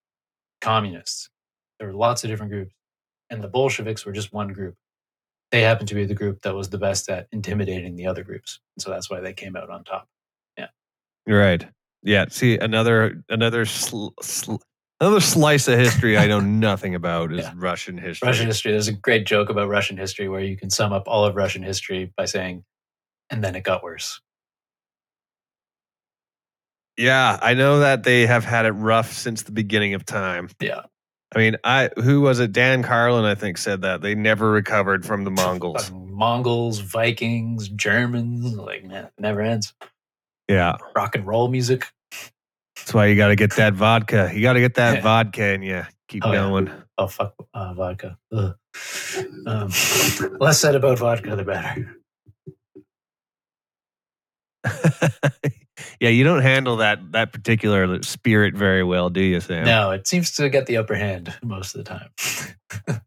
communists. 0.61 1.30
There 1.78 1.87
were 1.87 1.95
lots 1.95 2.24
of 2.24 2.30
different 2.30 2.51
groups, 2.51 2.74
and 3.30 3.41
the 3.41 3.47
Bolsheviks 3.49 4.05
were 4.05 4.12
just 4.12 4.32
one 4.32 4.49
group. 4.49 4.74
They 5.53 5.61
happened 5.61 5.87
to 5.91 5.95
be 5.95 6.05
the 6.05 6.14
group 6.16 6.43
that 6.43 6.57
was 6.57 6.70
the 6.70 6.78
best 6.78 7.09
at 7.09 7.28
intimidating 7.30 7.95
the 7.95 8.09
other 8.09 8.24
groups, 8.24 8.59
and 8.76 8.82
so 8.82 8.91
that's 8.91 9.09
why 9.09 9.20
they 9.20 9.32
came 9.35 9.55
out 9.55 9.70
on 9.70 9.85
top. 9.85 10.09
Yeah, 10.59 10.66
right. 11.28 11.64
Yeah. 12.03 12.24
See, 12.28 12.59
another 12.59 13.22
another 13.28 13.64
sl- 13.66 14.09
sl- 14.20 14.57
another 15.01 15.20
slice 15.20 15.68
of 15.68 15.78
history 15.78 16.16
I 16.18 16.26
know 16.26 16.40
nothing 16.68 16.95
about 16.95 17.32
is 17.32 17.40
Yeah. 17.40 17.53
Russian 17.57 17.99
history. 17.99 18.26
Russian 18.26 18.47
history. 18.47 18.72
There's 18.72 18.88
a 18.88 18.92
great 18.92 19.26
joke 19.26 19.51
about 19.51 19.68
Russian 19.68 19.97
history 19.97 20.28
where 20.28 20.40
you 20.40 20.57
can 20.57 20.70
sum 20.70 20.92
up 20.92 21.05
all 21.07 21.24
of 21.24 21.34
Russian 21.36 21.62
history 21.62 22.12
by 22.16 22.24
saying, 22.26 22.64
"And 23.30 23.42
then 23.45 23.55
it 23.57 23.62
got 23.64 23.82
worse." 23.82 24.20
Yeah, 26.97 27.38
I 27.42 27.55
know 27.55 27.80
that 27.80 28.05
they 28.05 28.26
have 28.26 28.45
had 28.45 28.66
it 28.66 28.72
rough 28.72 29.12
since 29.12 29.42
the 29.42 29.53
beginning 29.53 29.95
of 29.95 30.05
time. 30.07 30.49
Yeah, 30.61 30.82
I 31.34 31.38
mean, 31.38 31.57
I 31.64 31.90
who 31.97 32.20
was 32.20 32.38
it? 32.38 32.53
Dan 32.53 32.82
Carlin, 32.84 33.24
I 33.24 33.34
think, 33.34 33.59
said 33.59 33.82
that 33.82 34.01
they 34.01 34.14
never 34.14 34.51
recovered 34.51 35.05
from 35.05 35.24
the 35.24 35.30
Mongols. 35.32 35.90
Mongols, 35.92 36.78
Vikings, 36.78 37.68
Germans, 37.68 38.55
like 38.57 38.84
man, 38.84 39.07
it 39.07 39.12
never 39.18 39.40
ends. 39.40 39.74
Yeah, 40.49 40.76
Rock 40.95 41.16
and 41.16 41.26
roll 41.26 41.49
music. 41.49 41.86
That's 42.77 42.93
why 42.95 43.07
you 43.07 43.16
got 43.16 43.29
to 43.29 43.37
get 43.37 43.55
that 43.57 43.75
vodka. 43.75 44.31
You 44.35 44.43
got 44.43 44.55
to 44.55 44.61
get 44.61 44.75
that 44.75 44.97
Yeah. 44.97 45.03
vodka, 45.03 45.43
and 45.45 45.64
you 45.64 45.85
keep 46.09 46.25
Oh, 46.25 46.33
yeah. 46.33 46.41
going. 46.41 46.70
Oh 46.99 47.07
fuck, 47.09 47.35
uh, 47.55 47.75
vodka. 47.75 48.16
Ugh. 48.33 48.55
Um, 49.47 49.68
less 50.41 50.61
said 50.61 50.75
about 50.75 50.99
vodka, 50.99 51.37
the 51.37 51.45
better. 51.45 51.97
yeah, 56.01 56.09
you 56.09 56.25
don't 56.25 56.43
handle 56.43 56.77
that 56.77 57.12
that 57.12 57.33
particular 57.33 58.03
spirit 58.03 58.55
very 58.55 58.83
well, 58.85 59.11
do 59.11 59.20
you, 59.20 59.41
Sam? 59.41 59.64
No, 59.64 59.91
it 59.91 60.07
seems 60.07 60.33
to 60.37 60.49
get 60.49 60.66
the 60.66 60.77
upper 60.79 60.95
hand 60.95 61.35
most 61.43 61.75
of 61.75 61.85
the 61.85 61.91
time. 61.91 63.01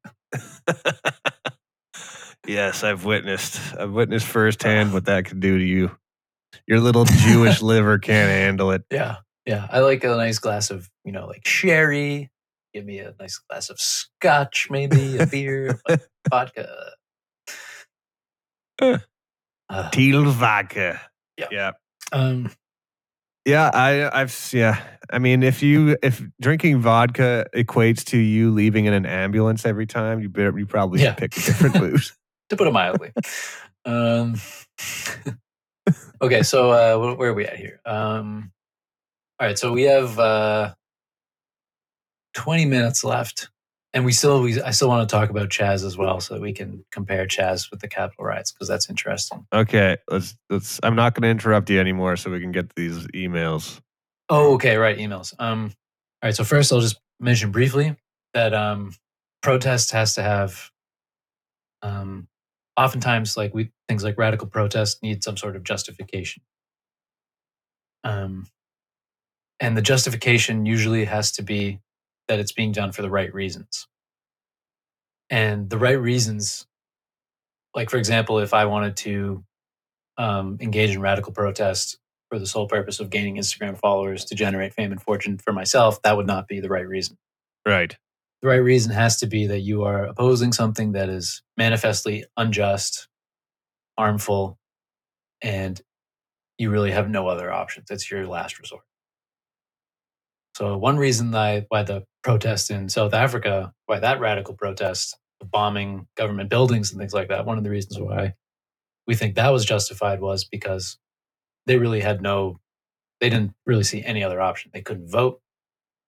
yes, 2.47 2.83
I've 2.83 3.05
witnessed. 3.05 3.59
I've 3.77 3.91
witnessed 3.91 4.27
firsthand 4.27 4.93
what 4.93 5.05
that 5.05 5.25
can 5.25 5.39
do 5.39 5.57
to 5.57 5.63
you. 5.63 5.91
Your 6.67 6.79
little 6.79 7.05
Jewish 7.05 7.61
liver 7.63 7.97
can't 7.99 8.29
handle 8.29 8.71
it. 8.71 8.83
Yeah, 8.91 9.17
yeah. 9.47 9.67
I 9.71 9.79
like 9.79 10.03
a 10.03 10.09
nice 10.15 10.37
glass 10.37 10.69
of, 10.69 10.87
you 11.03 11.11
know, 11.11 11.25
like 11.25 11.47
sherry. 11.47 12.29
Give 12.73 12.85
me 12.85 12.99
a 12.99 13.15
nice 13.19 13.39
glass 13.49 13.69
of 13.71 13.79
scotch, 13.79 14.67
maybe 14.69 15.17
a 15.17 15.25
beer, 15.25 15.79
vodka. 16.29 16.69
Uh. 18.81 18.97
Uh, 19.69 19.89
Teal 19.89 20.23
vodka. 20.25 21.01
Yeah. 21.37 21.47
Yeah. 21.51 21.71
um, 22.13 22.51
Yeah, 23.45 23.69
I, 23.73 24.21
I've 24.21 24.49
yeah. 24.53 24.81
I 25.09 25.19
mean, 25.19 25.41
if 25.43 25.63
you 25.63 25.97
if 26.03 26.21
drinking 26.39 26.81
vodka 26.81 27.47
equates 27.55 28.03
to 28.05 28.17
you 28.17 28.51
leaving 28.51 28.85
in 28.85 28.93
an 28.93 29.05
ambulance 29.05 29.65
every 29.65 29.87
time, 29.87 30.19
you 30.19 30.29
better 30.29 30.57
you 30.59 30.65
probably 30.65 31.01
Yeah. 31.01 31.09
should 31.11 31.17
pick 31.17 31.37
a 31.37 31.41
different 31.41 31.75
booze. 31.79 32.15
to 32.49 32.55
put 32.57 32.67
it 32.67 32.71
mildly. 32.71 33.11
um, 33.85 34.35
okay, 36.21 36.43
so 36.43 36.71
uh, 36.71 37.15
where 37.15 37.29
are 37.31 37.33
we 37.33 37.45
at 37.45 37.57
here? 37.57 37.79
Um, 37.85 38.51
all 39.39 39.47
right, 39.47 39.57
so 39.57 39.71
we 39.71 39.83
have 39.83 40.17
uh, 40.17 40.73
20 42.33 42.65
minutes 42.65 43.03
left, 43.03 43.49
and 43.93 44.03
we 44.03 44.11
still 44.11 44.41
we 44.41 44.59
I 44.61 44.71
still 44.71 44.87
want 44.87 45.07
to 45.07 45.15
talk 45.15 45.29
about 45.29 45.49
Chaz 45.49 45.85
as 45.85 45.95
well, 45.95 46.19
so 46.19 46.33
that 46.33 46.41
we 46.41 46.53
can 46.53 46.83
compare 46.91 47.27
Chaz 47.27 47.69
with 47.69 47.79
the 47.79 47.87
Capitol 47.87 48.25
riots 48.25 48.51
because 48.51 48.67
that's 48.67 48.89
interesting. 48.89 49.45
Okay, 49.53 49.97
let's 50.09 50.35
let's. 50.49 50.79
I'm 50.81 50.95
not 50.95 51.13
going 51.13 51.21
to 51.23 51.29
interrupt 51.29 51.69
you 51.69 51.79
anymore, 51.79 52.15
so 52.15 52.31
we 52.31 52.39
can 52.39 52.51
get 52.51 52.75
these 52.75 53.05
emails. 53.07 53.79
Oh, 54.29 54.55
okay, 54.55 54.75
right, 54.77 54.97
emails. 54.97 55.33
Um, 55.39 55.71
all 56.23 56.27
right, 56.27 56.35
so 56.35 56.43
first 56.43 56.73
I'll 56.73 56.81
just 56.81 56.99
mention 57.19 57.51
briefly 57.51 57.95
that 58.33 58.53
um, 58.55 58.93
protest 59.43 59.91
has 59.91 60.15
to 60.15 60.23
have. 60.23 60.71
Um, 61.83 62.27
oftentimes, 62.75 63.37
like 63.37 63.53
we 63.53 63.71
things 63.87 64.03
like 64.03 64.17
radical 64.17 64.47
protest 64.47 65.03
need 65.03 65.23
some 65.23 65.37
sort 65.37 65.55
of 65.55 65.63
justification. 65.63 66.41
Um, 68.03 68.47
and 69.59 69.75
the 69.75 69.81
justification 69.81 70.65
usually 70.65 71.05
has 71.05 71.31
to 71.33 71.41
be 71.41 71.79
that 72.27 72.39
it's 72.39 72.51
being 72.51 72.71
done 72.71 72.91
for 72.91 73.01
the 73.01 73.09
right 73.09 73.33
reasons. 73.33 73.87
And 75.29 75.69
the 75.69 75.77
right 75.77 75.99
reasons, 75.99 76.67
like 77.75 77.89
for 77.89 77.97
example, 77.97 78.39
if 78.39 78.53
I 78.53 78.65
wanted 78.65 78.97
to 78.97 79.43
um, 80.17 80.57
engage 80.61 80.91
in 80.91 81.01
radical 81.01 81.33
protest 81.33 81.97
for 82.29 82.39
the 82.39 82.45
sole 82.45 82.67
purpose 82.67 82.99
of 82.99 83.09
gaining 83.09 83.37
Instagram 83.37 83.77
followers 83.77 84.25
to 84.25 84.35
generate 84.35 84.73
fame 84.73 84.91
and 84.91 85.01
fortune 85.01 85.37
for 85.37 85.53
myself, 85.53 86.01
that 86.03 86.17
would 86.17 86.27
not 86.27 86.47
be 86.47 86.59
the 86.59 86.69
right 86.69 86.87
reason. 86.87 87.17
Right. 87.65 87.95
The 88.41 88.47
right 88.49 88.57
reason 88.57 88.91
has 88.91 89.17
to 89.19 89.27
be 89.27 89.47
that 89.47 89.61
you 89.61 89.83
are 89.83 90.05
opposing 90.05 90.53
something 90.53 90.91
that 90.91 91.09
is 91.09 91.41
manifestly 91.57 92.25
unjust, 92.35 93.07
harmful, 93.97 94.59
and 95.41 95.81
you 96.57 96.69
really 96.69 96.91
have 96.91 97.09
no 97.09 97.27
other 97.27 97.51
options. 97.51 97.89
It's 97.89 98.09
your 98.09 98.27
last 98.27 98.59
resort. 98.59 98.83
So 100.57 100.75
one 100.75 100.97
reason 100.97 101.29
why, 101.29 101.67
the 101.69 102.03
protest 102.23 102.71
in 102.71 102.89
South 102.89 103.13
Africa, 103.13 103.73
why 103.85 103.99
that 103.99 104.19
radical 104.19 104.55
protest, 104.55 105.15
bombing 105.39 106.07
government 106.17 106.49
buildings 106.49 106.89
and 106.89 106.99
things 106.99 107.13
like 107.13 107.27
that, 107.27 107.45
one 107.45 107.59
of 107.59 107.63
the 107.63 107.69
reasons 107.69 107.99
why 107.99 108.33
we 109.05 109.13
think 109.13 109.35
that 109.35 109.51
was 109.51 109.65
justified 109.65 110.19
was 110.19 110.45
because 110.45 110.97
they 111.67 111.77
really 111.77 111.99
had 111.99 112.23
no, 112.23 112.59
they 113.21 113.29
didn't 113.29 113.53
really 113.67 113.83
see 113.83 114.03
any 114.03 114.23
other 114.23 114.41
option. 114.41 114.71
They 114.73 114.81
couldn't 114.81 115.11
vote. 115.11 115.41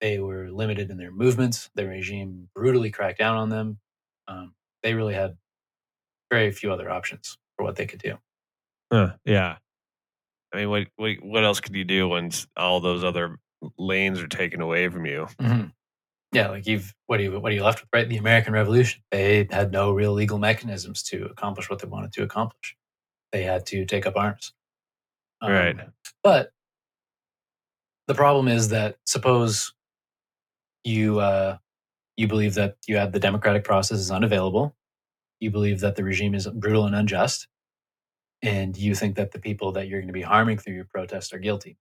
They 0.01 0.17
were 0.17 0.49
limited 0.49 0.89
in 0.89 0.97
their 0.97 1.11
movements. 1.11 1.69
The 1.75 1.85
regime 1.85 2.49
brutally 2.55 2.89
cracked 2.89 3.19
down 3.19 3.37
on 3.37 3.49
them. 3.49 3.77
Um, 4.27 4.55
they 4.81 4.95
really 4.95 5.13
had 5.13 5.37
very 6.31 6.49
few 6.49 6.73
other 6.73 6.89
options 6.89 7.37
for 7.55 7.65
what 7.65 7.75
they 7.75 7.85
could 7.85 8.01
do. 8.01 8.17
Huh, 8.91 9.11
yeah. 9.25 9.57
I 10.51 10.57
mean, 10.57 10.71
what 10.71 10.87
what 11.21 11.43
else 11.45 11.59
could 11.59 11.75
you 11.75 11.83
do 11.83 12.07
when 12.07 12.31
all 12.57 12.79
those 12.79 13.03
other 13.03 13.37
lanes 13.77 14.19
are 14.19 14.27
taken 14.27 14.61
away 14.61 14.89
from 14.89 15.05
you? 15.05 15.27
Mm-hmm. 15.39 15.67
Yeah, 16.31 16.49
like 16.49 16.67
you've 16.67 16.93
what 17.07 17.19
are 17.19 17.23
you 17.23 17.39
what 17.39 17.51
are 17.51 17.55
you 17.55 17.63
left 17.63 17.81
with? 17.81 17.89
Right, 17.91 18.07
the 18.07 18.17
American 18.17 18.53
Revolution. 18.53 19.01
They 19.11 19.47
had 19.49 19.71
no 19.71 19.91
real 19.91 20.13
legal 20.13 20.37
mechanisms 20.37 21.01
to 21.03 21.25
accomplish 21.25 21.69
what 21.69 21.79
they 21.79 21.87
wanted 21.87 22.13
to 22.13 22.23
accomplish. 22.23 22.75
They 23.31 23.43
had 23.43 23.65
to 23.67 23.85
take 23.85 24.05
up 24.05 24.15
arms. 24.15 24.53
Um, 25.41 25.51
right. 25.51 25.77
But 26.23 26.51
the 28.07 28.13
problem 28.13 28.47
is 28.47 28.69
that 28.69 28.97
suppose 29.05 29.73
you 30.83 31.19
uh, 31.19 31.57
you 32.17 32.27
believe 32.27 32.53
that 32.55 32.77
you 32.87 32.97
have 32.97 33.11
the 33.11 33.19
democratic 33.19 33.63
process 33.63 33.99
is 33.99 34.11
unavailable. 34.11 34.75
You 35.39 35.49
believe 35.51 35.79
that 35.79 35.95
the 35.95 36.03
regime 36.03 36.35
is 36.35 36.47
brutal 36.47 36.85
and 36.85 36.95
unjust 36.95 37.47
and 38.41 38.77
you 38.77 38.95
think 38.95 39.15
that 39.15 39.31
the 39.31 39.39
people 39.39 39.71
that 39.73 39.87
you're 39.87 39.99
going 39.99 40.07
to 40.07 40.13
be 40.13 40.21
harming 40.21 40.57
through 40.57 40.75
your 40.75 40.85
protest 40.85 41.33
are 41.33 41.39
guilty. 41.39 41.77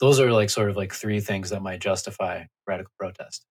Those 0.00 0.20
are 0.20 0.32
like 0.32 0.50
sort 0.50 0.70
of 0.70 0.76
like 0.76 0.92
three 0.92 1.20
things 1.20 1.50
that 1.50 1.62
might 1.62 1.80
justify 1.80 2.44
radical 2.66 2.92
protest. 2.98 3.46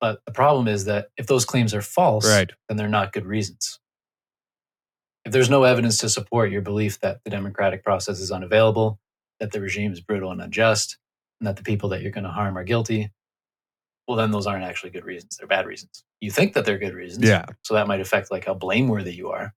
But 0.00 0.20
the 0.26 0.32
problem 0.32 0.68
is 0.68 0.84
that 0.84 1.08
if 1.16 1.26
those 1.26 1.44
claims 1.44 1.74
are 1.74 1.82
false, 1.82 2.26
right. 2.26 2.50
then 2.68 2.76
they're 2.76 2.88
not 2.88 3.12
good 3.12 3.26
reasons. 3.26 3.80
If 5.24 5.32
there's 5.32 5.50
no 5.50 5.64
evidence 5.64 5.98
to 5.98 6.08
support 6.08 6.50
your 6.50 6.62
belief 6.62 7.00
that 7.00 7.20
the 7.24 7.30
democratic 7.30 7.82
process 7.82 8.20
is 8.20 8.30
unavailable, 8.30 9.00
that 9.40 9.52
the 9.52 9.60
regime 9.60 9.92
is 9.92 10.00
brutal 10.00 10.30
and 10.30 10.40
unjust, 10.40 10.98
and 11.40 11.46
that 11.46 11.56
the 11.56 11.62
people 11.62 11.88
that 11.90 12.02
you're 12.02 12.12
going 12.12 12.24
to 12.24 12.30
harm 12.30 12.56
are 12.56 12.64
guilty, 12.64 13.10
well, 14.06 14.16
then 14.16 14.30
those 14.30 14.46
aren't 14.46 14.64
actually 14.64 14.90
good 14.90 15.04
reasons. 15.04 15.36
They're 15.36 15.46
bad 15.46 15.66
reasons. 15.66 16.04
You 16.20 16.30
think 16.30 16.54
that 16.54 16.64
they're 16.64 16.78
good 16.78 16.94
reasons. 16.94 17.28
Yeah. 17.28 17.44
So 17.62 17.74
that 17.74 17.86
might 17.86 18.00
affect 18.00 18.30
like 18.30 18.46
how 18.46 18.54
blameworthy 18.54 19.14
you 19.14 19.30
are 19.30 19.54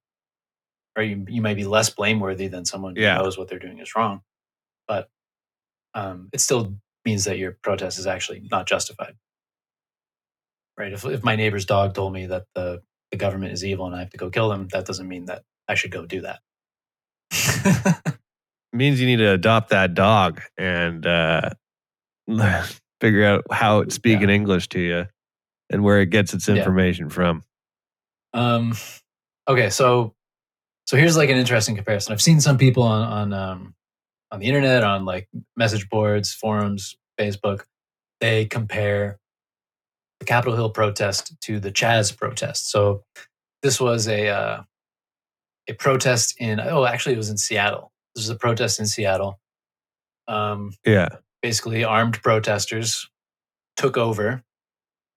or 0.96 1.04
you, 1.04 1.26
you 1.30 1.42
might 1.42 1.56
be 1.56 1.64
less 1.64 1.90
blameworthy 1.90 2.48
than 2.48 2.66
someone 2.66 2.96
who 2.96 3.02
knows 3.02 3.38
what 3.38 3.48
they're 3.48 3.60
doing 3.60 3.80
is 3.80 3.96
wrong. 3.96 4.22
But 4.88 5.10
um, 5.94 6.30
it 6.34 6.42
still 6.42 6.76
means 7.06 7.26
that 7.26 7.38
your 7.38 7.58
protest 7.64 8.00
is 8.00 8.08
actually 8.08 8.48
not 8.52 8.68
justified. 8.68 9.16
Right? 10.78 10.94
If, 10.94 11.06
if 11.06 11.24
my 11.24 11.36
neighbor's 11.36 11.66
dog 11.66 11.94
told 11.94 12.14
me 12.14 12.28
that 12.28 12.46
the, 12.56 12.82
the 13.12 13.18
government 13.18 13.54
is 13.54 13.66
evil 13.66 13.86
and 13.86 13.96
I 13.96 14.00
have 14.00 14.10
to 14.12 14.18
go 14.18 14.30
kill 14.30 14.50
them, 14.50 14.68
that 14.70 14.86
doesn't 14.86 15.08
mean 15.08 15.26
that 15.26 15.44
I 15.68 15.76
should 15.76 15.92
go 15.92 16.06
do 16.06 16.22
that. 16.22 16.40
means 18.74 19.02
you 19.02 19.08
need 19.08 19.18
to 19.18 19.32
adopt 19.32 19.70
that 19.70 19.94
dog 19.94 20.42
and 20.58 21.06
uh, 21.06 21.50
figure 23.02 23.26
out 23.26 23.44
how 23.52 23.80
it's 23.80 23.96
speaking 23.96 24.30
yeah. 24.30 24.36
English 24.36 24.70
to 24.70 24.80
you 24.80 25.08
and 25.70 25.84
where 25.84 26.02
it 26.02 26.08
gets 26.08 26.34
its 26.34 26.50
information 26.50 27.06
yeah. 27.08 27.14
from. 27.14 27.44
Um, 28.34 28.74
okay, 29.48 29.70
so 29.70 30.14
so 30.88 30.98
here's 30.98 31.18
like 31.18 31.30
an 31.30 31.38
interesting 31.38 31.76
comparison. 31.76 32.14
I've 32.14 32.22
seen 32.22 32.40
some 32.42 32.58
people 32.58 32.84
on 32.84 33.02
on 33.02 33.34
um, 33.34 33.76
on 34.32 34.40
the 34.40 34.48
internet, 34.48 34.84
on 34.84 35.06
like 35.06 35.28
message 35.56 35.90
boards, 35.90 36.34
forums, 36.34 36.98
Facebook. 37.20 37.64
They 38.20 38.46
compare 38.46 39.20
the 40.20 40.26
Capitol 40.26 40.56
Hill 40.56 40.70
protest 40.70 41.40
to 41.42 41.60
the 41.60 41.72
Chaz 41.72 42.16
protest. 42.16 42.70
So 42.70 43.04
this 43.62 43.80
was 43.80 44.08
a 44.08 44.30
uh, 44.30 44.62
a 45.68 45.74
protest 45.74 46.36
in 46.40 46.60
oh 46.60 46.86
actually 46.86 47.16
it 47.16 47.18
was 47.18 47.30
in 47.30 47.38
Seattle. 47.38 47.92
This 48.16 48.24
was 48.24 48.30
a 48.30 48.36
protest 48.36 48.80
in 48.80 48.86
Seattle. 48.86 49.40
Um, 50.28 50.74
yeah, 50.86 51.10
basically 51.42 51.84
armed 51.84 52.22
protesters 52.22 53.10
took 53.76 53.98
over 53.98 54.44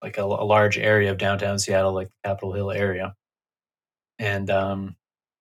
like 0.02 0.18
a, 0.18 0.22
a 0.22 0.24
large 0.24 0.78
area 0.78 1.10
of 1.10 1.18
downtown 1.18 1.58
Seattle, 1.58 1.92
like 1.92 2.08
the 2.08 2.28
Capitol 2.28 2.52
Hill 2.52 2.70
area, 2.70 3.14
and 4.18 4.50
um, 4.50 4.96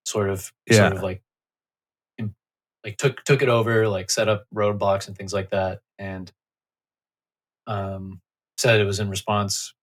sort 0.05 0.29
of 0.29 0.51
yeah. 0.69 0.77
sort 0.77 0.93
of 0.93 1.03
like 1.03 1.22
like 2.83 2.97
took 2.97 3.23
took 3.23 3.41
it 3.41 3.49
over, 3.49 3.87
like 3.87 4.09
set 4.11 4.29
up 4.29 4.45
roadblocks 4.53 5.07
and 5.07 5.17
things 5.17 5.33
like 5.33 5.51
that, 5.51 5.79
and 5.97 6.31
um, 7.67 8.21
said 8.57 8.79
it 8.79 8.85
was 8.85 8.99
in 8.99 9.09
response. 9.09 9.73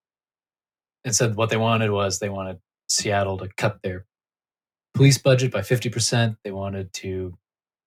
And 1.05 1.15
said 1.15 1.37
what 1.37 1.49
they 1.49 1.57
wanted 1.57 1.91
was 1.91 2.19
they 2.19 2.29
wanted 2.29 2.59
Seattle 2.89 3.39
to 3.39 3.49
cut 3.57 3.81
their 3.83 4.05
police 4.95 5.19
budget 5.19 5.51
by 5.51 5.63
fifty 5.63 5.89
percent. 5.89 6.37
They 6.45 6.53
wanted 6.53 6.93
to 6.95 7.39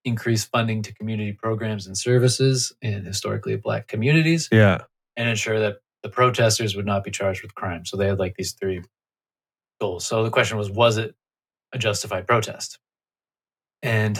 increase 0.03 0.43
funding 0.43 0.81
to 0.81 0.93
community 0.93 1.31
programs 1.31 1.87
and 1.87 1.97
services 1.97 2.73
in 2.81 3.05
historically 3.05 3.55
black 3.55 3.87
communities. 3.87 4.49
Yeah, 4.51 4.79
and 5.15 5.29
ensure 5.29 5.59
that 5.59 5.77
the 6.01 6.09
protesters 6.09 6.75
would 6.75 6.85
not 6.85 7.03
be 7.03 7.11
charged 7.11 7.43
with 7.43 7.55
crime. 7.55 7.85
So 7.85 7.97
they 7.97 8.07
had 8.07 8.19
like 8.19 8.35
these 8.35 8.53
three 8.53 8.81
goals. 9.79 10.05
So 10.05 10.23
the 10.23 10.29
question 10.29 10.57
was, 10.57 10.69
was 10.69 10.97
it 10.97 11.15
a 11.73 11.77
justified 11.77 12.27
protest. 12.27 12.79
And 13.81 14.19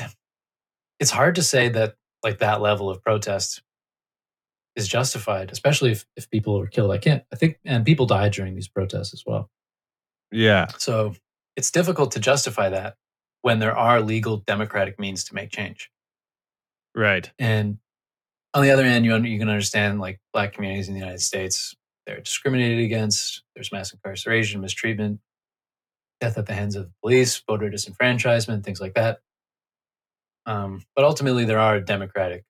it's 1.04 1.12
hard 1.12 1.36
to 1.36 1.44
say 1.44 1.68
that 1.68 1.96
like 2.24 2.40
that 2.40 2.62
level 2.62 2.90
of 2.90 3.04
protest 3.04 3.62
is 4.78 4.88
justified, 4.88 5.52
especially 5.52 5.92
if, 5.92 6.06
if 6.16 6.30
people 6.30 6.58
were 6.58 6.68
killed. 6.68 6.92
I 6.92 6.98
can't, 6.98 7.24
I 7.34 7.36
think, 7.36 7.60
and 7.66 7.86
people 7.86 8.06
died 8.06 8.32
during 8.32 8.56
these 8.56 8.70
protests 8.70 9.14
as 9.14 9.22
well. 9.26 9.50
Yeah. 10.32 10.68
So 10.78 11.14
it's 11.58 11.72
difficult 11.72 12.14
to 12.14 12.22
justify 12.22 12.70
that 12.70 12.96
when 13.42 13.60
there 13.60 13.76
are 13.76 14.00
legal 14.00 14.38
democratic 14.38 14.98
means 14.98 15.26
to 15.26 15.36
make 15.36 15.52
change. 15.52 15.92
Right. 16.96 17.30
And 17.38 17.80
on 18.54 18.64
the 18.64 18.72
other 18.72 18.86
hand, 18.86 19.04
you, 19.04 19.14
you 19.18 19.38
can 19.38 19.50
understand 19.50 20.00
like 20.00 20.22
black 20.32 20.54
communities 20.54 20.88
in 20.88 20.94
the 20.94 21.02
United 21.02 21.20
States, 21.22 21.76
they're 22.08 22.22
discriminated 22.22 22.80
against. 22.80 23.44
There's 23.56 23.74
mass 23.74 23.92
incarceration, 23.92 24.62
mistreatment, 24.62 25.20
death 26.22 26.38
at 26.38 26.46
the 26.46 26.54
hands 26.54 26.78
of 26.78 26.86
the 26.86 26.94
police, 27.02 27.44
voter 27.46 27.70
disenfranchisement, 27.70 28.64
things 28.64 28.80
like 28.80 28.94
that. 28.94 29.20
Um, 30.46 30.84
but 30.96 31.06
ultimately, 31.06 31.46
there 31.46 31.60
are 31.60 31.80
democratic 31.80 32.44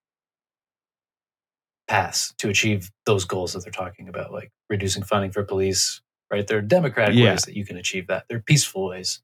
paths 1.88 2.34
to 2.40 2.50
achieve 2.50 2.90
those 3.06 3.26
goals 3.26 3.54
that 3.54 3.64
they're 3.64 3.72
talking 3.72 4.08
about, 4.08 4.32
like 4.32 4.52
reducing 4.70 5.04
funding 5.04 5.32
for 5.32 5.44
police. 5.44 6.02
Right? 6.32 6.48
There 6.48 6.58
are 6.58 6.62
democratic 6.62 7.16
yeah. 7.16 7.32
ways 7.32 7.44
that 7.44 7.56
you 7.56 7.66
can 7.66 7.78
achieve 7.78 8.08
that. 8.08 8.26
There 8.28 8.38
are 8.38 8.42
peaceful 8.42 8.88
ways 8.88 9.22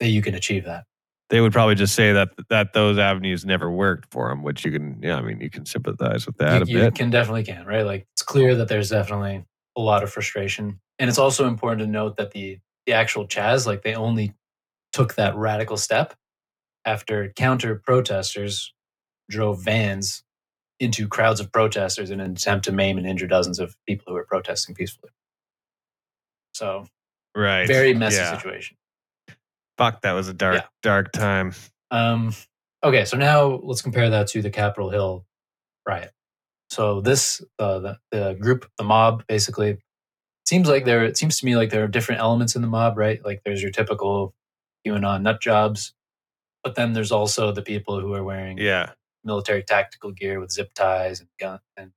that 0.00 0.08
you 0.08 0.22
can 0.22 0.34
achieve 0.34 0.64
that. 0.64 0.84
They 1.28 1.40
would 1.40 1.52
probably 1.52 1.74
just 1.74 1.94
say 1.94 2.12
that 2.12 2.30
that 2.48 2.72
those 2.72 2.98
avenues 2.98 3.44
never 3.44 3.70
worked 3.70 4.10
for 4.10 4.28
them, 4.28 4.42
which 4.42 4.64
you 4.64 4.72
can, 4.72 4.98
yeah, 5.02 5.16
I 5.16 5.22
mean, 5.22 5.40
you 5.40 5.50
can 5.50 5.64
sympathize 5.64 6.26
with 6.26 6.36
that 6.38 6.68
you, 6.68 6.78
a 6.78 6.80
bit. 6.80 6.84
You 6.84 6.90
can 6.92 7.10
definitely 7.10 7.44
can, 7.44 7.64
right? 7.66 7.84
Like 7.86 8.06
it's 8.12 8.22
clear 8.22 8.54
that 8.56 8.68
there's 8.68 8.90
definitely 8.90 9.44
a 9.76 9.80
lot 9.80 10.02
of 10.02 10.12
frustration, 10.12 10.80
and 10.98 11.08
it's 11.08 11.18
also 11.18 11.46
important 11.46 11.80
to 11.80 11.86
note 11.86 12.16
that 12.16 12.32
the 12.32 12.58
the 12.86 12.92
actual 12.92 13.26
Chaz, 13.26 13.66
like 13.66 13.82
they 13.82 13.94
only 13.94 14.34
took 14.92 15.14
that 15.14 15.34
radical 15.36 15.76
step 15.76 16.14
after 16.84 17.32
counter 17.36 17.80
protesters 17.84 18.72
drove 19.30 19.62
vans 19.62 20.24
into 20.80 21.06
crowds 21.06 21.40
of 21.40 21.52
protesters 21.52 22.10
in 22.10 22.20
an 22.20 22.32
attempt 22.32 22.64
to 22.64 22.72
maim 22.72 22.98
and 22.98 23.06
injure 23.06 23.26
dozens 23.26 23.58
of 23.58 23.76
people 23.86 24.04
who 24.08 24.14
were 24.14 24.26
protesting 24.26 24.74
peacefully. 24.74 25.12
So, 26.54 26.86
right, 27.36 27.66
very 27.66 27.94
messy 27.94 28.16
yeah. 28.16 28.36
situation. 28.36 28.76
Fuck, 29.78 30.02
that 30.02 30.12
was 30.12 30.28
a 30.28 30.34
dark, 30.34 30.56
yeah. 30.56 30.66
dark 30.82 31.12
time. 31.12 31.54
Um, 31.90 32.34
okay, 32.82 33.04
so 33.04 33.16
now 33.16 33.60
let's 33.62 33.80
compare 33.80 34.10
that 34.10 34.26
to 34.28 34.42
the 34.42 34.50
Capitol 34.50 34.90
Hill 34.90 35.24
riot. 35.86 36.12
So 36.70 37.00
this, 37.00 37.42
uh, 37.58 37.78
the 37.78 37.98
the 38.10 38.36
group, 38.38 38.68
the 38.78 38.84
mob, 38.84 39.24
basically 39.28 39.78
seems 40.46 40.68
like 40.68 40.84
there 40.84 41.04
it 41.04 41.16
seems 41.16 41.38
to 41.38 41.46
me 41.46 41.56
like 41.56 41.70
there 41.70 41.84
are 41.84 41.88
different 41.88 42.20
elements 42.20 42.56
in 42.56 42.62
the 42.62 42.68
mob, 42.68 42.98
right? 42.98 43.24
Like 43.24 43.42
there's 43.44 43.62
your 43.62 43.70
typical 43.70 44.34
QAnon 44.86 45.22
nut 45.22 45.40
jobs, 45.40 45.94
but 46.64 46.74
then 46.74 46.92
there's 46.92 47.12
also 47.12 47.52
the 47.52 47.62
people 47.62 48.00
who 48.00 48.14
are 48.14 48.24
wearing 48.24 48.58
yeah 48.58 48.90
military 49.24 49.62
tactical 49.62 50.10
gear 50.10 50.40
with 50.40 50.50
zip 50.50 50.72
ties 50.74 51.20
and 51.20 51.28
gun 51.38 51.60
and 51.76 51.92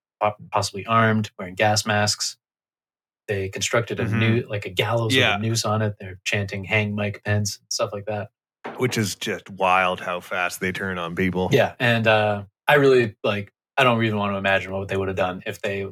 possibly 0.52 0.86
armed, 0.86 1.30
wearing 1.38 1.56
gas 1.56 1.86
masks. 1.86 2.38
They 3.28 3.50
constructed 3.50 4.00
a 4.00 4.06
Mhm. 4.06 4.20
new 4.20 4.48
like 4.50 4.66
a 4.66 4.70
gallows 4.70 5.16
Yeah. 5.16 5.36
with 5.38 5.46
a 5.46 5.48
noose 5.50 5.66
on 5.66 5.82
it. 5.82 5.96
They're 6.00 6.20
chanting 6.24 6.64
"Hang 6.64 6.94
Mike 6.96 7.22
Pence" 7.26 7.58
and 7.58 7.66
stuff 7.72 7.92
like 7.94 8.06
that. 8.06 8.30
Which 8.78 8.98
is 8.98 9.16
just 9.16 9.50
wild 9.50 10.00
how 10.02 10.20
fast 10.20 10.60
they 10.60 10.72
turn 10.72 10.98
on 10.98 11.16
people. 11.16 11.50
Yeah, 11.52 11.74
and 11.80 12.08
uh, 12.08 12.44
I 12.68 12.76
really 12.76 13.16
like. 13.24 13.52
I 13.78 13.84
don't 13.84 14.04
even 14.04 14.18
want 14.18 14.34
to 14.34 14.38
imagine 14.38 14.72
what 14.72 14.88
they 14.88 14.96
would 14.98 15.08
have 15.10 15.18
done 15.18 15.44
if 15.46 15.62
they 15.62 15.86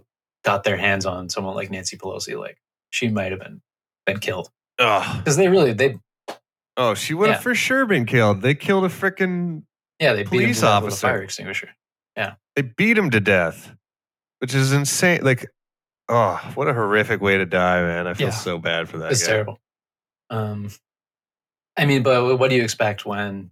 got 0.43 0.63
their 0.63 0.77
hands 0.77 1.05
on 1.05 1.29
someone 1.29 1.55
like 1.55 1.69
Nancy 1.71 1.97
Pelosi. 1.97 2.39
Like 2.39 2.57
she 2.91 3.09
might 3.09 3.31
have 3.31 3.39
been 3.41 3.61
been 4.05 4.19
killed 4.19 4.49
because 4.77 5.35
they 5.37 5.47
really 5.49 5.73
they 5.73 5.97
Oh, 6.77 6.93
she 6.95 7.13
would 7.13 7.29
have 7.29 7.37
Yeah. 7.39 7.41
for 7.41 7.55
sure 7.55 7.85
been 7.85 8.05
killed. 8.05 8.41
They 8.41 8.55
killed 8.55 8.85
a 8.85 8.89
freaking. 8.89 9.63
yeah 9.99 10.13
they 10.13 10.23
beat 10.23 10.31
him 10.33 10.39
Police 10.41 10.61
death 10.61 10.83
with 10.83 10.83
a 10.83 10.87
officer. 10.87 11.07
fire 11.07 11.21
extinguisher. 11.23 11.69
Yeah, 12.17 12.35
they 12.55 12.63
beat 12.63 12.97
him 12.97 13.09
to 13.11 13.19
death, 13.19 13.73
which 14.39 14.53
is 14.53 14.71
insane. 14.73 15.23
Like, 15.23 15.47
oh, 16.09 16.35
what 16.55 16.67
a 16.67 16.73
horrific 16.73 17.21
way 17.21 17.37
to 17.37 17.45
die, 17.45 17.81
man. 17.81 18.07
I 18.07 18.13
feel 18.13 18.27
Yeah. 18.27 18.33
so 18.33 18.57
bad 18.57 18.89
for 18.89 18.97
that 18.99 19.11
It's 19.11 19.21
guy. 19.23 19.33
terrible. 19.33 19.59
Um, 20.29 20.69
I 21.77 21.85
mean, 21.85 22.03
but 22.03 22.37
what 22.39 22.49
do 22.49 22.55
you 22.55 22.63
expect 22.63 23.05
when 23.05 23.51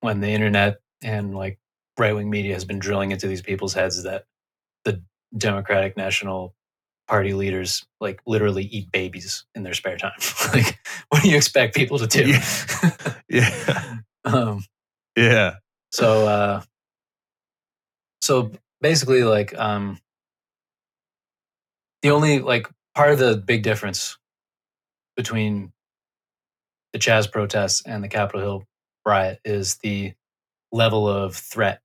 when 0.00 0.20
the 0.20 0.28
internet 0.28 0.80
and 1.02 1.34
like 1.34 1.58
right 1.98 2.12
wing 2.14 2.28
media 2.30 2.54
has 2.54 2.64
been 2.64 2.78
drilling 2.78 3.10
into 3.12 3.26
these 3.26 3.42
people's 3.42 3.72
heads 3.74 4.02
that 4.02 4.26
the 4.84 5.02
Democratic 5.36 5.96
National 5.96 6.54
Party 7.08 7.34
leaders 7.34 7.84
like 8.00 8.20
literally 8.26 8.64
eat 8.64 8.90
babies 8.90 9.44
in 9.54 9.62
their 9.62 9.74
spare 9.74 9.96
time? 9.98 10.12
like, 10.54 10.78
what 11.08 11.22
do 11.22 11.28
you 11.30 11.36
expect 11.36 11.74
people 11.74 11.98
to 11.98 12.06
do? 12.06 12.34
Yeah. 13.28 13.98
um, 14.24 14.62
Yeah. 15.16 15.56
so, 15.90 16.26
uh, 16.28 16.62
so 18.22 18.52
basically, 18.80 19.24
like, 19.24 19.58
um, 19.58 19.98
the 22.02 22.10
only 22.10 22.38
like 22.38 22.68
part 22.94 23.10
of 23.10 23.18
the 23.18 23.36
big 23.36 23.62
difference 23.64 24.18
between 25.16 25.72
the 26.92 26.98
Chaz 26.98 27.30
protests 27.30 27.82
and 27.84 28.04
the 28.04 28.08
Capitol 28.08 28.40
Hill 28.40 28.64
riot 29.04 29.40
is 29.44 29.76
the 29.76 30.12
level 30.70 31.08
of 31.08 31.34
threat 31.34 31.80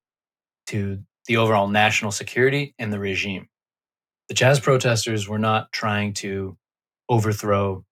to 0.67 0.99
the 1.25 1.37
overall 1.37 1.67
national 1.67 2.11
security 2.11 2.75
and 2.77 2.93
the 2.93 2.99
regime. 2.99 3.47
The 4.29 4.35
Chaz 4.35 4.61
protesters 4.61 5.27
were 5.27 5.39
not 5.39 5.71
trying 5.71 6.13
to 6.15 6.57
overthrow 7.09 7.83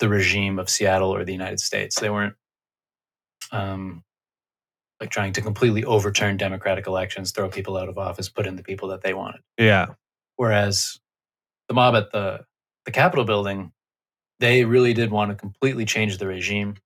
the 0.00 0.08
regime 0.08 0.58
of 0.58 0.68
Seattle 0.68 1.14
or 1.14 1.24
the 1.24 1.32
United 1.32 1.60
States. 1.60 1.98
They 1.98 2.10
weren't 2.10 2.34
um, 3.52 4.02
like 5.00 5.10
trying 5.10 5.32
to 5.34 5.40
completely 5.40 5.84
overturn 5.84 6.36
democratic 6.36 6.86
elections, 6.86 7.30
throw 7.30 7.48
people 7.48 7.76
out 7.76 7.88
of 7.88 7.96
office, 7.96 8.28
put 8.28 8.46
in 8.46 8.56
the 8.56 8.62
people 8.62 8.88
that 8.88 9.02
they 9.02 9.14
wanted. 9.14 9.40
Yeah. 9.58 9.94
Whereas 10.36 10.98
the 11.68 11.74
mob 11.74 11.94
at 11.94 12.12
the 12.12 12.44
the 12.84 12.92
Capitol 12.92 13.24
building, 13.24 13.72
they 14.38 14.64
really 14.64 14.94
did 14.94 15.10
want 15.10 15.30
to 15.30 15.34
completely 15.34 15.84
change 15.84 16.18
the 16.18 16.26
regime. 16.26 16.76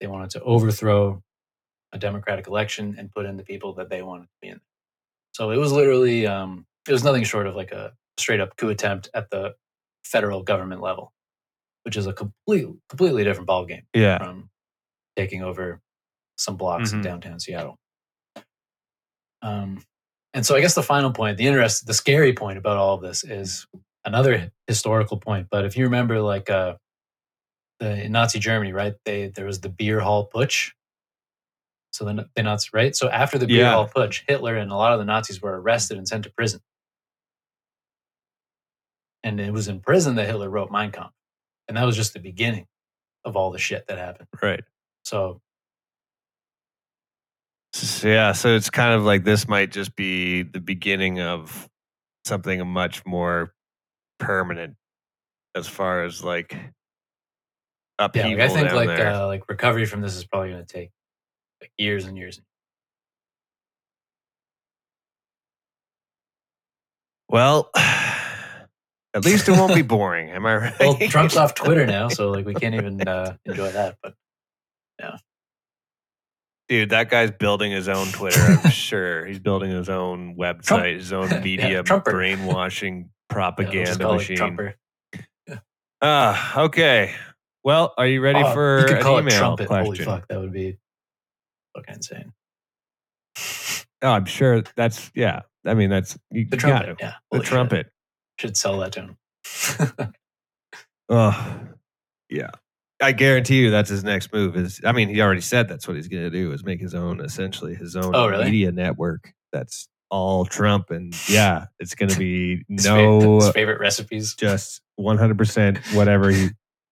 They 0.00 0.06
wanted 0.06 0.30
to 0.30 0.42
overthrow 0.42 1.22
a 1.92 1.98
democratic 1.98 2.46
election 2.46 2.94
and 2.98 3.10
put 3.10 3.26
in 3.26 3.36
the 3.36 3.42
people 3.42 3.74
that 3.74 3.90
they 3.90 4.00
wanted 4.00 4.24
to 4.24 4.36
be 4.40 4.48
in. 4.48 4.60
So 5.32 5.50
it 5.50 5.56
was 5.56 5.72
literally 5.72 6.26
um, 6.26 6.66
it 6.88 6.92
was 6.92 7.04
nothing 7.04 7.24
short 7.24 7.46
of 7.46 7.54
like 7.54 7.72
a 7.72 7.92
straight 8.18 8.40
up 8.40 8.56
coup 8.56 8.68
attempt 8.68 9.08
at 9.14 9.30
the 9.30 9.54
federal 10.04 10.42
government 10.42 10.80
level, 10.80 11.12
which 11.84 11.96
is 11.96 12.06
a 12.06 12.12
complete 12.12 12.66
completely 12.88 13.24
different 13.24 13.48
ballgame 13.48 13.84
Yeah. 13.94 14.18
from 14.18 14.50
taking 15.16 15.42
over 15.42 15.80
some 16.38 16.56
blocks 16.56 16.92
in 16.92 17.00
Mhm. 17.00 17.02
downtown 17.04 17.40
Seattle. 17.40 17.76
Um, 19.42 19.82
and 20.34 20.44
so 20.46 20.54
I 20.54 20.60
guess 20.60 20.74
the 20.74 20.82
final 20.82 21.12
point, 21.12 21.38
the 21.38 21.46
interest, 21.46 21.86
the 21.86 21.94
scary 21.94 22.32
point 22.32 22.58
about 22.58 22.76
all 22.76 22.94
of 22.94 23.02
this 23.02 23.24
is 23.24 23.66
another 24.04 24.50
historical 24.66 25.18
point. 25.18 25.48
But 25.50 25.64
if 25.64 25.76
you 25.76 25.84
remember, 25.84 26.20
like 26.20 26.48
uh, 26.50 26.76
the 27.78 28.04
in 28.04 28.12
Nazi 28.12 28.38
Germany, 28.38 28.72
right? 28.72 28.94
They 29.04 29.28
there 29.28 29.46
was 29.46 29.60
the 29.60 29.68
beer 29.68 30.00
hall 30.00 30.28
putsch. 30.32 30.72
So 31.92 32.04
the, 32.04 32.28
the 32.36 32.42
Nazis, 32.44 32.72
right? 32.72 32.94
So 32.94 33.08
after 33.10 33.36
the 33.38 33.46
beer 33.46 33.62
Yeah. 33.64 33.72
hall 33.72 33.88
putsch, 33.88 34.22
Hitler 34.28 34.56
and 34.56 34.70
a 34.70 34.76
lot 34.76 34.92
of 34.92 34.98
the 35.00 35.04
Nazis 35.04 35.42
were 35.42 35.60
arrested 35.60 35.98
and 35.98 36.06
sent 36.06 36.24
to 36.24 36.30
prison. 36.30 36.60
And 39.22 39.40
it 39.40 39.52
was 39.52 39.68
in 39.68 39.80
prison 39.80 40.16
that 40.16 40.26
Hitler 40.26 40.48
wrote 40.48 40.70
Mein 40.70 40.90
Kampf, 40.92 41.12
and 41.68 41.76
that 41.76 41.84
was 41.84 41.96
just 41.96 42.14
the 42.14 42.20
beginning 42.20 42.66
of 43.24 43.36
all 43.36 43.50
the 43.50 43.58
shit 43.58 43.86
that 43.88 43.98
happened. 43.98 44.28
Right. 44.42 44.64
So 45.04 45.40
Yeah. 48.02 48.32
So 48.32 48.54
it's 48.54 48.70
kind 48.70 48.94
of 48.94 49.04
like 49.04 49.24
this 49.24 49.46
might 49.46 49.70
just 49.70 49.94
be 49.94 50.42
the 50.42 50.60
beginning 50.60 51.20
of 51.20 51.68
something 52.24 52.66
much 52.66 53.04
more 53.04 53.54
permanent 54.18 54.76
as 55.54 55.68
far 55.68 56.04
as 56.04 56.24
like 56.24 56.56
yeah, 58.14 58.24
like 58.28 58.38
I 58.40 58.48
think 58.48 58.72
like 58.72 58.98
uh, 58.98 59.26
like 59.26 59.48
recovery 59.48 59.84
from 59.84 60.00
this 60.00 60.16
is 60.16 60.24
probably 60.24 60.50
going 60.50 60.64
to 60.64 60.72
take 60.72 60.90
like 61.60 61.72
years 61.76 62.06
and 62.06 62.16
years. 62.16 62.40
well, 67.30 67.70
at 69.14 69.24
least 69.24 69.48
it 69.48 69.52
won't 69.52 69.74
be 69.74 69.82
boring. 69.82 70.30
Am 70.30 70.46
I 70.46 70.56
right? 70.58 70.74
Well, 70.80 70.96
Trump's 71.08 71.36
off 71.36 71.54
Twitter 71.54 71.86
now, 71.86 72.08
so 72.08 72.30
like 72.30 72.46
we 72.46 72.54
can't 72.54 72.74
even 72.74 73.00
uh, 73.08 73.36
enjoy 73.44 73.70
that. 73.72 73.96
But 74.02 74.14
yeah, 74.98 75.16
Dude, 76.68 76.90
that 76.90 77.10
guy's 77.10 77.30
building 77.32 77.72
his 77.72 77.88
own 77.88 78.06
Twitter. 78.08 78.40
I'm 78.40 78.70
sure 78.70 79.26
he's 79.26 79.40
building 79.40 79.70
his 79.70 79.88
own 79.88 80.36
website, 80.36 80.62
Trump- 80.64 80.84
his 80.86 81.12
own 81.12 81.42
media 81.42 81.82
brainwashing 81.82 82.96
yeah, 82.96 83.02
we'll 83.02 83.28
propaganda 83.28 84.10
it 84.10 84.12
machine. 84.14 84.74
Ah, 86.02 86.60
okay. 86.62 87.14
Well, 87.62 87.92
are 87.98 88.06
you 88.06 88.20
ready 88.22 88.40
Oh, 88.42 88.52
for 88.54 88.80
you 88.80 88.86
could 88.86 88.96
an 88.98 89.02
call 89.02 89.18
it 89.18 89.22
email 89.22 89.38
trumpet. 89.56 89.68
Holy 89.68 89.98
fuck, 89.98 90.28
that 90.28 90.40
would 90.40 90.52
be 90.52 90.78
fucking 91.76 91.94
insane. 91.96 92.32
Oh, 94.02 94.10
I'm 94.12 94.24
sure 94.24 94.62
that's 94.76 95.10
yeah. 95.14 95.40
I 95.66 95.74
mean, 95.74 95.90
that's 95.90 96.16
you 96.30 96.46
The 96.46 96.56
got 96.56 96.68
trumpet, 96.84 96.88
it. 96.90 96.96
yeah. 97.00 97.14
The 97.32 97.40
trumpet. 97.40 97.90
Should 98.40 98.56
sell 98.56 98.78
that 98.80 98.92
to 98.92 99.00
him. 99.00 100.14
Oh, 101.12 101.60
yeah. 102.28 102.50
I 103.02 103.10
guarantee 103.10 103.60
you 103.62 103.70
that's 103.72 103.88
his 103.90 104.04
next 104.04 104.32
move. 104.32 104.56
Is 104.56 104.80
I 104.84 104.92
mean, 104.92 105.08
he 105.08 105.20
already 105.20 105.40
said 105.40 105.68
that's 105.68 105.88
what 105.88 105.96
he's 105.96 106.06
going 106.06 106.22
to 106.22 106.30
do 106.30 106.52
is 106.52 106.62
make 106.64 106.80
his 106.80 106.94
own, 106.94 107.20
essentially 107.20 107.74
his 107.74 107.96
own 107.96 108.14
Oh, 108.14 108.28
really? 108.28 108.44
media 108.44 108.70
network. 108.70 109.32
That's 109.52 109.88
all 110.08 110.44
Trump, 110.44 110.90
and 110.90 111.12
yeah, 111.28 111.64
it's 111.80 111.96
going 111.96 112.10
to 112.10 112.18
be 112.18 112.62
His 112.68 112.84
no 112.86 113.40
his 113.40 113.50
favorite 113.50 113.80
recipes. 113.80 114.34
just 114.34 114.82
100% 115.00 115.78
whatever 115.96 116.30
he 116.30 116.50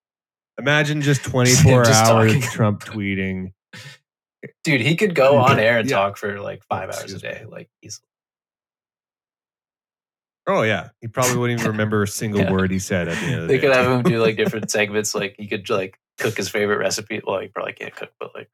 imagine 0.59 1.01
just 1.03 1.23
24 1.23 1.85
Just 1.85 2.05
hours 2.05 2.33
talking. 2.33 2.43
trump 2.51 2.85
tweeting 2.85 3.53
Dude, 4.65 4.81
he 4.81 4.97
could 4.97 5.15
go 5.15 5.37
on 5.39 5.61
air 5.61 5.79
and 5.79 5.89
Yeah. 5.89 5.97
talk 5.97 6.17
for 6.17 6.41
like 6.41 6.63
five 6.65 6.91
hours 6.91 7.13
a 7.13 7.19
day. 7.19 7.45
Like 7.49 7.69
he's 7.81 8.01
oh 10.49 10.63
yeah 10.63 10.89
he 11.01 11.07
probably 11.09 11.37
wouldn't 11.37 11.61
even 11.61 11.71
remember 11.73 12.03
a 12.03 12.09
single 12.09 12.41
Yeah. 12.45 12.51
word 12.53 12.71
he 12.71 12.79
said 12.79 13.07
at 13.09 13.19
the 13.21 13.27
end 13.27 13.35
of 13.35 13.41
the 13.43 13.47
they 13.49 13.55
day 13.59 13.67
could 13.67 13.77
have 13.77 13.91
him 13.93 14.03
do 14.03 14.21
like 14.21 14.37
different 14.43 14.71
segments. 14.71 15.15
Like 15.15 15.37
he 15.39 15.47
could 15.47 15.69
like 15.71 15.99
cook 16.19 16.37
his 16.37 16.49
favorite 16.49 16.79
recipe. 16.79 17.21
Well, 17.25 17.41
he 17.41 17.49
probably 17.49 17.75
can't 17.75 17.95
cook, 17.95 18.11
but 18.19 18.31
like 18.35 18.51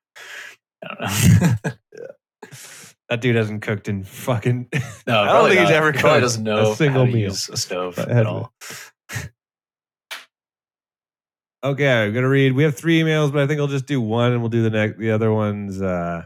I 0.85 0.89
don't 0.89 1.65
know. 1.65 1.73
that 3.09 3.21
dude 3.21 3.37
hasn't 3.37 3.63
cooked 3.63 3.89
in 3.89 4.03
fucking 4.05 4.69
no, 5.07 5.21
I 5.21 5.27
don't 5.33 5.49
think 5.49 5.61
he's 5.61 5.71
ever 5.71 5.93
He 5.93 5.99
cooked 5.99 6.21
doesn't 6.21 6.43
know 6.45 6.73
a 6.73 6.77
single 6.77 7.07
meal. 7.07 7.17
use 7.31 7.49
a 7.49 7.57
stove 7.57 7.99
at 7.99 8.27
all. 8.27 8.53
okay 11.65 12.05
i'm 12.05 12.13
gonna 12.13 12.29
read 12.29 12.53
we 12.53 12.63
have 12.63 12.77
three 12.77 13.01
emails 13.01 13.33
but 13.33 13.43
i 13.43 13.47
think 13.47 13.59
i'll 13.61 13.67
just 13.67 13.87
do 13.87 14.01
one 14.01 14.33
and 14.33 14.41
we'll 14.41 14.51
do 14.51 14.63
the 14.63 14.71
next 14.71 14.99
the 14.99 15.11
other 15.11 15.33
ones 15.33 15.81
uh 15.81 16.23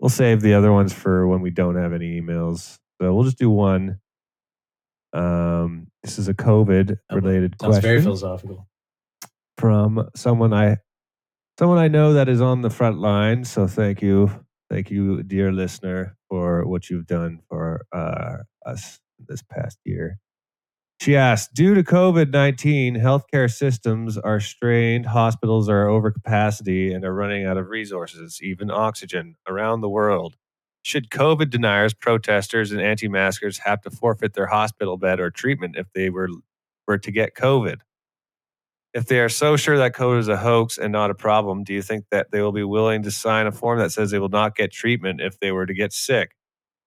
we'll 0.00 0.10
save 0.10 0.40
the 0.42 0.54
other 0.54 0.72
ones 0.72 0.92
for 0.92 1.26
when 1.26 1.40
we 1.40 1.50
don't 1.50 1.76
have 1.76 1.92
any 1.94 2.20
emails 2.20 2.78
so 3.00 3.14
we'll 3.14 3.24
just 3.24 3.38
do 3.38 3.48
one 3.50 3.98
um 5.12 5.86
this 6.02 6.18
is 6.18 6.28
a 6.28 6.34
covid 6.34 6.96
related 7.12 7.54
Sounds 7.60 7.76
question 7.76 7.82
very 7.82 8.02
philosophical. 8.02 8.66
from 9.56 10.08
someone 10.14 10.52
I 10.52 10.78
someone 11.58 11.78
I 11.78 11.88
know 11.88 12.12
that 12.12 12.28
is 12.28 12.40
on 12.40 12.62
the 12.62 12.70
front 12.70 12.98
line. 12.98 13.44
So 13.44 13.66
thank 13.66 14.00
you, 14.00 14.30
thank 14.70 14.90
you, 14.90 15.22
dear 15.24 15.52
listener, 15.52 16.16
for 16.28 16.64
what 16.66 16.88
you've 16.88 17.06
done 17.06 17.40
for 17.48 17.84
uh, 17.92 18.38
us 18.64 19.00
this 19.18 19.42
past 19.42 19.78
year. 19.84 20.18
She 21.00 21.16
asked, 21.16 21.54
due 21.54 21.74
to 21.74 21.82
COVID 21.82 22.32
19, 22.32 22.96
healthcare 22.96 23.52
systems 23.52 24.18
are 24.18 24.40
strained, 24.40 25.06
hospitals 25.06 25.68
are 25.68 25.88
over 25.88 26.10
capacity, 26.10 26.92
and 26.92 27.04
are 27.04 27.14
running 27.14 27.44
out 27.44 27.56
of 27.56 27.68
resources, 27.68 28.40
even 28.42 28.70
oxygen, 28.70 29.36
around 29.46 29.80
the 29.80 29.88
world. 29.88 30.36
Should 30.82 31.10
COVID 31.10 31.50
deniers, 31.50 31.92
protesters, 31.94 32.72
and 32.72 32.80
anti 32.80 33.08
maskers 33.08 33.58
have 33.58 33.80
to 33.82 33.90
forfeit 33.90 34.34
their 34.34 34.46
hospital 34.46 34.96
bed 34.96 35.20
or 35.20 35.30
treatment 35.30 35.76
if 35.76 35.92
they 35.92 36.10
were, 36.10 36.28
were 36.86 36.98
to 36.98 37.10
get 37.10 37.34
COVID? 37.34 37.80
If 38.94 39.06
they 39.06 39.20
are 39.20 39.28
so 39.28 39.56
sure 39.56 39.76
that 39.78 39.94
COVID 39.94 40.18
is 40.18 40.28
a 40.28 40.36
hoax 40.36 40.78
and 40.78 40.92
not 40.92 41.10
a 41.10 41.14
problem, 41.14 41.62
do 41.62 41.74
you 41.74 41.82
think 41.82 42.06
that 42.10 42.30
they 42.30 42.40
will 42.40 42.52
be 42.52 42.64
willing 42.64 43.02
to 43.02 43.10
sign 43.10 43.46
a 43.46 43.52
form 43.52 43.78
that 43.80 43.92
says 43.92 44.10
they 44.10 44.18
will 44.18 44.30
not 44.30 44.56
get 44.56 44.72
treatment 44.72 45.20
if 45.20 45.38
they 45.40 45.52
were 45.52 45.66
to 45.66 45.74
get 45.74 45.92
sick? 45.92 46.32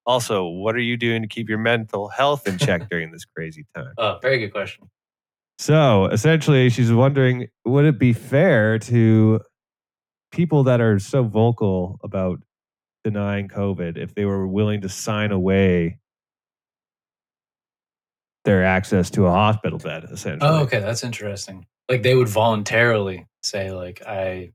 Also, 0.05 0.45
what 0.45 0.75
are 0.75 0.79
you 0.79 0.97
doing 0.97 1.21
to 1.21 1.27
keep 1.27 1.47
your 1.47 1.59
mental 1.59 2.07
health 2.07 2.47
in 2.47 2.57
check 2.57 2.89
during 2.89 3.11
this 3.11 3.25
crazy 3.25 3.65
time? 3.75 3.93
Oh, 3.97 4.17
very 4.21 4.39
good 4.39 4.51
question. 4.51 4.89
So 5.59 6.05
essentially, 6.07 6.71
she's 6.71 6.91
wondering 6.91 7.47
would 7.65 7.85
it 7.85 7.99
be 7.99 8.13
fair 8.13 8.79
to 8.79 9.41
people 10.31 10.63
that 10.63 10.81
are 10.81 10.97
so 10.97 11.23
vocal 11.23 11.99
about 12.03 12.39
denying 13.03 13.47
COVID 13.47 13.97
if 13.97 14.13
they 14.15 14.25
were 14.25 14.47
willing 14.47 14.81
to 14.81 14.89
sign 14.89 15.31
away 15.31 15.99
their 18.45 18.63
access 18.63 19.09
to 19.11 19.25
a 19.27 19.31
hospital 19.31 19.79
bed, 19.79 20.05
essentially? 20.11 20.49
Oh, 20.49 20.61
okay, 20.63 20.79
that's 20.79 21.03
interesting. 21.03 21.65
Like 21.89 22.03
they 22.03 22.15
would 22.15 22.29
voluntarily 22.29 23.27
say, 23.43 23.71
like, 23.71 24.01
I 24.05 24.51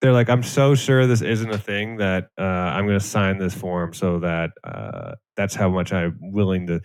They're 0.00 0.12
like, 0.12 0.28
I'm 0.28 0.42
so 0.42 0.74
sure 0.74 1.06
this 1.06 1.22
isn't 1.22 1.50
a 1.50 1.58
thing 1.58 1.96
that 1.96 2.28
uh, 2.38 2.42
I'm 2.42 2.86
going 2.86 2.98
to 2.98 3.04
sign 3.04 3.38
this 3.38 3.54
form 3.54 3.92
so 3.94 4.18
that 4.20 4.50
uh, 4.64 5.14
that's 5.36 5.54
how 5.54 5.68
much 5.68 5.92
I'm 5.92 6.18
willing 6.20 6.66
to. 6.68 6.80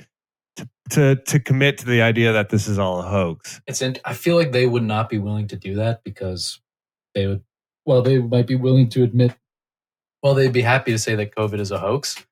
To, 0.57 0.69
to 0.91 1.15
to 1.15 1.39
commit 1.39 1.79
to 1.79 1.85
the 1.87 2.03
idea 2.03 2.31
that 2.31 2.49
this 2.49 2.67
is 2.67 2.77
all 2.77 2.99
a 2.99 3.01
hoax. 3.01 3.59
it's 3.65 3.81
in, 3.81 3.97
I 4.05 4.13
feel 4.13 4.35
like 4.35 4.51
they 4.51 4.67
would 4.67 4.83
not 4.83 5.09
be 5.09 5.17
willing 5.17 5.47
to 5.47 5.55
do 5.55 5.73
that 5.75 6.03
because 6.03 6.59
they 7.15 7.25
would 7.25 7.41
Well, 7.87 8.03
they 8.03 8.19
might 8.19 8.45
be 8.45 8.53
willing 8.53 8.87
to 8.89 9.01
admit 9.01 9.33
well, 10.23 10.33
they'd 10.33 10.53
be 10.53 10.61
happy 10.61 10.91
to 10.91 10.97
say 10.97 11.15
that 11.15 11.35
COVID 11.35 11.59
is 11.59 11.69
a 11.71 11.77
hoax. 11.79 12.25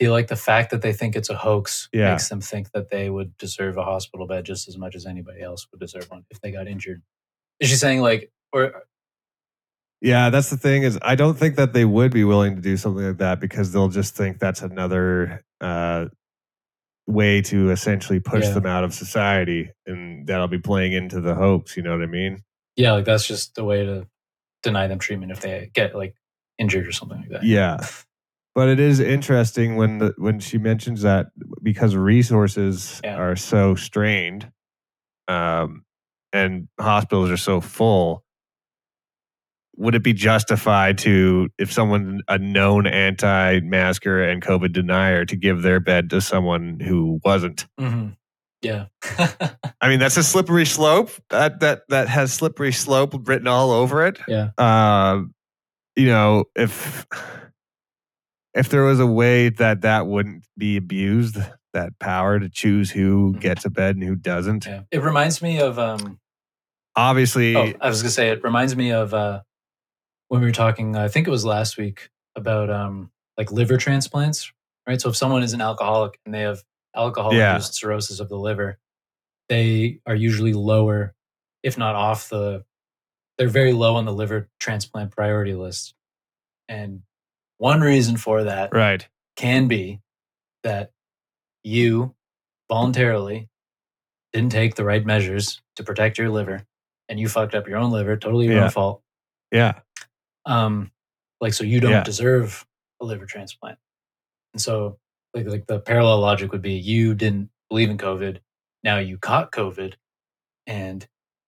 Feel 0.00 0.12
like 0.12 0.28
the 0.28 0.36
fact 0.36 0.70
that 0.70 0.82
they 0.82 0.92
think 0.92 1.16
it's 1.16 1.30
a 1.30 1.36
hoax 1.36 1.88
Yeah. 1.92 2.12
makes 2.12 2.28
them 2.28 2.40
think 2.40 2.70
that 2.72 2.90
they 2.90 3.10
would 3.10 3.36
deserve 3.38 3.76
a 3.76 3.82
hospital 3.84 4.26
bed 4.26 4.44
just 4.44 4.68
as 4.68 4.78
much 4.78 4.94
as 4.94 5.04
anybody 5.06 5.42
else 5.42 5.66
would 5.72 5.80
deserve 5.80 6.08
one 6.10 6.24
if 6.30 6.40
they 6.40 6.50
got 6.52 6.68
injured. 6.68 7.02
Is 7.60 7.70
she 7.70 7.76
saying 7.76 8.00
like 8.02 8.30
or 8.52 8.84
Yeah, 10.02 10.28
that's 10.30 10.50
the 10.50 10.58
thing 10.58 10.82
is 10.82 10.98
I 11.02 11.14
don't 11.14 11.36
think 11.38 11.56
that 11.56 11.72
they 11.72 11.84
would 11.86 12.12
be 12.12 12.24
willing 12.24 12.54
to 12.56 12.60
do 12.62 12.76
something 12.76 13.04
like 13.06 13.16
that 13.18 13.40
because 13.40 13.72
they'll 13.72 13.88
just 13.88 14.14
think 14.14 14.38
that's 14.38 14.60
another 14.62 15.42
uh, 15.62 16.06
way 17.06 17.40
to 17.40 17.70
essentially 17.70 18.20
push 18.20 18.44
Yeah. 18.44 18.52
them 18.52 18.66
out 18.66 18.84
of 18.84 18.92
society, 18.92 19.70
and 19.86 20.26
that'll 20.26 20.48
be 20.48 20.58
playing 20.58 20.92
into 20.92 21.20
the 21.22 21.34
hoax. 21.34 21.76
You 21.76 21.82
know 21.82 21.92
what 21.92 22.02
I 22.02 22.06
mean? 22.06 22.42
yeah, 22.76 22.92
like 22.92 23.06
that's 23.06 23.26
just 23.26 23.56
a 23.56 23.64
way 23.64 23.86
to 23.86 24.06
deny 24.62 24.86
them 24.86 24.98
treatment 24.98 25.32
if 25.32 25.40
they 25.40 25.70
get 25.72 25.94
like 25.96 26.14
injured 26.58 26.86
or 26.86 26.92
something 26.92 27.18
like 27.18 27.28
that. 27.30 27.44
Yeah. 27.44 27.78
But 28.54 28.68
it 28.68 28.80
is 28.80 29.00
interesting 29.00 29.76
when 29.76 29.98
the, 29.98 30.14
when 30.16 30.40
she 30.40 30.56
mentions 30.58 31.02
that 31.02 31.26
because 31.62 31.94
resources 31.94 33.00
Yeah. 33.04 33.16
are 33.16 33.36
so 33.36 33.74
strained, 33.74 34.50
um, 35.28 35.84
and 36.32 36.68
hospitals 36.80 37.30
are 37.30 37.36
so 37.36 37.60
full. 37.60 38.24
Would 39.78 39.94
it 39.94 40.02
be 40.02 40.14
justified 40.14 40.96
to 40.98 41.50
if 41.58 41.70
someone 41.70 42.22
a 42.28 42.38
known 42.38 42.86
anti-masker 42.86 44.22
and 44.22 44.40
COVID 44.42 44.72
denier 44.72 45.26
to 45.26 45.36
give 45.36 45.60
their 45.60 45.80
bed 45.80 46.08
to 46.10 46.20
someone 46.22 46.80
who 46.80 47.20
wasn't? 47.24 47.66
hmm 47.78 48.08
Yeah. 48.62 48.86
I 49.82 49.88
mean, 49.88 49.98
that's 49.98 50.16
a 50.16 50.22
slippery 50.22 50.64
slope. 50.64 51.10
That 51.28 51.60
that 51.60 51.82
that 51.90 52.08
has 52.08 52.32
slippery 52.32 52.72
slope 52.72 53.28
written 53.28 53.46
all 53.48 53.70
over 53.70 54.06
it. 54.06 54.18
Yeah. 54.26 54.48
Uh, 54.56 55.24
you 55.96 56.06
know, 56.06 56.44
if 56.54 57.06
if 58.54 58.68
there 58.68 58.84
was 58.84 59.00
a 59.00 59.06
way 59.06 59.48
that 59.50 59.82
that 59.82 60.06
wouldn't 60.06 60.44
be 60.56 60.76
abused, 60.76 61.36
that 61.74 61.98
power 61.98 62.38
to 62.38 62.48
choose 62.48 62.90
who 62.90 63.34
Mhm. 63.34 63.40
gets 63.40 63.64
a 63.64 63.70
bed 63.70 63.96
and 63.96 64.04
who 64.04 64.14
doesn't. 64.16 64.64
yeah. 64.66 64.82
It 64.90 65.02
reminds 65.02 65.42
me 65.42 65.58
of 65.60 65.78
um 65.78 66.18
Obviously, 66.98 67.54
Oh, 67.54 67.72
I 67.80 67.88
was 67.88 68.00
gonna 68.00 68.10
say 68.10 68.30
it 68.30 68.42
reminds 68.42 68.74
me 68.74 68.90
of 68.90 69.12
uh, 69.12 69.42
when 70.28 70.40
we 70.40 70.46
were 70.46 70.52
talking. 70.52 70.96
I 70.96 71.08
think 71.08 71.26
it 71.28 71.30
was 71.30 71.44
last 71.44 71.76
week 71.76 72.08
about 72.34 72.70
um, 72.70 73.10
like 73.36 73.52
liver 73.52 73.76
transplants, 73.76 74.50
right? 74.86 74.98
So 74.98 75.10
if 75.10 75.16
someone 75.16 75.42
is 75.42 75.52
an 75.52 75.60
alcoholic 75.60 76.18
and 76.24 76.34
they 76.34 76.40
have 76.40 76.62
alcohol-induced 76.94 77.74
cirrhosis 77.74 78.18
of 78.18 78.30
the 78.30 78.38
liver, 78.38 78.78
they 79.50 80.00
are 80.06 80.14
usually 80.14 80.54
lower, 80.54 81.14
if 81.62 81.76
not 81.76 81.94
off 81.96 82.30
the. 82.30 82.64
They're 83.38 83.48
very 83.48 83.72
low 83.72 83.96
on 83.96 84.04
the 84.06 84.12
liver 84.12 84.48
transplant 84.58 85.10
priority 85.12 85.54
list, 85.54 85.94
and 86.68 87.02
one 87.58 87.80
reason 87.80 88.16
for 88.16 88.44
that 88.44 88.72
right? 88.72 89.06
can 89.36 89.68
be 89.68 90.00
that 90.62 90.92
you 91.62 92.14
voluntarily 92.70 93.48
didn't 94.32 94.52
take 94.52 94.74
the 94.74 94.84
right 94.84 95.04
measures 95.04 95.60
to 95.76 95.84
protect 95.84 96.18
your 96.18 96.28
liver 96.30 96.66
and 97.08 97.18
you 97.20 97.28
fucked 97.28 97.54
up 97.54 97.68
your 97.68 97.78
own 97.78 97.90
liver, 97.92 98.16
totally 98.16 98.46
your 98.46 98.56
Yeah. 98.56 98.64
own 98.64 98.70
fault. 98.70 99.02
Yeah, 99.52 99.80
Um, 100.44 100.90
like 101.40 101.52
so 101.54 101.64
you 101.64 101.80
don't 101.80 101.92
Yeah. 101.92 102.02
deserve 102.02 102.66
a 103.00 103.04
liver 103.04 103.26
transplant. 103.26 103.78
And 104.52 104.60
so 104.60 104.98
like 105.34 105.46
like 105.46 105.66
the 105.66 105.80
parallel 105.80 106.20
logic 106.20 106.52
would 106.52 106.62
be 106.62 106.72
you 106.74 107.14
didn't 107.14 107.50
believe 107.68 107.90
in 107.90 107.98
COVID, 107.98 108.40
now 108.82 108.98
you 108.98 109.18
caught 109.18 109.52
COVID 109.52 109.94
and 110.66 111.06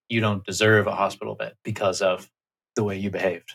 you 0.08 0.20
don't 0.20 0.44
deserve 0.44 0.86
a 0.86 0.94
hospital 0.94 1.34
bed 1.34 1.54
because 1.64 2.02
of 2.02 2.28
the 2.76 2.84
way 2.84 2.96
you 2.96 3.10
behaved. 3.10 3.54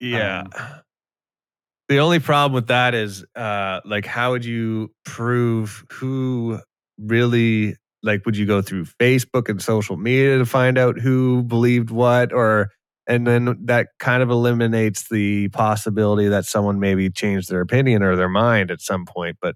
yeah. 0.00 0.44
Um, 0.54 0.64
the 1.88 1.98
only 1.98 2.18
problem 2.18 2.54
with 2.54 2.68
that 2.68 2.94
is, 2.94 3.24
uh, 3.34 3.80
like, 3.84 4.06
how 4.06 4.32
would 4.32 4.44
you 4.44 4.92
prove 5.04 5.84
who 5.92 6.60
really? 6.98 7.76
Like, 8.02 8.24
would 8.24 8.36
you 8.36 8.46
go 8.46 8.62
through 8.62 8.84
Facebook 8.84 9.48
and 9.48 9.60
social 9.60 9.96
media 9.96 10.38
to 10.38 10.46
find 10.46 10.78
out 10.78 10.98
who 10.98 11.42
believed 11.42 11.90
what, 11.90 12.32
or 12.32 12.70
and 13.08 13.26
then 13.26 13.56
that 13.66 13.88
kind 13.98 14.22
of 14.22 14.30
eliminates 14.30 15.08
the 15.08 15.48
possibility 15.48 16.28
that 16.28 16.44
someone 16.44 16.80
maybe 16.80 17.08
changed 17.10 17.48
their 17.48 17.60
opinion 17.60 18.02
or 18.02 18.16
their 18.16 18.28
mind 18.28 18.70
at 18.70 18.80
some 18.80 19.06
point, 19.06 19.36
but 19.40 19.54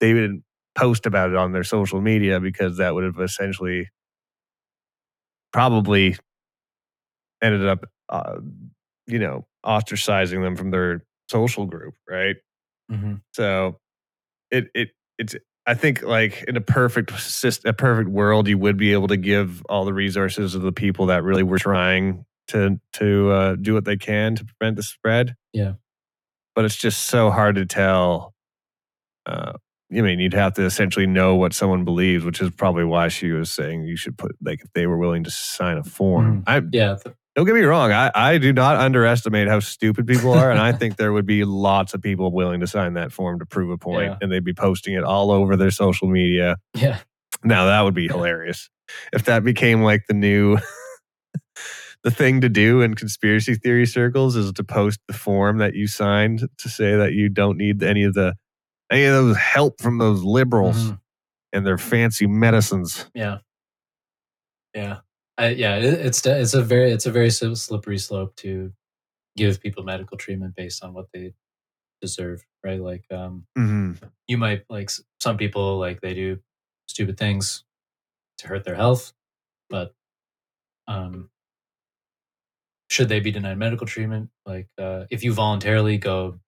they 0.00 0.12
didn't 0.12 0.44
post 0.74 1.06
about 1.06 1.30
it 1.30 1.36
on 1.36 1.52
their 1.52 1.64
social 1.64 2.00
media 2.00 2.40
because 2.40 2.76
that 2.76 2.94
would 2.94 3.04
have 3.04 3.18
essentially 3.18 3.88
probably 5.52 6.16
ended 7.42 7.66
up, 7.66 7.84
uh, 8.08 8.36
you 9.06 9.18
know, 9.18 9.46
ostracizing 9.64 10.42
them 10.42 10.56
from 10.56 10.70
their 10.70 11.04
social 11.30 11.66
group, 11.66 11.94
right? 12.08 12.36
mhm. 12.90 13.20
So 13.34 13.78
it 14.50 14.68
it 14.74 14.90
it's 15.18 15.36
I 15.66 15.74
think 15.74 16.02
like 16.02 16.44
in 16.48 16.56
a 16.56 16.60
perfect 16.60 17.12
a 17.64 17.72
perfect 17.72 18.08
world, 18.10 18.48
you 18.48 18.58
would 18.58 18.76
be 18.76 18.92
able 18.92 19.08
to 19.08 19.16
give 19.16 19.62
all 19.68 19.84
the 19.84 19.92
resources 19.94 20.54
of 20.54 20.62
the 20.62 20.72
people 20.72 21.06
that 21.06 21.22
really 21.22 21.42
were 21.44 21.58
trying 21.58 22.24
to 22.48 22.80
to 22.94 23.30
uh, 23.30 23.56
do 23.56 23.74
what 23.74 23.84
they 23.84 23.96
can 23.96 24.34
to 24.36 24.44
prevent 24.44 24.76
the 24.76 24.82
spread. 24.82 25.36
Yeah. 25.52 25.74
but 26.56 26.64
it's 26.64 26.76
just 26.76 27.02
so 27.08 27.30
hard 27.30 27.54
to 27.56 27.66
tell. 27.66 28.34
Uh, 29.26 29.52
I 29.92 30.00
mean, 30.02 30.20
you'd 30.20 30.34
have 30.34 30.54
to 30.54 30.64
essentially 30.64 31.06
know 31.06 31.34
what 31.34 31.52
someone 31.52 31.84
believes, 31.84 32.24
which 32.24 32.40
is 32.40 32.50
probably 32.50 32.84
why 32.84 33.08
she 33.08 33.32
was 33.32 33.50
saying 33.50 33.84
you 33.84 33.96
should 33.96 34.16
put 34.16 34.36
like 34.42 34.60
if 34.62 34.72
they 34.72 34.86
were 34.86 34.98
willing 34.98 35.24
to 35.24 35.30
sign 35.30 35.78
a 35.78 35.82
form. 35.84 36.42
Mm-hmm. 36.44 36.48
I 36.48 36.62
Yeah, 36.72 36.96
don't 37.34 37.44
get 37.46 37.54
me 37.54 37.62
wrong. 37.62 37.90
I, 37.92 38.10
I 38.14 38.38
do 38.38 38.52
not 38.52 38.76
underestimate 38.76 39.48
how 39.48 39.60
stupid 39.60 40.06
people 40.06 40.32
are. 40.32 40.50
and 40.50 40.60
I 40.60 40.72
think 40.72 40.96
there 40.96 41.12
would 41.12 41.26
be 41.26 41.44
lots 41.44 41.92
of 41.94 42.02
people 42.02 42.30
willing 42.32 42.60
to 42.60 42.66
sign 42.66 42.94
that 42.94 43.12
form 43.12 43.38
to 43.40 43.46
prove 43.46 43.70
a 43.70 43.78
point, 43.78 44.06
Yeah. 44.12 44.18
and 44.20 44.30
they'd 44.30 44.44
be 44.44 44.54
posting 44.54 44.94
it 44.94 45.02
all 45.04 45.30
over 45.32 45.56
their 45.56 45.70
social 45.70 46.08
media. 46.08 46.56
yeah. 46.74 46.98
Now, 47.42 47.66
that 47.66 47.80
would 47.82 47.94
be 47.94 48.06
hilarious 48.06 48.68
if 49.12 49.24
that 49.24 49.42
became 49.44 49.82
like 49.82 50.02
the 50.06 50.14
new. 50.14 50.58
the 52.02 52.10
thing 52.10 52.40
to 52.40 52.48
do 52.48 52.80
in 52.80 52.94
conspiracy 52.94 53.54
theory 53.54 53.86
circles 53.86 54.34
is 54.36 54.52
to 54.52 54.64
post 54.64 55.00
the 55.06 55.12
form 55.12 55.58
that 55.58 55.74
you 55.74 55.86
signed 55.86 56.48
to 56.58 56.68
say 56.68 56.96
that 56.96 57.12
you 57.12 57.28
don't 57.28 57.58
need 57.58 57.82
any 57.82 58.04
of 58.04 58.14
the 58.14 58.34
any 58.90 59.04
of 59.04 59.12
those 59.14 59.36
help 59.36 59.80
from 59.80 59.98
those 59.98 60.22
liberals 60.22 60.76
Mhm. 60.76 61.00
and 61.52 61.66
their 61.66 61.78
fancy 61.78 62.26
medicines. 62.26 63.06
Yeah. 63.14 63.38
Yeah. 64.74 65.00
I, 65.38 65.48
yeah, 65.50 65.76
it, 65.76 65.84
it's 66.06 66.24
it's 66.26 66.54
a 66.54 66.62
very 66.62 66.92
it's 66.92 67.06
a 67.06 67.10
very 67.12 67.30
slippery 67.30 67.98
slope 67.98 68.36
to 68.36 68.72
give 69.36 69.60
people 69.60 69.84
medical 69.84 70.18
treatment 70.18 70.54
based 70.54 70.84
on 70.84 70.92
what 70.92 71.06
they 71.14 71.32
deserve, 72.02 72.44
right? 72.64 72.80
Like 72.80 73.04
um 73.10 73.46
Mm-hmm. 73.58 73.92
you 74.28 74.38
might 74.38 74.64
like 74.68 74.90
some 75.20 75.36
people 75.38 75.78
like 75.78 76.00
they 76.00 76.14
do 76.14 76.40
stupid 76.88 77.16
things 77.16 77.64
to 78.38 78.48
hurt 78.48 78.64
their 78.64 78.74
health, 78.74 79.12
but 79.70 79.94
um 80.88 81.30
should 82.90 83.08
they 83.08 83.20
be 83.20 83.30
denied 83.30 83.56
medical 83.58 83.86
treatment? 83.86 84.30
Like 84.46 84.68
uh 84.78 85.04
if 85.10 85.24
you 85.24 85.32
voluntarily 85.32 85.96
go 85.98 86.38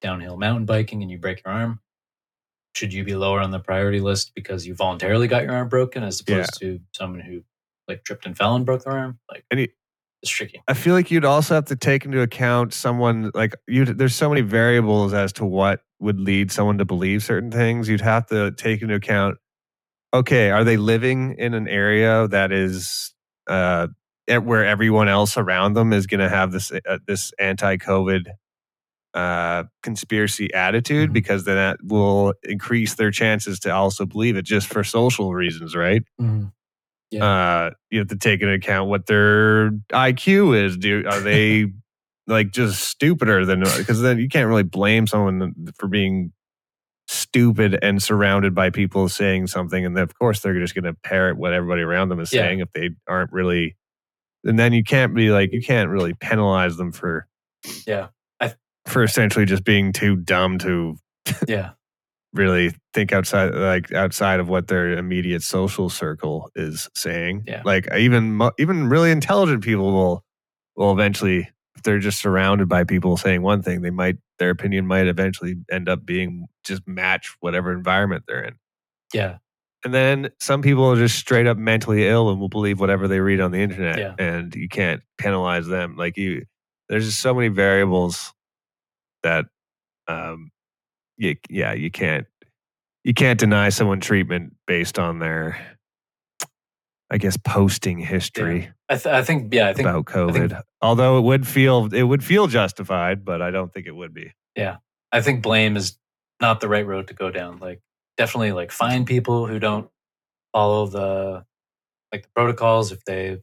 downhill 0.00 0.36
mountain 0.36 0.64
biking 0.64 1.02
and 1.02 1.10
you 1.10 1.18
break 1.18 1.42
your 1.44 1.52
arm, 1.52 1.80
should 2.78 2.92
you 2.92 3.02
be 3.04 3.16
lower 3.16 3.40
on 3.40 3.50
the 3.50 3.58
priority 3.58 3.98
list 4.00 4.30
because 4.36 4.64
you 4.66 4.74
voluntarily 4.74 5.26
got 5.26 5.42
your 5.42 5.52
arm 5.52 5.68
broken 5.68 6.04
as 6.04 6.22
Yeah. 6.26 6.36
opposed 6.36 6.60
to 6.60 6.78
someone 6.92 7.20
who 7.20 7.42
like 7.88 8.04
tripped 8.04 8.24
and 8.24 8.36
fell 8.36 8.54
and 8.54 8.64
broke 8.64 8.84
their 8.84 8.96
arm? 8.96 9.18
Like 9.28 9.44
it's 9.50 10.30
tricky. 10.30 10.62
I 10.68 10.74
feel 10.74 10.94
like 10.94 11.10
you'd 11.10 11.24
also 11.24 11.54
have 11.54 11.64
to 11.66 11.76
take 11.76 12.04
into 12.04 12.20
account 12.20 12.72
someone 12.72 13.30
like 13.34 13.54
you. 13.66 13.84
There's 13.84 14.14
so 14.14 14.28
many 14.28 14.42
variables 14.42 15.12
as 15.12 15.32
to 15.34 15.44
what 15.44 15.80
would 16.00 16.20
lead 16.20 16.52
someone 16.52 16.78
to 16.78 16.84
believe 16.84 17.22
certain 17.24 17.50
things. 17.50 17.88
You'd 17.88 18.00
have 18.00 18.26
to 18.26 18.52
take 18.52 18.80
into 18.82 18.94
account 18.94 19.38
okay, 20.14 20.50
are 20.50 20.64
they 20.64 20.76
living 20.76 21.34
in 21.36 21.52
an 21.54 21.68
area 21.68 22.26
that 22.28 22.50
is 22.52 23.14
uh, 23.48 23.88
where 24.42 24.64
everyone 24.64 25.08
else 25.08 25.36
around 25.36 25.74
them 25.74 25.92
is 25.92 26.06
going 26.06 26.20
to 26.20 26.28
have 26.28 26.52
this 26.52 26.70
uh, 26.72 26.98
this 27.06 27.32
anti-COVID 27.38 28.26
uh, 29.18 29.64
conspiracy 29.82 30.52
attitude? 30.54 31.10
Mhm. 31.10 31.12
Because 31.14 31.44
then 31.44 31.56
that 31.56 31.78
will 31.82 32.34
increase 32.44 32.94
their 32.94 33.10
chances 33.10 33.58
to 33.60 33.70
also 33.74 34.06
believe 34.06 34.36
it 34.36 34.42
just 34.44 34.66
for 34.68 34.84
social 34.84 35.34
reasons, 35.34 35.74
right? 35.74 36.02
Mhm. 36.20 36.52
Yeah. 37.10 37.24
Uh, 37.24 37.70
you 37.90 37.98
have 38.00 38.08
to 38.08 38.16
take 38.16 38.42
into 38.42 38.52
account 38.54 38.88
what 38.90 39.06
their 39.06 39.70
IQ 39.92 40.52
is. 40.64 40.76
Do 40.76 41.04
are 41.06 41.20
they 41.20 41.66
like 42.26 42.50
just 42.52 42.82
stupider 42.82 43.44
than 43.46 43.60
because 43.60 44.02
then 44.02 44.18
you 44.18 44.28
can't 44.28 44.46
really 44.48 44.62
blame 44.62 45.06
someone 45.06 45.54
for 45.78 45.88
being 45.88 46.32
stupid 47.06 47.78
and 47.82 48.02
surrounded 48.02 48.54
by 48.54 48.68
people 48.68 49.08
saying 49.08 49.46
something 49.46 49.86
and 49.86 49.96
then 49.96 50.02
of 50.04 50.18
course 50.18 50.40
they're 50.40 50.60
just 50.60 50.74
going 50.74 50.84
to 50.84 50.92
parrot 51.02 51.38
what 51.38 51.54
everybody 51.54 51.80
around 51.80 52.10
them 52.10 52.20
is 52.20 52.30
Yeah. 52.30 52.42
saying 52.42 52.58
if 52.60 52.70
they 52.74 52.90
aren't 53.08 53.32
really 53.32 53.76
and 54.44 54.58
then 54.58 54.74
you 54.74 54.84
can't 54.84 55.14
be 55.14 55.30
like 55.30 55.50
you 55.50 55.62
can't 55.62 55.88
really 55.88 56.12
penalize 56.12 56.76
them 56.76 56.92
for 56.92 57.26
Yeah. 57.86 58.08
For 58.88 59.02
essentially 59.02 59.44
just 59.44 59.64
being 59.64 59.92
too 59.92 60.16
dumb 60.16 60.58
to 60.58 60.96
Yeah. 61.46 61.70
really 62.34 62.72
think 62.92 63.12
outside 63.12 63.54
like 63.54 63.90
outside 63.92 64.38
of 64.38 64.48
what 64.50 64.68
their 64.68 64.92
immediate 64.92 65.42
social 65.42 65.88
circle 65.88 66.50
is 66.54 66.88
saying 66.94 67.44
Yeah. 67.46 67.62
like 67.64 67.88
even 67.96 68.38
even 68.58 68.88
really 68.88 69.10
intelligent 69.10 69.64
people 69.64 69.92
will 69.92 70.24
will 70.76 70.92
eventually 70.92 71.48
if 71.76 71.82
they're 71.84 71.98
just 71.98 72.20
surrounded 72.20 72.68
by 72.68 72.84
people 72.84 73.16
saying 73.16 73.40
one 73.42 73.62
thing 73.62 73.80
they 73.80 73.88
might 73.90 74.16
their 74.38 74.50
opinion 74.50 74.86
might 74.86 75.06
eventually 75.06 75.56
end 75.70 75.88
up 75.88 76.04
being 76.04 76.46
just 76.64 76.86
match 76.86 77.34
whatever 77.40 77.72
environment 77.72 78.24
they're 78.28 78.44
in 78.44 78.56
Yeah. 79.14 79.38
and 79.84 79.94
then 79.94 80.28
some 80.38 80.60
people 80.60 80.84
are 80.84 80.96
just 80.96 81.18
straight 81.18 81.46
up 81.46 81.56
mentally 81.56 82.06
ill 82.06 82.28
and 82.30 82.38
will 82.38 82.50
believe 82.50 82.78
whatever 82.78 83.08
they 83.08 83.20
read 83.20 83.40
on 83.40 83.52
the 83.52 83.60
internet 83.62 83.98
Yeah. 83.98 84.14
and 84.18 84.54
you 84.54 84.68
can't 84.68 85.00
penalize 85.16 85.66
them 85.66 85.96
like 85.96 86.18
you 86.18 86.44
there's 86.90 87.06
just 87.06 87.20
so 87.20 87.32
many 87.32 87.48
variables 87.48 88.34
that 89.22 89.46
um 90.06 90.50
you, 91.16 91.36
yeah 91.50 91.72
you 91.72 91.90
can't 91.90 92.26
you 93.04 93.14
can't 93.14 93.38
deny 93.38 93.68
someone 93.68 94.00
treatment 94.00 94.54
based 94.66 94.98
on 94.98 95.18
their 95.18 95.58
i 97.10 97.18
guess 97.18 97.36
posting 97.36 97.98
history 97.98 98.70
I, 98.90 98.94
th- 98.96 99.06
I 99.06 99.22
think. 99.22 99.52
Yeah. 99.52 99.68
I 99.68 99.74
think. 99.74 99.88
about 99.88 100.04
covid 100.06 100.62
although 100.80 101.18
it 101.18 101.22
would 101.22 101.46
feel 101.46 101.92
it 101.92 102.02
would 102.04 102.24
feel 102.24 102.46
justified 102.46 103.24
but 103.24 103.42
i 103.42 103.50
don't 103.50 103.72
think 103.72 103.86
it 103.86 103.94
would 103.96 104.14
be 104.14 104.32
Yeah, 104.56 104.76
I 105.12 105.20
think 105.20 105.42
blame 105.42 105.76
is 105.76 105.98
not 106.40 106.60
the 106.60 106.68
right 106.68 106.86
road 106.86 107.08
to 107.08 107.14
go 107.14 107.30
down. 107.30 107.58
Like, 107.58 107.80
definitely, 108.16 108.52
like 108.52 108.70
find 108.72 109.06
people 109.06 109.46
who 109.46 109.58
don't 109.58 109.88
follow 110.52 110.86
the 110.86 111.44
like 112.12 112.22
the 112.22 112.28
protocols 112.34 112.92
if 112.92 113.04
they 113.04 113.40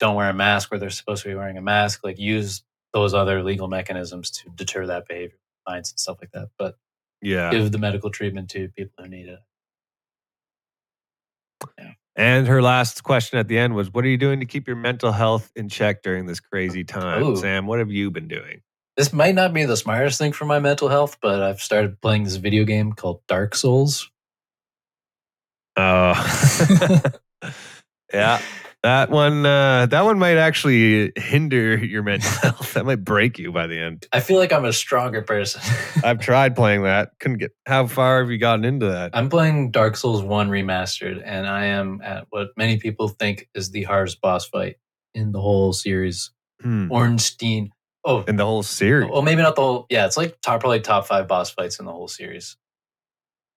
don't 0.00 0.14
wear 0.16 0.28
a 0.30 0.34
mask 0.34 0.70
where 0.70 0.78
they're 0.80 0.90
supposed 0.90 1.22
to 1.22 1.28
be 1.28 1.34
wearing 1.34 1.56
a 1.56 1.62
mask. 1.62 2.00
Like, 2.04 2.18
use 2.18 2.62
those 2.92 3.14
other 3.14 3.42
legal 3.42 3.68
mechanisms 3.68 4.30
to 4.30 4.50
deter 4.54 4.86
that 4.86 5.06
behavior, 5.08 5.38
fines 5.66 5.90
and 5.92 5.98
stuff 6.00 6.18
like 6.20 6.32
that. 6.32 6.48
But 6.58 6.76
yeah 7.22 7.50
give 7.50 7.70
the 7.70 7.78
medical 7.78 8.10
treatment 8.10 8.48
to 8.50 8.68
people 8.70 9.04
who 9.04 9.10
need 9.10 9.28
it. 9.28 9.38
and 12.16 12.46
her 12.46 12.62
last 12.62 13.02
question 13.04 13.38
at 13.38 13.46
the 13.48 13.58
end 13.58 13.74
was 13.74 13.92
what 13.92 14.04
are 14.04 14.08
you 14.08 14.16
doing 14.16 14.40
to 14.40 14.46
keep 14.46 14.66
your 14.66 14.76
mental 14.76 15.12
health 15.12 15.52
in 15.54 15.68
check 15.68 16.02
during 16.02 16.24
this 16.26 16.40
crazy 16.40 16.82
time 16.82 17.22
Ooh. 17.22 17.36
sam 17.36 17.66
what 17.66 17.78
have 17.78 17.90
you 17.90 18.10
been 18.10 18.26
doing 18.28 18.62
This 18.96 19.12
might 19.12 19.34
not 19.34 19.52
be 19.54 19.64
the 19.66 19.76
smartest 19.76 20.18
thing 20.18 20.32
for 20.32 20.44
my 20.46 20.58
mental 20.58 20.88
health, 20.88 21.18
but 21.22 21.42
I've 21.42 21.60
started 21.62 22.00
playing 22.00 22.24
this 22.24 22.36
video 22.36 22.64
game 22.64 22.92
called 22.92 23.20
Dark 23.28 23.54
Souls. 23.54 24.10
Oh, 25.76 26.12
yeah. 28.12 28.40
That 28.82 29.10
one, 29.10 29.44
uh, 29.44 29.84
that 29.86 30.04
one 30.06 30.18
might 30.18 30.38
actually 30.38 31.12
hinder 31.16 31.76
your 31.76 32.02
mental 32.02 32.30
health. 32.42 32.72
That 32.72 32.86
might 32.86 33.04
break 33.04 33.38
you 33.38 33.52
by 33.52 33.66
the 33.66 33.78
end. 33.78 34.06
I 34.10 34.20
feel 34.20 34.38
like 34.38 34.54
I'm 34.54 34.64
a 34.64 34.72
stronger 34.72 35.20
person. 35.20 35.60
I've 36.04 36.18
tried 36.20 36.56
playing 36.56 36.84
that. 36.84 37.10
Couldn't 37.20 37.38
get. 37.38 37.52
How 37.66 37.86
far 37.86 38.20
have 38.22 38.30
you 38.30 38.38
gotten 38.38 38.64
into 38.64 38.86
that? 38.86 39.10
I'm 39.12 39.28
playing 39.28 39.70
Dark 39.70 39.96
Souls 39.98 40.22
1 40.22 40.48
Remastered, 40.48 41.20
and 41.22 41.46
I 41.46 41.66
am 41.66 42.00
at 42.02 42.26
what 42.30 42.48
many 42.56 42.78
people 42.78 43.08
think 43.08 43.48
is 43.54 43.70
the 43.70 43.82
hardest 43.82 44.22
boss 44.22 44.46
fight 44.46 44.76
in 45.14 45.32
the 45.32 45.40
whole 45.42 45.74
series. 45.74 46.30
Hmm. 46.62 46.90
Ornstein. 46.90 47.70
Oh, 48.02 48.22
In 48.22 48.36
the 48.36 48.46
whole 48.46 48.62
series. 48.62 49.10
well, 49.10 49.20
maybe 49.20 49.42
not 49.42 49.56
the 49.56 49.60
whole. 49.62 49.86
Yeah, 49.90 50.06
it's 50.06 50.16
like 50.16 50.40
top, 50.40 50.60
probably 50.60 50.80
top 50.80 51.06
five 51.06 51.28
boss 51.28 51.50
fights 51.50 51.78
in 51.80 51.84
the 51.84 51.92
whole 51.92 52.08
series. 52.08 52.56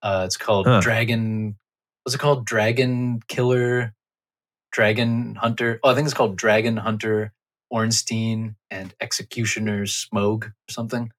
Uh, 0.01 0.23
it's 0.25 0.35
called 0.35 0.67
Huh. 0.67 0.81
Dragon. 0.81 1.55
What's 2.03 2.15
it 2.15 2.17
called? 2.19 2.45
Dragon 2.45 3.21
Killer, 3.29 3.93
Dragon 4.73 5.35
Hunter. 5.35 5.79
Oh, 5.83 5.91
I 5.91 5.95
think 5.95 6.05
it's 6.05 6.13
called 6.13 6.35
Dragon 6.35 6.75
Hunter, 6.75 7.31
Ornstein, 7.71 8.55
and 8.69 8.93
Executioner 8.99 9.83
Smough 9.85 10.43
or 10.43 10.53
something. 10.69 11.11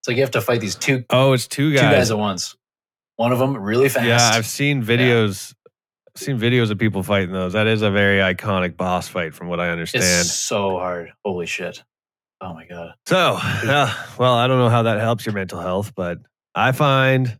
It's 0.00 0.08
like 0.08 0.16
you 0.18 0.22
have 0.22 0.32
to 0.32 0.40
fight 0.42 0.60
these 0.60 0.74
two 0.74 1.04
Oh, 1.08 1.32
it's 1.32 1.46
two 1.46 1.72
guys. 1.72 1.80
two 1.80 1.90
guys. 1.96 2.10
at 2.10 2.18
once. 2.18 2.54
One 3.16 3.32
of 3.32 3.38
them 3.38 3.56
really 3.56 3.88
fast. 3.88 4.06
yeah, 4.06 4.30
I've 4.34 4.44
seen 4.46 4.82
videos. 4.82 5.54
I've 6.14 6.20
seen 6.22 6.38
videos 6.38 6.70
of 6.70 6.78
people 6.78 7.02
fighting 7.02 7.32
those. 7.32 7.54
That 7.54 7.66
is 7.66 7.80
a 7.82 7.90
very 7.90 8.18
iconic 8.18 8.76
boss 8.76 9.08
fight, 9.08 9.34
from 9.34 9.48
what 9.48 9.58
I 9.60 9.70
understand. 9.70 10.04
It's 10.04 10.32
so 10.32 10.70
hard. 10.78 11.12
Holy 11.24 11.46
shit. 11.46 11.82
Oh 12.40 12.52
my 12.52 12.66
god. 12.66 12.92
So, 13.06 13.16
uh, 13.40 13.94
well, 14.18 14.34
I 14.34 14.46
don't 14.46 14.58
know 14.58 14.68
how 14.68 14.82
that 14.82 14.98
helps 15.00 15.24
your 15.24 15.34
mental 15.34 15.60
health, 15.60 15.94
but 15.94 16.18
I 16.54 16.72
find 16.72 17.38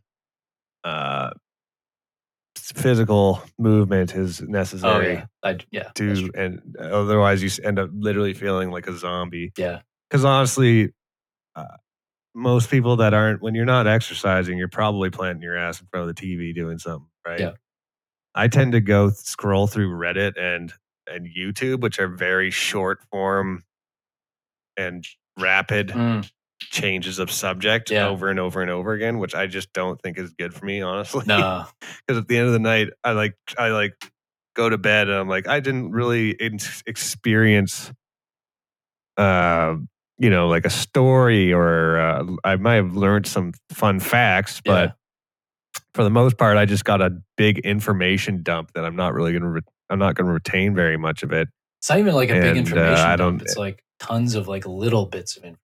uh, 0.83 1.29
physical 2.57 3.41
movement 3.57 4.15
is 4.15 4.41
necessary. 4.41 5.07
Oh 5.07 5.19
yeah. 5.19 5.25
I, 5.43 5.57
yeah. 5.71 5.89
to, 5.95 6.29
and 6.35 6.75
otherwise 6.79 7.41
you 7.41 7.63
end 7.63 7.79
up 7.79 7.89
literally 7.93 8.33
feeling 8.33 8.71
like 8.71 8.87
a 8.87 8.97
zombie. 8.97 9.51
Yeah. 9.57 9.81
Because 10.09 10.25
honestly, 10.25 10.93
uh, 11.55 11.65
most 12.33 12.69
people 12.69 12.97
that 12.97 13.13
aren't, 13.13 13.41
when 13.41 13.55
you're 13.55 13.65
not 13.65 13.87
exercising, 13.87 14.57
you're 14.57 14.67
probably 14.67 15.09
planting 15.09 15.41
your 15.41 15.57
ass 15.57 15.81
in 15.81 15.87
front 15.87 16.09
of 16.09 16.15
the 16.15 16.21
TV 16.21 16.53
doing 16.53 16.77
something, 16.77 17.09
right? 17.25 17.39
Yeah. 17.39 17.51
I 18.35 18.47
tend 18.47 18.73
to 18.73 18.81
go 18.81 19.09
scroll 19.09 19.67
through 19.67 19.91
Reddit 19.97 20.33
and 20.39 20.71
and 21.07 21.27
YouTube, 21.27 21.79
which 21.79 21.99
are 21.99 22.07
very 22.07 22.51
short 22.51 23.01
form 23.11 23.63
and 24.75 25.05
rapid 25.39 25.89
Mm, 25.89 26.29
changes 26.59 27.19
of 27.19 27.31
subject 27.31 27.89
Yeah. 27.91 28.07
over 28.07 28.29
and 28.29 28.39
over 28.39 28.61
and 28.61 28.69
over 28.71 28.93
again, 28.93 29.19
which 29.19 29.35
I 29.35 29.47
just 29.47 29.71
don't 29.73 30.01
think 30.01 30.17
is 30.17 30.33
good 30.33 30.53
for 30.53 30.65
me, 30.65 30.81
honestly. 30.81 31.23
no. 31.27 31.65
Because 32.05 32.21
at 32.21 32.27
the 32.27 32.37
end 32.37 32.47
of 32.47 32.53
the 32.53 32.59
night, 32.59 32.89
I 33.03 33.11
like 33.11 33.35
I 33.57 33.69
like 33.69 33.93
go 34.55 34.67
to 34.69 34.77
bed 34.77 35.07
and 35.07 35.17
I'm 35.17 35.29
like 35.29 35.47
I 35.47 35.59
didn't 35.59 35.91
really 35.91 36.35
experience, 36.87 37.91
uh, 39.17 39.75
you 40.17 40.29
know, 40.29 40.47
like 40.47 40.65
a 40.65 40.69
story 40.69 41.53
or 41.53 41.99
uh, 41.99 42.23
I 42.43 42.55
might 42.55 42.75
have 42.75 42.95
learned 42.95 43.27
some 43.27 43.53
fun 43.71 43.99
facts, 43.99 44.61
but 44.65 44.95
for 45.93 46.03
the 46.03 46.09
most 46.09 46.37
part, 46.37 46.57
I 46.57 46.65
just 46.65 46.85
got 46.85 47.01
a 47.01 47.11
big 47.37 47.59
information 47.59 48.41
dump 48.43 48.71
that 48.73 48.83
I'm 48.85 48.95
not 48.95 49.13
really 49.13 49.33
gonna 49.33 49.49
re- 49.49 49.61
I'm 49.89 49.99
not 49.99 50.15
gonna 50.15 50.31
retain 50.33 50.73
very 50.75 50.97
much 50.97 51.23
of 51.23 51.31
it. 51.31 51.49
It's 51.79 51.89
not 51.89 51.99
even 51.99 52.15
like 52.15 52.29
a 52.29 52.33
big 52.33 52.43
And, 52.43 52.57
uh, 52.57 52.59
information. 52.61 52.93
I 53.05 53.15
dump. 53.15 53.39
don't- 53.39 53.41
It's 53.43 53.57
like 53.57 53.83
tons 53.99 54.35
of 54.35 54.47
like 54.47 54.65
little 54.65 55.05
bits 55.05 55.37
of 55.37 55.43
information. 55.43 55.59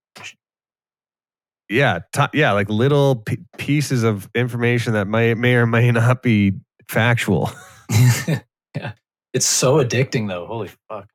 Yeah, 1.74 2.00
t- 2.14 2.38
yeah, 2.40 2.52
like 2.52 2.70
little 2.70 3.18
p- 3.18 3.40
pieces 3.58 4.04
of 4.04 4.30
information 4.36 4.94
that 4.94 5.08
may 5.08 5.34
may 5.34 5.56
or 5.56 5.66
may 5.66 5.92
not 5.92 6.22
be 6.22 6.54
factual. 6.88 7.52
yeah. 8.76 8.94
It's 9.34 9.46
so 9.46 9.84
addicting 9.84 10.28
though. 10.28 10.46
Holy 10.46 10.70
fuck. 10.90 11.10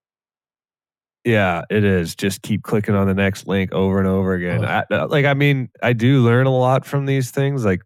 Yeah, 1.25 1.63
it 1.69 1.85
is. 1.85 2.15
Just 2.15 2.43
keep 2.43 2.63
clicking 2.63 2.95
on 2.95 3.07
the 3.07 3.15
next 3.15 3.47
link 3.47 3.73
over 3.73 3.99
and 3.99 4.09
over 4.09 4.35
again. 4.35 4.65
Oh. 4.65 4.69
I, 4.69 4.85
uh, 4.95 5.09
like, 5.09 5.27
I 5.27 5.35
mean, 5.35 5.69
I 5.83 5.93
do 5.93 6.23
learn 6.23 6.47
a 6.47 6.57
lot 6.57 6.87
from 6.87 7.07
these 7.07 7.31
things, 7.31 7.65
like 7.65 7.83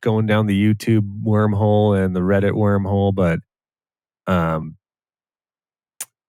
going 0.00 0.26
down 0.26 0.46
the 0.46 0.74
YouTube 0.74 1.22
wormhole 1.22 2.02
and 2.02 2.16
the 2.16 2.20
Reddit 2.20 2.52
wormhole, 2.52 3.14
but 3.14 3.40
um, 4.26 4.76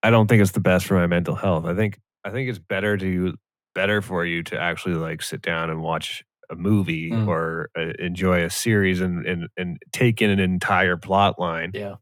I 0.03 0.09
don't 0.09 0.27
think 0.27 0.41
it's 0.41 0.51
the 0.51 0.59
best 0.59 0.85
for 0.85 0.95
my 0.95 1.07
mental 1.07 1.35
health. 1.35 1.65
I 1.65 1.73
think 1.73 1.99
I 2.25 2.31
think 2.31 2.49
it's 2.49 2.59
better 2.59 2.97
to 2.97 3.35
better 3.73 4.01
for 4.01 4.25
you 4.25 4.43
to 4.43 4.59
actually 4.59 4.95
like 4.95 5.21
sit 5.21 5.41
down 5.41 5.69
and 5.69 5.81
watch 5.81 6.23
a 6.49 6.55
movie 6.55 7.11
Mm. 7.11 7.27
or 7.27 7.69
uh, 7.77 7.93
enjoy 7.99 8.43
a 8.43 8.49
series 8.49 8.99
and, 9.01 9.25
and 9.25 9.47
and 9.57 9.77
take 9.93 10.21
in 10.21 10.29
an 10.29 10.39
entire 10.39 10.97
plot 10.97 11.39
line 11.39 11.71
Yeah. 11.73 11.95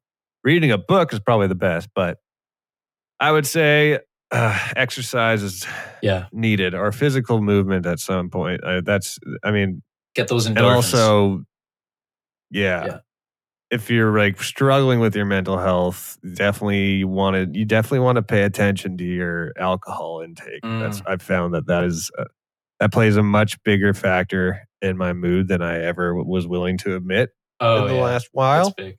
reading 0.44 0.72
a 0.72 0.78
book 0.78 1.14
is 1.14 1.20
probably 1.20 1.48
the 1.48 1.56
best, 1.56 1.90
but 1.94 2.18
I 3.20 3.32
would 3.32 3.46
say 3.46 4.00
uh, 4.32 4.60
exercise 4.76 5.44
is 5.44 5.66
Yeah. 6.02 6.28
needed 6.32 6.74
or 6.74 6.92
physical 6.92 7.42
movement 7.42 7.86
at 7.86 8.00
some 8.00 8.30
point. 8.30 8.64
Uh, 8.64 8.82
that's, 8.82 9.20
I 9.44 9.52
mean, 9.52 9.82
Get 10.16 10.28
those 10.30 10.48
endorphins. 10.48 10.58
and 10.58 10.66
also, 10.66 11.44
yeah, 12.52 12.86
Yeah. 12.86 12.98
If 13.72 13.90
you're 13.90 14.18
like 14.18 14.42
struggling 14.42 15.00
with 15.00 15.16
your 15.16 15.26
mental 15.26 15.58
health, 15.58 16.18
definitely 16.34 16.94
you 16.96 17.08
want 17.08 17.36
to, 17.36 17.60
you 17.60 17.66
definitely 17.66 18.00
want 18.00 18.16
to 18.16 18.24
pay 18.24 18.44
attention 18.44 18.98
to 18.98 19.04
your 19.04 19.54
alcohol 19.58 20.22
intake. 20.22 20.62
That's, 20.64 21.02
I've 21.06 21.22
found 21.22 21.54
that 21.54 21.68
that 21.68 21.84
is, 21.84 22.10
uh, 22.18 22.26
that 22.80 22.92
plays 22.92 23.16
a 23.16 23.24
much 23.24 23.62
bigger 23.64 23.94
factor 23.94 24.68
in 24.82 24.98
my 24.98 25.14
mood 25.14 25.48
than 25.48 25.62
I 25.62 25.84
ever 25.84 26.12
w- 26.12 26.28
was 26.28 26.48
willing 26.48 26.78
to 26.80 26.96
admit 26.96 27.30
oh, 27.60 27.84
in 27.84 27.88
the 27.90 27.96
yeah. 27.96 28.04
last 28.04 28.30
while. 28.32 28.66
That's 28.66 28.76
big. 28.76 28.98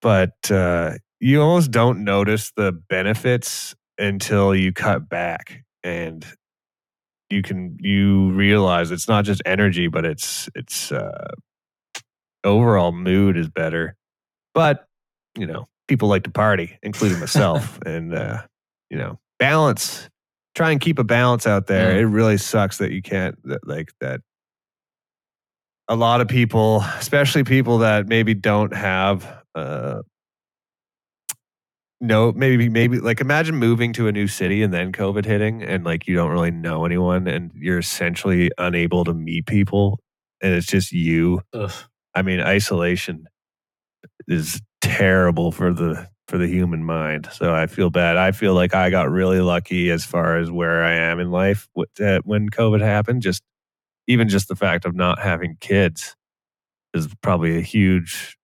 but 0.00 0.50
uh, 0.50 0.94
you 1.20 1.40
almost 1.40 1.70
don't 1.70 2.04
notice 2.04 2.52
the 2.56 2.72
benefits 2.72 3.74
until 3.98 4.54
you 4.54 4.72
cut 4.72 5.08
back 5.08 5.62
and 5.84 6.26
you 7.30 7.42
can 7.42 7.76
you 7.80 8.32
realize 8.32 8.90
it's 8.90 9.08
not 9.08 9.24
just 9.24 9.40
energy 9.46 9.86
but 9.88 10.04
it's 10.04 10.48
it's 10.54 10.92
uh 10.92 11.28
overall 12.44 12.92
mood 12.92 13.36
is 13.36 13.48
better 13.48 13.96
but 14.54 14.86
you 15.38 15.46
know 15.46 15.68
people 15.88 16.08
like 16.08 16.24
to 16.24 16.30
party 16.30 16.78
including 16.82 17.18
myself 17.24 17.78
and 17.86 18.14
uh 18.14 18.42
you 18.90 18.98
know 18.98 19.18
balance 19.38 20.08
try 20.54 20.70
and 20.70 20.80
keep 20.80 20.98
a 20.98 21.04
balance 21.04 21.46
out 21.46 21.66
there 21.66 21.92
Mm. 21.94 22.00
it 22.00 22.06
really 22.06 22.36
sucks 22.38 22.78
that 22.78 22.92
you 22.92 23.02
can't 23.02 23.36
that, 23.44 23.66
like 23.66 23.92
that 24.00 24.20
a 25.88 25.96
lot 25.96 26.20
of 26.20 26.28
people 26.28 26.82
especially 26.98 27.44
people 27.44 27.78
that 27.78 28.06
maybe 28.06 28.34
don't 28.34 28.74
have 28.74 29.26
uh 29.54 30.02
no 32.00 32.32
maybe 32.32 32.68
maybe 32.68 32.98
like 32.98 33.20
imagine 33.20 33.54
moving 33.56 33.92
to 33.92 34.08
a 34.08 34.12
new 34.12 34.26
city 34.26 34.62
and 34.62 34.72
then 34.74 34.90
covid 34.92 35.24
hitting 35.24 35.62
and 35.62 35.84
like 35.84 36.06
you 36.06 36.14
don't 36.16 36.30
really 36.30 36.50
know 36.50 36.84
anyone 36.84 37.26
and 37.28 37.50
you're 37.54 37.78
essentially 37.78 38.50
unable 38.58 39.04
to 39.04 39.14
meet 39.14 39.46
people 39.46 40.00
and 40.40 40.52
it's 40.54 40.66
just 40.66 40.92
you 40.92 41.40
Ugh. 41.52 41.72
I 42.14 42.22
mean 42.22 42.40
isolation 42.40 43.26
is 44.28 44.60
terrible 44.80 45.52
for 45.52 45.72
the 45.72 46.08
for 46.28 46.38
the 46.38 46.46
human 46.46 46.84
mind 46.84 47.28
so 47.32 47.54
i 47.54 47.66
feel 47.66 47.90
bad. 47.90 48.16
I 48.16 48.32
feel 48.32 48.54
like 48.54 48.74
i 48.74 48.90
got 48.90 49.10
really 49.10 49.40
lucky 49.40 49.90
as 49.90 50.04
far 50.04 50.38
as 50.38 50.50
where 50.50 50.82
i 50.84 50.92
am 50.92 51.20
in 51.20 51.30
life 51.30 51.68
that 51.96 52.18
uh, 52.18 52.20
when 52.24 52.48
covid 52.48 52.80
happened 52.80 53.22
just 53.22 53.42
even 54.06 54.28
just 54.28 54.48
the 54.48 54.56
fact 54.56 54.84
of 54.84 54.94
not 54.94 55.18
having 55.20 55.56
kids 55.60 56.16
is 56.94 57.08
probably 57.22 57.58
a 57.58 57.62
huge 57.62 58.36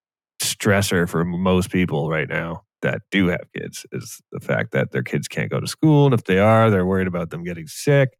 stressor 0.42 1.08
for 1.08 1.24
most 1.24 1.70
people 1.70 2.08
right 2.08 2.28
now 2.28 2.62
that 2.82 3.02
do 3.10 3.26
have 3.28 3.46
kids 3.56 3.84
is 3.92 4.20
the 4.32 4.40
fact 4.40 4.72
that 4.72 4.92
their 4.92 5.02
kids 5.02 5.26
can't 5.28 5.50
go 5.50 5.60
to 5.60 5.66
school 5.66 6.06
and 6.06 6.14
if 6.14 6.24
they 6.24 6.38
are 6.38 6.70
they're 6.70 6.86
worried 6.86 7.08
about 7.08 7.30
them 7.30 7.44
getting 7.44 7.66
sick. 7.66 8.10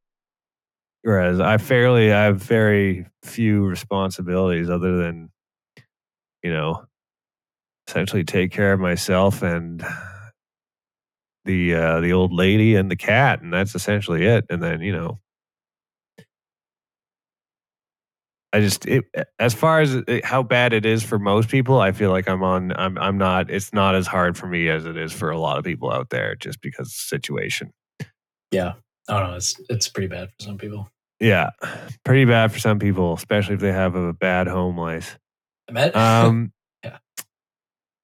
Whereas 1.03 1.41
i 1.41 1.59
fairly 1.59 2.13
i 2.13 2.25
have 2.25 2.43
very 2.43 3.07
few 3.23 3.65
responsibilities 3.65 4.69
other 4.69 4.97
than 4.97 5.31
you 6.49 6.55
know 6.55 6.83
essentially 7.87 8.25
take 8.25 8.51
care 8.51 8.73
of 8.73 8.81
myself 8.81 9.43
and 9.43 9.85
the 11.45 11.75
uh 11.75 12.01
the 12.01 12.13
old 12.13 12.33
lady 12.33 12.75
and 12.75 12.91
the 12.91 12.97
cat 12.97 13.43
and 13.43 13.53
that's 13.53 13.75
essentially 13.75 14.25
it 14.25 14.47
and 14.49 14.63
then 14.63 14.81
you 14.81 14.93
know 14.93 15.19
I 18.51 18.61
just 18.61 18.87
it, 18.87 19.05
as 19.39 19.53
far 19.53 19.83
as 19.83 19.95
it, 19.95 20.25
how 20.25 20.43
bad 20.43 20.73
it 20.73 20.87
is 20.87 21.03
for 21.03 21.19
most 21.19 21.51
people, 21.51 21.83
I 21.83 21.93
feel 21.93 22.11
like 22.11 22.27
I'm 22.27 22.43
on. 22.43 22.73
I'm 22.77 22.97
I'm 22.97 23.19
not. 23.19 23.51
It's 23.51 23.75
not 23.75 23.95
as 23.95 24.07
hard 24.07 24.39
for 24.39 24.47
me 24.47 24.71
as 24.71 24.87
it 24.87 24.97
is 24.97 25.13
for 25.13 25.29
a 25.29 25.39
lot 25.39 25.59
of 25.59 25.65
people 25.65 25.93
out 25.93 26.09
there, 26.09 26.35
just 26.35 26.63
because 26.63 26.87
of 26.87 26.93
the 26.95 27.19
situation. 27.19 27.75
don't 29.21 29.31
know. 29.31 29.37
it's 29.37 29.55
it's 29.69 29.89
pretty 29.89 30.09
bad 30.09 30.31
for 30.31 30.45
some 30.47 30.57
people. 30.57 30.89
Yeah, 31.21 31.51
pretty 32.05 32.25
bad 32.25 32.51
for 32.51 32.59
some 32.59 32.79
people, 32.79 33.13
especially 33.13 33.57
if 33.57 33.61
they 33.61 33.73
have 33.73 33.95
a 33.95 34.15
bad 34.15 34.47
home 34.47 34.79
life. 34.79 35.19
I 35.69 35.73
met. 35.73 35.95
Um, 35.97 36.53
Yeah. 36.85 36.99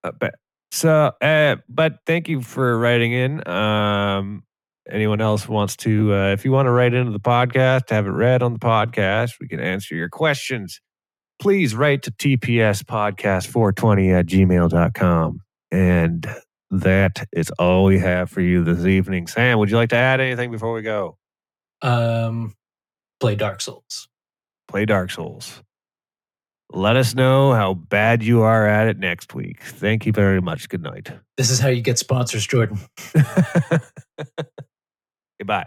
uh, 0.03 0.13
but 0.19 0.35
so, 0.73 1.13
uh, 1.21 1.57
but 1.69 1.99
thank 2.07 2.29
you 2.29 2.43
for 2.43 2.77
writing 2.79 3.13
in. 3.13 3.47
Um, 3.49 4.43
anyone 4.91 5.21
else 5.21 5.49
wants 5.49 5.77
to, 5.79 6.13
uh, 6.13 6.33
if 6.33 6.45
you 6.45 6.51
want 6.51 6.67
to 6.67 6.73
write 6.73 6.93
into 6.95 7.13
the 7.13 7.21
podcast, 7.21 7.91
have 7.91 8.07
it 8.07 8.11
read 8.11 8.43
on 8.43 8.53
the 8.53 8.59
podcast, 8.59 9.35
we 9.41 9.47
can 9.47 9.61
answer 9.61 9.95
your 9.95 10.09
questions. 10.09 10.81
Please 11.41 11.75
write 11.75 12.03
to 12.03 12.11
TPS 12.11 12.83
podcast 12.83 13.47
420 13.47 14.11
at 14.13 14.27
gmail.com. 14.27 15.41
And 15.71 16.27
that 16.71 17.27
is 17.33 17.51
all 17.59 17.85
we 17.85 17.99
have 18.01 18.29
for 18.31 18.41
you 18.41 18.65
this 18.65 18.85
evening. 18.87 19.27
Sam, 19.29 19.59
would 19.61 19.71
you 19.71 19.77
like 19.77 19.91
to 19.91 19.97
add 19.97 20.21
anything 20.21 20.51
before 20.51 20.73
we 20.73 20.83
go? 20.83 21.17
um, 21.83 22.55
play 23.21 23.35
Dark 23.37 23.61
Souls. 23.61 24.09
Play 24.69 24.85
Dark 24.87 25.11
Souls. 25.11 25.63
Let 26.75 26.97
us 26.97 27.15
know 27.15 27.53
how 27.53 27.75
bad 27.75 28.25
you 28.25 28.43
are 28.43 28.67
at 28.67 28.89
it 28.89 28.99
next 28.99 29.33
week. 29.33 29.63
Thank 29.63 30.07
you 30.07 30.13
very 30.13 30.41
much. 30.41 30.69
Good 30.69 30.83
night. 30.83 31.09
This 31.37 31.49
is 31.51 31.61
how 31.61 31.69
you 31.69 31.81
get 31.81 32.01
sponsors, 32.01 32.45
Jordan. 32.45 32.81
Goodbye. 35.39 35.67